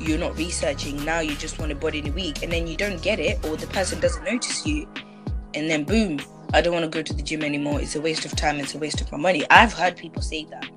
you're 0.00 0.18
not 0.18 0.36
researching 0.36 1.02
now 1.04 1.20
you 1.20 1.34
just 1.36 1.58
want 1.58 1.70
a 1.70 1.74
body 1.74 1.98
in 1.98 2.08
a 2.08 2.12
week 2.12 2.42
and 2.42 2.50
then 2.52 2.66
you 2.66 2.76
don't 2.76 3.02
get 3.02 3.20
it 3.20 3.44
or 3.46 3.56
the 3.56 3.66
person 3.68 4.00
doesn't 4.00 4.24
notice 4.24 4.66
you 4.66 4.88
and 5.54 5.68
then 5.68 5.84
boom 5.84 6.18
I 6.52 6.60
don't 6.60 6.72
want 6.72 6.84
to 6.84 6.90
go 6.90 7.02
to 7.02 7.12
the 7.14 7.22
gym 7.22 7.44
anymore. 7.44 7.80
It's 7.80 7.94
a 7.94 8.00
waste 8.00 8.24
of 8.24 8.34
time. 8.34 8.58
It's 8.58 8.74
a 8.74 8.78
waste 8.78 9.00
of 9.00 9.10
my 9.12 9.18
money. 9.18 9.44
I've 9.50 9.72
heard 9.72 9.96
people 9.96 10.20
say 10.20 10.46
that 10.46 10.68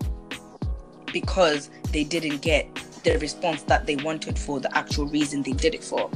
because 1.12 1.72
they 1.92 2.04
didn't 2.04 2.42
get 2.42 2.68
the 3.04 3.18
response 3.18 3.64
that 3.64 3.88
they 3.88 3.96
wanted 3.98 4.38
for 4.38 4.60
the 4.60 4.76
actual 4.78 5.08
reason 5.08 5.42
they 5.42 5.52
did 5.54 5.74
it 5.74 5.84
for. 5.84 6.12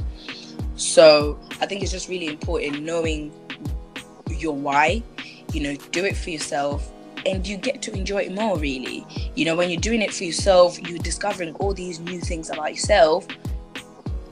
So 0.76 1.40
I 1.60 1.66
think 1.66 1.82
it's 1.82 1.90
just 1.90 2.08
really 2.08 2.28
important 2.28 2.82
knowing 2.82 3.32
your 4.30 4.54
why. 4.54 5.02
You 5.52 5.62
know, 5.62 5.76
do 5.90 6.04
it 6.04 6.16
for 6.16 6.30
yourself 6.30 6.88
and 7.28 7.46
you 7.46 7.56
get 7.56 7.82
to 7.82 7.92
enjoy 7.92 8.22
it 8.22 8.32
more 8.32 8.58
really. 8.58 9.06
You 9.34 9.44
know, 9.44 9.56
when 9.56 9.70
you're 9.70 9.80
doing 9.80 10.02
it 10.02 10.12
for 10.12 10.24
yourself, 10.24 10.80
you're 10.80 10.98
discovering 10.98 11.54
all 11.56 11.74
these 11.74 12.00
new 12.00 12.20
things 12.20 12.50
about 12.50 12.70
yourself 12.70 13.26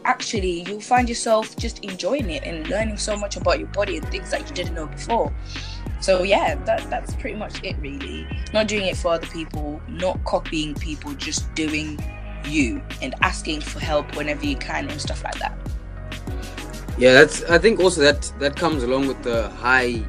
actually 0.07 0.63
you'll 0.63 0.81
find 0.81 1.09
yourself 1.09 1.57
just 1.57 1.85
enjoying 1.85 2.31
it 2.31 2.45
and 2.45 2.69
learning 2.69 2.97
so 2.97 3.17
much 3.17 3.37
about 3.37 3.59
your 3.59 3.69
body 3.69 3.97
and 3.97 4.09
things 4.09 4.31
that 4.31 4.49
you 4.49 4.55
didn't 4.55 4.75
know 4.75 4.87
before. 4.87 5.35
So 6.01 6.23
yeah 6.23 6.55
that, 6.65 6.89
that's 6.89 7.15
pretty 7.15 7.37
much 7.37 7.63
it 7.65 7.77
really. 7.79 8.27
Not 8.55 8.69
doing 8.69 8.87
it 8.87 8.97
for 8.97 9.15
other 9.15 9.27
people 9.27 9.81
not 9.89 10.23
copying 10.25 10.75
people 10.75 11.13
just 11.15 11.53
doing 11.55 11.99
you 12.47 12.81
and 13.03 13.15
asking 13.23 13.61
for 13.61 13.81
help 13.81 14.17
whenever 14.17 14.47
you 14.47 14.57
can 14.57 14.89
and 14.89 15.01
stuff 15.01 15.25
like 15.25 15.39
that. 15.41 15.59
Yeah 16.99 17.13
that's 17.13 17.43
i 17.45 17.59
think 17.59 17.81
also 17.81 18.01
that 18.01 18.33
that 18.39 18.57
comes 18.57 18.83
along 18.83 19.07
with 19.07 19.23
the 19.23 19.51
high 19.51 20.03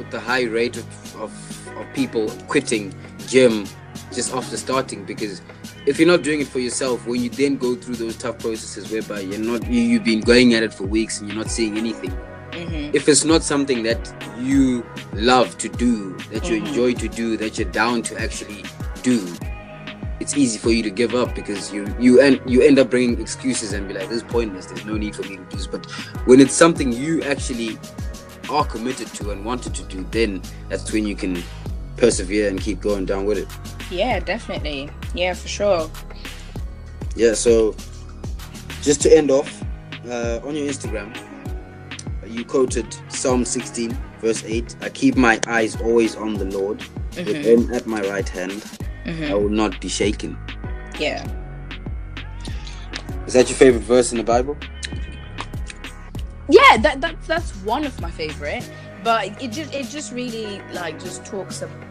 with 0.00 0.10
the 0.10 0.18
high 0.20 0.44
rate 0.44 0.76
of, 0.76 1.16
of, 1.16 1.78
of 1.78 1.86
people 1.94 2.28
quitting 2.48 2.92
gym 3.28 3.66
just 4.12 4.32
after 4.34 4.56
starting 4.56 5.04
because 5.04 5.42
if 5.86 5.98
you're 5.98 6.08
not 6.08 6.22
doing 6.22 6.40
it 6.40 6.48
for 6.48 6.58
yourself, 6.58 7.06
when 7.06 7.22
you 7.22 7.30
then 7.30 7.56
go 7.56 7.74
through 7.74 7.96
those 7.96 8.16
tough 8.16 8.38
processes 8.38 8.90
whereby 8.90 9.20
you're 9.20 9.38
not 9.38 9.66
you, 9.66 9.80
you've 9.80 10.04
been 10.04 10.20
going 10.20 10.54
at 10.54 10.62
it 10.62 10.72
for 10.72 10.84
weeks 10.84 11.20
and 11.20 11.28
you're 11.28 11.38
not 11.38 11.50
seeing 11.50 11.76
anything. 11.76 12.10
Mm-hmm. 12.50 12.96
If 12.96 13.08
it's 13.08 13.24
not 13.24 13.42
something 13.42 13.82
that 13.84 14.12
you 14.38 14.84
love 15.12 15.56
to 15.58 15.68
do, 15.68 16.14
that 16.32 16.48
you 16.48 16.56
mm-hmm. 16.56 16.66
enjoy 16.66 16.94
to 16.94 17.08
do, 17.08 17.36
that 17.36 17.58
you're 17.58 17.70
down 17.70 18.02
to 18.02 18.20
actually 18.20 18.64
do, 19.02 19.24
it's 20.18 20.36
easy 20.36 20.58
for 20.58 20.70
you 20.70 20.82
to 20.82 20.90
give 20.90 21.14
up 21.14 21.34
because 21.34 21.72
you 21.72 21.86
you 21.98 22.20
end 22.20 22.40
you 22.46 22.62
end 22.62 22.78
up 22.78 22.90
bringing 22.90 23.20
excuses 23.20 23.72
and 23.72 23.88
be 23.88 23.94
like, 23.94 24.08
"This 24.08 24.18
is 24.18 24.22
pointless. 24.22 24.66
There's 24.66 24.84
no 24.84 24.96
need 24.96 25.16
for 25.16 25.22
me 25.22 25.36
to 25.36 25.44
do 25.44 25.56
this." 25.56 25.66
But 25.66 25.86
when 26.26 26.40
it's 26.40 26.52
something 26.54 26.92
you 26.92 27.22
actually 27.22 27.78
are 28.50 28.64
committed 28.64 29.08
to 29.14 29.30
and 29.30 29.44
wanted 29.44 29.74
to 29.76 29.84
do, 29.84 30.04
then 30.10 30.42
that's 30.68 30.92
when 30.92 31.06
you 31.06 31.16
can 31.16 31.42
persevere 31.96 32.48
and 32.48 32.60
keep 32.60 32.80
going 32.80 33.04
down 33.06 33.24
with 33.24 33.38
it. 33.38 33.48
Yeah, 33.90 34.20
definitely. 34.20 34.90
Yeah, 35.14 35.34
for 35.34 35.48
sure. 35.48 35.90
Yeah, 37.16 37.34
so 37.34 37.74
just 38.82 39.02
to 39.02 39.16
end 39.16 39.30
off, 39.30 39.62
uh, 40.06 40.40
on 40.44 40.56
your 40.56 40.66
Instagram, 40.66 41.16
you 42.26 42.44
quoted 42.44 42.86
Psalm 43.08 43.44
16, 43.44 43.96
verse 44.20 44.44
8. 44.44 44.76
I 44.80 44.88
keep 44.88 45.16
my 45.16 45.40
eyes 45.46 45.80
always 45.80 46.16
on 46.16 46.34
the 46.34 46.44
Lord, 46.44 46.78
mm-hmm. 46.78 47.24
with 47.24 47.44
him 47.44 47.74
at 47.74 47.86
my 47.86 48.00
right 48.02 48.28
hand. 48.28 48.64
Mm-hmm. 49.04 49.24
I 49.24 49.34
will 49.34 49.48
not 49.48 49.80
be 49.80 49.88
shaken. 49.88 50.38
Yeah. 50.98 51.26
Is 53.26 53.34
that 53.34 53.48
your 53.48 53.56
favorite 53.56 53.82
verse 53.82 54.12
in 54.12 54.18
the 54.18 54.24
Bible? 54.24 54.56
Yeah, 56.50 56.76
that, 56.78 57.00
that 57.00 57.20
that's 57.22 57.50
one 57.64 57.84
of 57.84 58.00
my 58.00 58.10
favorite. 58.10 58.68
But 59.02 59.42
it 59.42 59.52
just 59.52 59.72
it 59.74 59.86
just 59.88 60.12
really 60.12 60.60
like 60.72 61.00
just 61.00 61.24
talks 61.24 61.62
about 61.62 61.86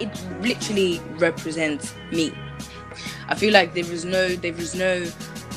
it 0.00 0.26
literally 0.40 1.00
represents 1.18 1.94
me. 2.10 2.32
I 3.28 3.34
feel 3.34 3.52
like 3.52 3.74
there 3.74 3.84
is 3.84 4.04
no 4.04 4.28
there 4.28 4.54
is 4.54 4.74
no 4.74 5.04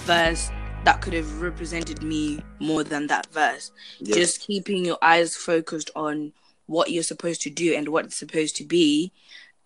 verse 0.06 0.52
that 0.84 1.02
could 1.02 1.14
have 1.14 1.42
represented 1.42 2.04
me 2.04 2.42
more 2.60 2.84
than 2.84 3.08
that 3.08 3.26
verse. 3.28 3.72
Yes. 4.00 4.16
Just 4.16 4.42
keeping 4.42 4.86
your 4.86 5.00
eyes 5.02 5.36
focused 5.36 5.90
on 5.96 6.32
what 6.68 6.92
you're 6.92 7.04
supposed 7.04 7.42
to 7.42 7.50
do 7.50 7.74
and 7.74 7.90
what 7.90 8.06
it's 8.06 8.16
supposed 8.16 8.56
to 8.58 8.64
be. 8.64 9.12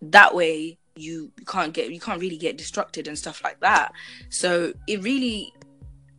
That 0.00 0.34
way 0.34 0.78
you 0.96 1.30
can't 1.46 1.72
get 1.72 1.90
you 1.92 2.00
can't 2.00 2.20
really 2.20 2.36
get 2.36 2.56
distracted 2.56 3.06
and 3.06 3.18
stuff 3.18 3.44
like 3.44 3.60
that. 3.60 3.92
So 4.30 4.72
it 4.86 5.02
really 5.02 5.52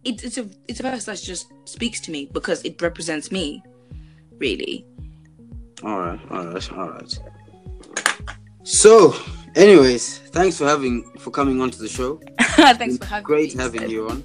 it, 0.04 0.24
it's 0.24 0.38
a 0.38 0.50
it's 0.68 0.80
a 0.80 0.84
verse 0.84 1.06
that 1.06 1.18
just 1.22 1.52
speaks 1.66 2.00
to 2.02 2.12
me 2.12 2.30
because 2.34 2.64
it 2.64 2.82
represents 2.82 3.32
me, 3.32 3.64
really. 4.38 4.86
All 5.84 6.00
right, 6.00 6.20
all 6.30 6.46
right, 6.46 6.72
all 6.74 6.90
right. 6.90 7.20
So, 8.64 9.16
anyways, 9.56 10.20
thanks 10.30 10.58
for 10.58 10.66
having 10.66 11.04
for 11.18 11.32
coming 11.32 11.62
on 11.62 11.72
to 11.72 11.80
the 11.80 11.90
show. 11.90 12.20
thanks 12.40 12.98
for 12.98 13.06
having 13.06 13.24
great 13.24 13.56
me. 13.56 13.62
having 13.62 13.90
you 13.90 14.10
on. 14.10 14.24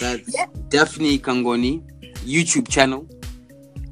That's 0.00 0.34
yeah. 0.34 0.46
Daphne 0.68 1.18
Kangoni 1.18 1.82
YouTube 2.24 2.68
channel. 2.68 3.08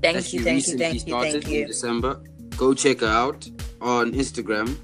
Thank 0.03 0.33
you, 0.33 0.43
thank 0.43 0.67
you, 0.67 0.77
thank 0.77 1.07
you, 1.07 1.21
thank 1.21 1.49
you. 1.49 1.61
In 1.63 1.67
December. 1.67 2.21
Go 2.57 2.75
check 2.75 3.01
her 3.01 3.07
out 3.09 3.49
on 3.81 4.13
Instagram. 4.13 4.77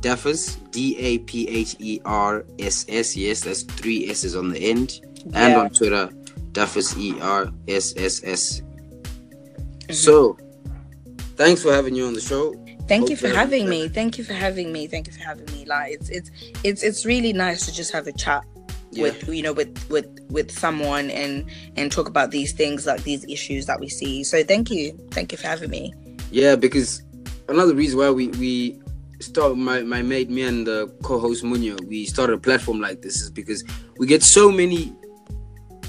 Daphers, 0.00 0.56
D 0.70 0.96
A 0.98 1.18
P 1.18 1.48
H 1.48 1.76
E 1.78 2.00
R 2.04 2.44
S 2.58 2.86
S. 2.88 3.16
Yes, 3.16 3.40
that's 3.40 3.62
three 3.62 4.08
S's 4.10 4.36
on 4.36 4.50
the 4.50 4.58
end. 4.58 5.00
Yeah. 5.30 5.46
And 5.46 5.54
on 5.56 5.70
Twitter, 5.70 6.10
Daphers 6.52 6.96
E 6.98 7.18
R 7.20 7.50
S 7.66 7.94
S 7.96 8.22
S. 8.24 8.60
Mm-hmm. 8.60 9.92
So, 9.92 10.36
thanks 11.36 11.62
for 11.62 11.72
having 11.72 11.94
you 11.94 12.06
on 12.06 12.14
the 12.14 12.20
show. 12.20 12.54
Thank 12.88 13.10
you 13.10 13.16
for 13.16 13.28
having 13.28 13.68
me. 13.68 13.88
Thank 13.88 14.16
you 14.16 14.24
for 14.24 14.32
having 14.32 14.72
me. 14.72 14.86
Thank 14.86 15.06
you 15.06 15.12
for 15.12 15.22
having 15.22 15.44
me. 15.46 15.66
Like 15.66 15.92
it's 15.92 16.08
it's 16.08 16.30
it's 16.64 16.82
it's 16.82 17.04
really 17.04 17.34
nice 17.34 17.66
to 17.66 17.72
just 17.72 17.92
have 17.92 18.06
a 18.06 18.12
chat 18.12 18.44
yeah. 18.90 19.02
with 19.02 19.28
you 19.28 19.42
know 19.42 19.52
with 19.52 19.90
with 19.90 20.08
with 20.30 20.50
someone 20.50 21.10
and 21.10 21.44
and 21.76 21.92
talk 21.92 22.08
about 22.08 22.30
these 22.30 22.52
things 22.52 22.86
like 22.86 23.02
these 23.02 23.24
issues 23.24 23.66
that 23.66 23.78
we 23.78 23.88
see. 23.88 24.24
So 24.24 24.42
thank 24.42 24.70
you. 24.70 24.92
Thank 25.10 25.32
you 25.32 25.38
for 25.38 25.46
having 25.46 25.70
me. 25.70 25.92
Yeah, 26.30 26.56
because 26.56 27.02
another 27.48 27.74
reason 27.74 27.98
why 27.98 28.10
we 28.10 28.28
we 28.28 28.80
start 29.20 29.56
my 29.56 29.82
my 29.82 30.00
mate 30.00 30.30
me 30.30 30.42
and 30.42 30.66
the 30.66 30.86
co-host 31.02 31.44
Munya 31.44 31.78
we 31.86 32.04
started 32.04 32.34
a 32.34 32.38
platform 32.38 32.80
like 32.80 33.02
this 33.02 33.20
is 33.20 33.30
because 33.30 33.64
we 33.98 34.06
get 34.06 34.22
so 34.22 34.50
many 34.50 34.94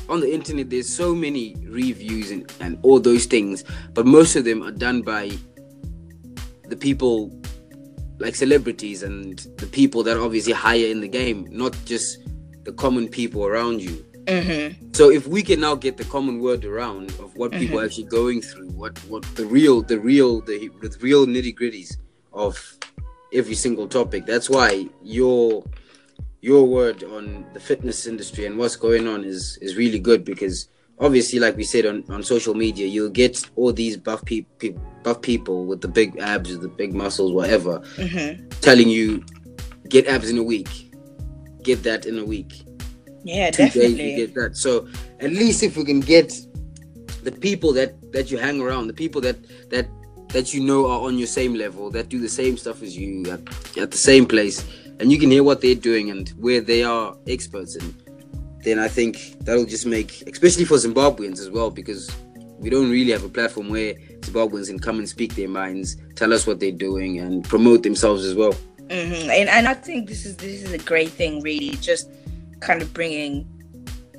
on 0.10 0.19
the 0.19 0.34
internet 0.34 0.69
there's 0.69 0.91
so 0.91 1.13
many 1.13 1.56
reviews 1.67 2.31
and, 2.31 2.52
and 2.60 2.79
all 2.83 3.00
those 3.00 3.25
things 3.25 3.63
but 3.94 4.06
most 4.06 4.36
of 4.36 4.44
them 4.44 4.62
are 4.63 4.71
done 4.71 5.02
by 5.02 5.31
the 6.67 6.75
people 6.75 7.31
like 8.19 8.36
celebrities 8.36 9.04
and 9.04 9.40
the 9.58 9.65
people 9.65 10.04
that 10.04 10.17
are 10.17 10.23
obviously 10.23 10.54
higher 10.54 10.88
in 10.88 11.02
the 11.02 11.08
game, 11.08 11.48
not 11.50 11.75
just 11.86 12.19
the 12.63 12.71
common 12.73 13.08
people 13.08 13.46
around 13.46 13.81
you. 13.81 14.06
Mm-hmm. 14.25 14.92
So 14.94 15.10
if 15.10 15.25
we 15.25 15.42
can 15.42 15.62
now 15.62 15.75
get 15.75 15.98
the 15.98 16.04
common 16.04 16.40
word 16.40 16.65
around 16.65 17.10
of 17.12 17.36
what 17.36 17.52
mm-hmm. 17.52 17.62
people 17.62 17.79
are 17.79 17.86
actually 17.86 18.04
going 18.06 18.42
through, 18.42 18.69
what 18.69 18.98
what 19.06 19.23
the 19.36 19.46
real, 19.46 19.81
the 19.81 20.00
real, 20.00 20.42
the, 20.42 20.69
the 20.81 20.96
real 21.02 21.25
nitty 21.25 21.58
gritties 21.58 21.98
of 22.33 22.77
every 23.33 23.56
single 23.56 23.88
topic. 23.88 24.25
That's 24.25 24.50
why 24.50 24.88
your 25.02 25.63
your 26.42 26.65
word 26.65 27.04
on 27.04 27.46
the 27.54 27.60
fitness 27.60 28.08
industry 28.08 28.46
and 28.46 28.58
what's 28.58 28.75
going 28.75 29.08
on 29.08 29.23
is 29.23 29.58
is 29.62 29.75
really 29.75 30.00
good 30.00 30.23
because 30.23 30.69
obviously, 31.00 31.40
like 31.40 31.56
we 31.56 31.63
said 31.63 31.85
on, 31.85 32.04
on 32.10 32.21
social 32.23 32.54
media, 32.54 32.85
you'll 32.85 33.10
get 33.10 33.50
all 33.56 33.71
these 33.71 33.98
buff 33.98 34.23
people, 34.25 34.81
buff 35.04 35.21
people 35.21 35.65
with 35.65 35.81
the 35.81 35.87
big 35.87 36.17
abs, 36.19 36.58
the 36.60 36.67
big 36.67 36.94
muscles, 36.94 37.31
whatever, 37.31 37.79
mm-hmm. 37.96 38.48
telling 38.62 38.90
you 38.90 39.23
get 39.87 40.08
abs 40.08 40.29
in 40.29 40.37
a 40.37 40.44
week, 40.44 40.94
get 41.63 41.83
that 41.83 42.06
in 42.06 42.19
a 42.19 42.25
week. 42.25 42.63
Yeah, 43.23 43.52
Two 43.52 43.63
definitely. 43.63 43.96
Days, 43.96 44.19
you 44.19 44.27
get 44.27 44.35
that. 44.35 44.58
So 44.58 44.87
at 45.19 45.31
least 45.31 45.63
if 45.63 45.75
we 45.77 45.83
can 45.83 46.00
get 46.00 46.33
the 47.23 47.31
people 47.31 47.73
that 47.73 47.96
that 48.12 48.31
you 48.31 48.37
hang 48.37 48.62
around, 48.62 48.87
the 48.87 48.94
people 48.94 49.21
that 49.21 49.37
that 49.69 49.87
that 50.29 50.54
you 50.54 50.62
know 50.63 50.85
are 50.85 51.02
on 51.02 51.17
your 51.17 51.27
same 51.27 51.54
level, 51.54 51.90
that 51.92 52.10
do 52.10 52.19
the 52.19 52.29
same 52.29 52.56
stuff 52.56 52.81
as 52.81 52.96
you 52.96 53.23
at, 53.31 53.42
at 53.77 53.92
the 53.92 53.98
same 53.98 54.25
place, 54.25 54.63
and 55.00 55.12
you 55.12 55.19
can 55.19 55.31
hear 55.31 55.43
what 55.43 55.62
they're 55.62 55.75
doing 55.75 56.10
and 56.10 56.29
where 56.29 56.62
they 56.62 56.83
are 56.83 57.15
experts 57.27 57.75
in, 57.75 57.93
then 58.63 58.79
I 58.79 58.87
think 58.87 59.37
that'll 59.41 59.65
just 59.65 59.85
make, 59.85 60.21
especially 60.27 60.65
for 60.65 60.75
Zimbabweans 60.75 61.39
as 61.39 61.50
well, 61.50 61.71
because 61.71 62.12
we 62.60 62.69
don't 62.69 62.89
really 62.89 63.12
have 63.12 63.23
a 63.23 63.29
platform 63.29 63.69
where 63.69 63.93
Zimbabweans 64.21 64.67
can 64.67 64.79
come 64.79 65.00
and 65.00 65.08
speak 65.08 65.35
their 65.35 65.47
minds, 65.47 65.95
tell 66.15 66.33
us 66.33 66.45
what 66.45 66.60
they're 66.60 66.71
doing, 66.71 67.19
and 67.19 67.43
promote 67.45 67.83
themselves 67.83 68.25
as 68.25 68.35
well. 68.35 68.54
Mm-hmm. 68.89 69.29
And 69.29 69.50
and 69.50 69.67
I 69.67 69.75
think 69.75 70.10
this 70.10 70.25
is 70.25 70.35
this 70.37 70.63
is 70.63 70.73
a 70.73 70.77
great 70.79 71.10
thing, 71.10 71.41
really, 71.41 71.69
just 71.77 72.10
kind 72.60 72.81
of 72.81 72.93
bringing 72.93 73.47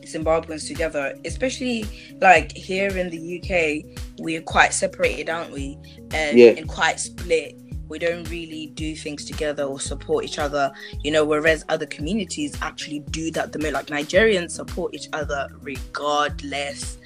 Zimbabweans 0.05 0.67
together, 0.67 1.15
especially 1.25 1.85
like 2.21 2.53
here 2.53 2.97
in 2.97 3.11
the 3.11 3.41
UK, 3.41 4.01
we're 4.19 4.43
quite 4.43 4.73
separated, 4.73 5.29
aren't 5.29 5.53
we? 5.53 5.79
And, 6.13 6.39
Yeah. 6.39 6.51
and 6.51 6.69
quite 6.69 6.99
split. 7.01 7.57
We 7.91 7.99
don't 7.99 8.29
really 8.31 8.69
do 8.69 8.95
things 8.95 9.25
together 9.25 9.65
or 9.65 9.79
support 9.79 10.25
each 10.25 10.39
other, 10.39 10.73
you 11.03 11.11
know. 11.11 11.25
Whereas 11.25 11.65
other 11.69 11.87
communities 11.87 12.57
actually 12.63 13.01
do 13.11 13.31
that. 13.33 13.53
The 13.53 13.59
most 13.59 13.75
like 13.75 13.87
Nigerians 13.89 14.53
support 14.53 14.95
each 14.95 15.09
other 15.13 15.49
regardless, 15.61 16.99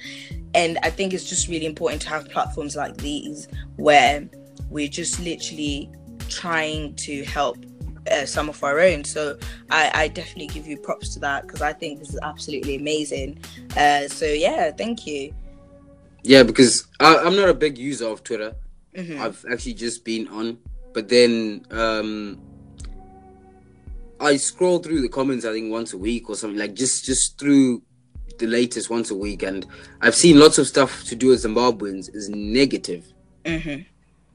and 0.53 0.77
I 0.83 0.89
think 0.89 1.13
it's 1.13 1.27
just 1.27 1.49
really 1.49 1.65
important 1.65 2.01
to 2.03 2.09
have 2.09 2.29
platforms 2.29 2.75
like 2.75 2.95
these 2.97 3.47
where 3.75 4.29
we're 4.69 4.87
just 4.87 5.19
literally 5.19 5.89
trying 6.29 6.95
to 6.95 7.23
help 7.25 7.57
uh, 8.11 8.25
some 8.25 8.49
of 8.49 8.63
our 8.63 8.79
own. 8.79 9.03
So 9.03 9.37
I, 9.69 9.91
I 9.93 10.07
definitely 10.07 10.47
give 10.47 10.67
you 10.67 10.77
props 10.77 11.13
to 11.15 11.19
that 11.21 11.43
because 11.43 11.61
I 11.61 11.73
think 11.73 11.99
this 11.99 12.09
is 12.09 12.19
absolutely 12.21 12.75
amazing. 12.75 13.39
Uh, 13.75 14.07
so 14.07 14.25
yeah, 14.25 14.71
thank 14.71 15.07
you. 15.07 15.33
Yeah, 16.23 16.43
because 16.43 16.87
I, 16.99 17.17
I'm 17.17 17.35
not 17.35 17.49
a 17.49 17.53
big 17.53 17.77
user 17.77 18.07
of 18.07 18.23
Twitter. 18.23 18.55
Mhm. 18.95 19.19
I've 19.19 19.45
actually 19.51 19.73
just 19.73 20.05
been 20.05 20.27
on, 20.29 20.57
but 20.95 21.09
then 21.09 21.63
um, 21.71 22.39
I 24.19 24.37
scroll 24.37 24.79
through 24.79 25.01
the 25.01 25.09
comments. 25.09 25.45
I 25.45 25.51
think 25.51 25.69
once 25.71 25.93
a 25.93 25.97
week 25.97 26.29
or 26.29 26.35
something 26.35 26.57
like 26.57 26.73
just 26.73 27.03
just 27.05 27.37
through 27.37 27.83
the 28.39 28.47
latest 28.47 28.89
once 28.89 29.11
a 29.11 29.15
week, 29.15 29.43
and 29.43 29.65
I've 30.01 30.15
seen 30.15 30.39
lots 30.39 30.57
of 30.57 30.67
stuff 30.67 31.03
to 31.05 31.15
do 31.15 31.27
with 31.27 31.43
Zimbabweans 31.43 32.09
is 32.15 32.29
negative. 32.29 33.05
Mhm. 33.43 33.85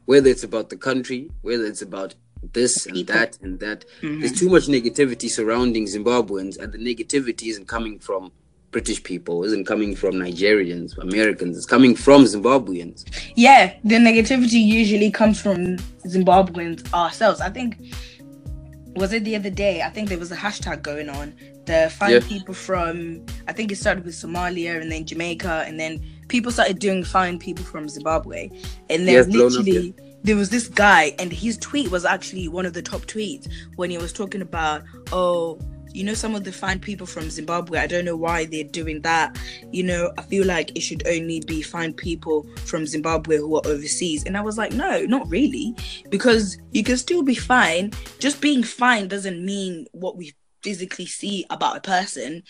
Whether 0.04 0.28
it's 0.30 0.44
about 0.44 0.68
the 0.68 0.76
country, 0.76 1.30
whether 1.42 1.64
it's 1.64 1.82
about 1.82 2.14
this 2.52 2.86
and 2.86 3.06
that 3.06 3.38
and 3.42 3.58
that, 3.60 3.84
Mhm. 4.02 4.20
there's 4.20 4.38
too 4.38 4.48
much 4.50 4.66
negativity 4.66 5.30
surrounding 5.30 5.86
Zimbabweans, 5.86 6.58
and 6.58 6.72
the 6.72 6.78
negativity 6.78 7.48
isn't 7.48 7.66
coming 7.68 7.98
from 7.98 8.32
British 8.70 9.02
people, 9.02 9.44
isn't 9.44 9.66
coming 9.66 9.96
from 9.96 10.14
Nigerians, 10.14 10.96
Americans. 10.98 11.56
It's 11.56 11.66
coming 11.66 11.96
from 11.96 12.24
Zimbabweans. 12.24 13.04
Yeah, 13.34 13.74
the 13.82 13.96
negativity 13.96 14.62
usually 14.64 15.10
comes 15.10 15.40
from 15.40 15.76
Zimbabweans 16.06 16.92
ourselves. 16.94 17.40
I 17.40 17.50
think 17.50 17.78
was 18.96 19.12
it 19.12 19.24
the 19.24 19.36
other 19.36 19.50
day? 19.50 19.82
I 19.82 19.90
think 19.90 20.08
there 20.08 20.18
was 20.18 20.32
a 20.32 20.36
hashtag 20.36 20.82
going 20.82 21.08
on. 21.08 21.34
The 21.66 21.92
find 21.96 22.12
Yeah. 22.12 22.20
people 22.20 22.54
from 22.54 23.24
I 23.48 23.52
think 23.52 23.72
it 23.72 23.76
started 23.76 24.04
with 24.04 24.14
Somalia 24.14 24.80
and 24.80 24.90
then 24.90 25.04
Jamaica 25.04 25.64
and 25.66 25.78
then 25.78 26.00
people 26.28 26.52
started 26.52 26.78
doing 26.78 27.04
find 27.04 27.40
people 27.40 27.64
from 27.64 27.88
Zimbabwe. 27.88 28.50
And 28.88 29.02
Yeah, 29.04 29.22
then 29.22 29.30
blown 29.30 29.46
up, 29.56 29.64
literally 29.64 29.94
there 30.22 30.36
was 30.36 30.50
this 30.50 30.68
guy 30.68 31.14
and 31.18 31.32
his 31.32 31.56
tweet 31.58 31.90
was 31.90 32.04
actually 32.04 32.46
one 32.48 32.66
of 32.66 32.72
the 32.72 32.82
top 32.82 33.02
tweets 33.02 33.48
when 33.76 33.90
he 33.90 33.98
was 33.98 34.12
talking 34.12 34.42
about 34.42 34.82
oh 35.12 35.58
you 35.92 36.04
know 36.04 36.14
some 36.14 36.34
of 36.34 36.44
the 36.44 36.52
fine 36.52 36.78
people 36.78 37.06
from 37.06 37.30
zimbabwe 37.30 37.78
i 37.78 37.86
don't 37.86 38.04
know 38.04 38.16
why 38.16 38.44
they're 38.44 38.64
doing 38.64 39.00
that. 39.02 39.38
You 39.72 39.84
know 39.84 40.12
i 40.18 40.22
feel 40.22 40.46
like 40.46 40.76
it 40.76 40.80
should 40.80 41.06
only 41.06 41.40
be 41.46 41.62
fine 41.62 41.92
people 41.92 42.46
from 42.64 42.86
zimbabwe 42.86 43.38
who 43.38 43.56
are 43.56 43.66
overseas. 43.66 44.24
And 44.24 44.36
i 44.36 44.40
was 44.40 44.58
like 44.58 44.72
no 44.72 45.04
not 45.04 45.28
really 45.28 45.74
because 46.08 46.58
you 46.72 46.84
can 46.84 46.96
still 46.96 47.22
be 47.22 47.34
fine. 47.34 47.92
Just 48.18 48.40
being 48.40 48.62
fine 48.62 49.08
doesn't 49.08 49.44
mean 49.44 49.86
what 49.92 50.16
we 50.16 50.34
physically 50.62 51.06
see 51.06 51.46
about 51.50 51.76
a 51.76 51.80
person 51.80 52.42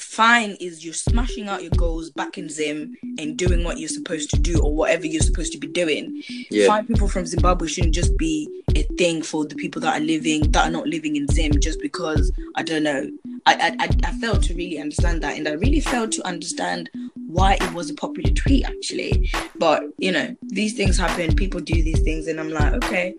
fine 0.00 0.56
is 0.60 0.84
you're 0.84 0.94
smashing 0.94 1.48
out 1.48 1.62
your 1.62 1.70
goals 1.76 2.10
back 2.10 2.38
in 2.38 2.48
zim 2.48 2.96
and 3.18 3.36
doing 3.36 3.62
what 3.64 3.78
you're 3.78 3.88
supposed 3.88 4.30
to 4.30 4.38
do 4.38 4.58
or 4.60 4.74
whatever 4.74 5.06
you're 5.06 5.22
supposed 5.22 5.52
to 5.52 5.58
be 5.58 5.66
doing 5.66 6.22
Yeah. 6.50 6.66
find 6.66 6.86
people 6.88 7.08
from 7.08 7.26
Zimbabwe 7.26 7.68
shouldn't 7.68 7.94
just 7.94 8.16
be 8.16 8.48
a 8.74 8.82
thing 8.98 9.22
for 9.22 9.44
the 9.44 9.54
people 9.56 9.80
that 9.82 10.00
are 10.00 10.04
living 10.04 10.50
that 10.52 10.66
are 10.66 10.70
not 10.70 10.86
living 10.86 11.16
in 11.16 11.26
Zim 11.28 11.52
just 11.60 11.80
because 11.80 12.32
I 12.56 12.62
don't 12.62 12.82
know. 12.82 13.08
I, 13.46 13.76
I, 13.80 13.88
I 14.08 14.12
failed 14.20 14.42
to 14.44 14.54
really 14.54 14.78
understand 14.78 15.22
that 15.22 15.36
and 15.36 15.48
I 15.48 15.52
really 15.52 15.80
failed 15.80 16.12
to 16.12 16.26
understand 16.26 16.90
why 17.26 17.54
it 17.54 17.72
was 17.74 17.90
a 17.90 17.94
popular 17.94 18.30
tweet 18.30 18.64
actually. 18.64 19.30
But 19.56 19.84
you 19.98 20.12
know, 20.12 20.36
these 20.42 20.74
things 20.74 20.96
happen, 20.98 21.34
people 21.34 21.60
do 21.60 21.82
these 21.82 22.00
things 22.00 22.26
and 22.26 22.38
I'm 22.40 22.50
like, 22.50 22.72
okay, 22.84 23.14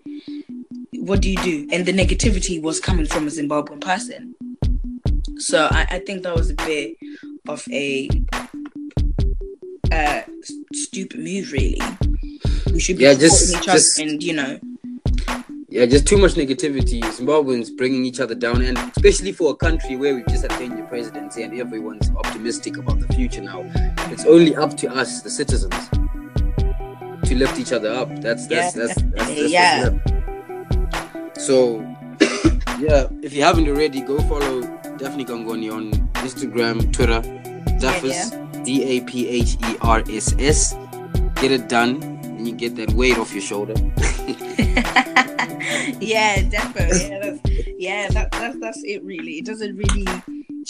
what 0.93 1.21
do 1.21 1.29
you 1.29 1.37
do? 1.37 1.67
And 1.71 1.85
the 1.85 1.93
negativity 1.93 2.61
was 2.61 2.79
coming 2.79 3.05
from 3.05 3.27
a 3.27 3.31
Zimbabwean 3.31 3.81
person. 3.81 4.35
So 5.41 5.67
I, 5.71 5.87
I 5.89 5.99
think 5.99 6.21
that 6.23 6.35
was 6.35 6.51
a 6.51 6.53
bit 6.53 6.97
of 7.47 7.65
a 7.71 8.07
uh, 9.91 10.21
stupid 10.71 11.19
move, 11.19 11.51
really. 11.51 11.81
We 12.71 12.79
should 12.79 12.97
be 12.97 13.03
Yeah, 13.05 13.13
supporting 13.13 13.19
just- 13.19 13.49
each 13.55 13.67
other 13.67 13.77
just- 13.79 13.99
and 13.99 14.23
you 14.23 14.33
know, 14.33 14.59
Yeah, 15.67 15.85
just 15.85 16.05
too 16.05 16.17
much 16.17 16.33
negativity. 16.33 17.01
Zimbabweans 17.01 17.75
bringing 17.75 18.05
each 18.05 18.19
other 18.19 18.35
down, 18.35 18.61
and 18.61 18.77
especially 18.95 19.31
for 19.31 19.51
a 19.51 19.55
country 19.55 19.95
where 19.95 20.13
we've 20.13 20.27
just 20.27 20.43
had 20.45 20.51
the 20.59 20.83
presidency 20.89 21.43
and 21.43 21.57
everyone's 21.59 22.11
optimistic 22.17 22.77
about 22.77 22.99
the 22.99 23.07
future 23.15 23.41
now. 23.41 23.63
It's 24.11 24.25
only 24.25 24.55
up 24.55 24.75
to 24.77 24.91
us, 24.93 25.21
the 25.21 25.29
citizens, 25.29 25.73
to 27.23 27.35
lift 27.35 27.57
each 27.57 27.71
other 27.71 27.89
up. 27.91 28.09
That's 28.21 28.45
that's 28.47 28.75
Yeah, 28.75 28.83
that's, 28.85 29.01
that's, 29.01 29.25
that's, 29.25 29.49
yeah. 29.49 29.89
yeah. 29.89 31.33
So, 31.33 31.79
yeah, 32.79 33.07
if 33.23 33.33
you 33.33 33.41
haven't 33.41 33.67
already, 33.69 34.01
go 34.01 34.19
follow 34.27 34.61
Daphne 35.01 35.25
Gongoni 35.25 35.73
on 35.73 35.91
Instagram, 36.21 36.93
Twitter, 36.93 37.21
Daphers, 37.79 38.31
D 38.63 38.83
A 38.83 39.01
P 39.01 39.27
H 39.27 39.57
E 39.67 39.75
R 39.81 40.03
S 40.07 40.35
S. 40.37 40.75
Get 41.35 41.51
it 41.51 41.67
done, 41.67 42.03
and 42.23 42.47
you 42.47 42.53
get 42.53 42.75
that 42.75 42.91
weight 42.93 43.17
off 43.17 43.33
your 43.33 43.41
shoulder. 43.41 43.73
yeah, 45.99 46.43
definitely. 46.43 47.09
Yeah, 47.09 47.19
that's, 47.19 47.39
yeah, 47.79 48.07
that, 48.09 48.31
that's 48.31 48.59
that's 48.59 48.81
it. 48.83 49.03
Really, 49.03 49.39
it 49.39 49.45
doesn't 49.45 49.75
really 49.75 50.05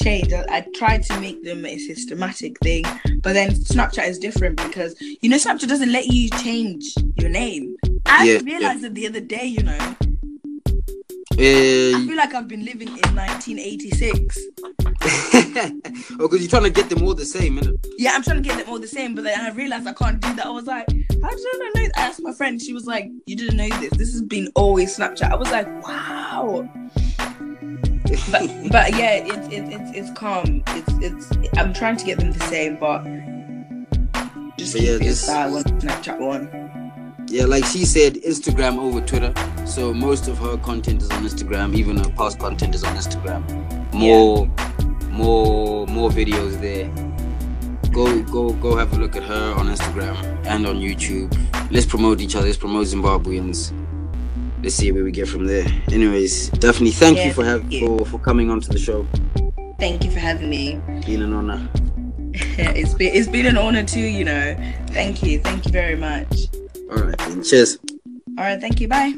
change. 0.01 0.31
I, 0.31 0.45
I 0.49 0.65
try 0.75 0.99
to 0.99 1.19
make 1.19 1.43
them 1.43 1.65
a 1.65 1.77
systematic 1.77 2.57
thing, 2.59 2.85
but 3.21 3.33
then 3.33 3.51
Snapchat 3.51 4.07
is 4.07 4.17
different 4.17 4.55
because 4.63 4.95
you 5.21 5.29
know 5.29 5.35
Snapchat 5.35 5.67
doesn't 5.67 5.91
let 5.91 6.07
you 6.07 6.29
change 6.29 6.93
your 7.17 7.29
name. 7.29 7.75
I 8.05 8.23
Yeah, 8.23 8.39
realized 8.45 8.85
it 8.85 8.93
the 8.93 9.07
other 9.07 9.19
day. 9.19 9.45
You 9.45 9.63
know, 9.63 9.95
Uh, 11.37 11.97
I 11.97 12.05
feel 12.05 12.15
like 12.17 12.33
I've 12.33 12.47
been 12.47 12.65
living 12.65 12.89
in 12.89 13.15
1986. 13.15 14.37
oh, 14.83 16.17
because 16.17 16.39
you're 16.41 16.49
trying 16.49 16.63
to 16.63 16.69
get 16.69 16.89
them 16.89 17.03
all 17.03 17.13
the 17.15 17.25
same, 17.25 17.57
innit? 17.57 17.83
Yeah, 17.97 18.11
I'm 18.13 18.21
trying 18.21 18.43
to 18.43 18.47
get 18.47 18.57
them 18.59 18.69
all 18.69 18.79
the 18.79 18.87
same, 18.87 19.15
but 19.15 19.23
then 19.23 19.39
I 19.39 19.49
realized 19.51 19.87
I 19.87 19.93
can't 19.93 20.19
do 20.21 20.33
that. 20.35 20.45
I 20.45 20.49
was 20.49 20.65
like, 20.65 20.85
how 20.89 21.29
did 21.29 21.39
I 21.39 21.71
know? 21.75 21.81
I 21.95 22.01
asked 22.01 22.21
my 22.21 22.33
friend. 22.33 22.61
She 22.61 22.73
was 22.73 22.85
like, 22.85 23.09
you 23.25 23.35
didn't 23.35 23.57
know 23.57 23.69
this. 23.79 23.91
This 23.91 24.11
has 24.11 24.21
been 24.21 24.49
always 24.55 24.95
Snapchat. 24.97 25.31
I 25.31 25.35
was 25.35 25.51
like, 25.51 25.67
wow. 25.87 26.69
but 28.29 28.47
but 28.71 28.95
yeah, 28.95 29.23
it's 29.23 29.47
it's 29.47 29.69
it's 29.75 29.91
it's 29.97 30.11
calm. 30.19 30.63
It's 30.67 30.93
it's. 31.01 31.57
I'm 31.57 31.73
trying 31.73 31.95
to 31.97 32.05
get 32.05 32.19
them 32.19 32.31
the 32.33 32.45
same, 32.45 32.77
but 32.77 33.03
just 34.57 34.73
But 34.73 34.79
keep 34.79 34.87
yeah, 34.89 34.95
it 34.95 34.99
this- 34.99 35.27
Snapchat 35.27 36.19
one. 36.19 36.70
Yeah, 37.31 37.45
like 37.45 37.63
she 37.63 37.85
said, 37.85 38.15
Instagram 38.15 38.77
over 38.77 38.99
Twitter. 38.99 39.33
So 39.65 39.93
most 39.93 40.27
of 40.27 40.37
her 40.39 40.57
content 40.57 41.01
is 41.01 41.09
on 41.11 41.23
Instagram. 41.23 41.73
Even 41.73 41.95
her 41.95 42.09
past 42.09 42.39
content 42.39 42.75
is 42.75 42.83
on 42.83 42.93
Instagram. 42.97 43.41
More, 43.93 44.47
more, 45.09 45.87
more 45.87 46.09
videos 46.09 46.59
there. 46.59 46.89
Go, 47.93 48.21
go, 48.23 48.51
go! 48.55 48.75
Have 48.75 48.91
a 48.91 48.97
look 48.97 49.15
at 49.15 49.23
her 49.23 49.53
on 49.55 49.67
Instagram 49.67 50.15
and 50.45 50.67
on 50.67 50.81
YouTube. 50.81 51.31
Let's 51.71 51.85
promote 51.85 52.19
each 52.19 52.35
other. 52.35 52.47
Let's 52.47 52.57
promote 52.57 52.87
Zimbabweans. 52.87 53.71
Let's 54.61 54.75
see 54.75 54.91
where 54.91 55.05
we 55.05 55.11
get 55.11 55.29
from 55.29 55.45
there. 55.45 55.65
Anyways, 55.89 56.49
Daphne, 56.49 56.91
thank 56.91 57.17
Yeah, 57.17 57.27
you 57.27 57.33
for 57.33 57.45
have, 57.45 57.71
you. 57.71 57.87
for 57.87 58.05
for 58.05 58.19
coming 58.19 58.49
onto 58.49 58.67
the 58.67 58.79
show. 58.79 59.07
Thank 59.79 60.03
you 60.03 60.11
for 60.11 60.19
having 60.19 60.49
me. 60.49 60.81
Been 61.05 61.21
an 61.21 61.31
honor. 61.31 61.69
it's 62.33 62.93
been 62.93 63.15
it's 63.15 63.29
been 63.29 63.45
an 63.45 63.57
honor 63.57 63.83
too. 63.83 64.01
You 64.01 64.25
know. 64.25 64.75
Thank 64.87 65.23
you. 65.23 65.39
Thank 65.39 65.65
you 65.65 65.71
very 65.71 65.95
much. 65.95 66.47
All 66.91 66.97
right, 66.97 67.17
then. 67.17 67.43
cheers. 67.43 67.77
All 68.37 68.43
right. 68.43 68.59
Thank 68.59 68.81
you. 68.81 68.87
Bye. 68.87 69.13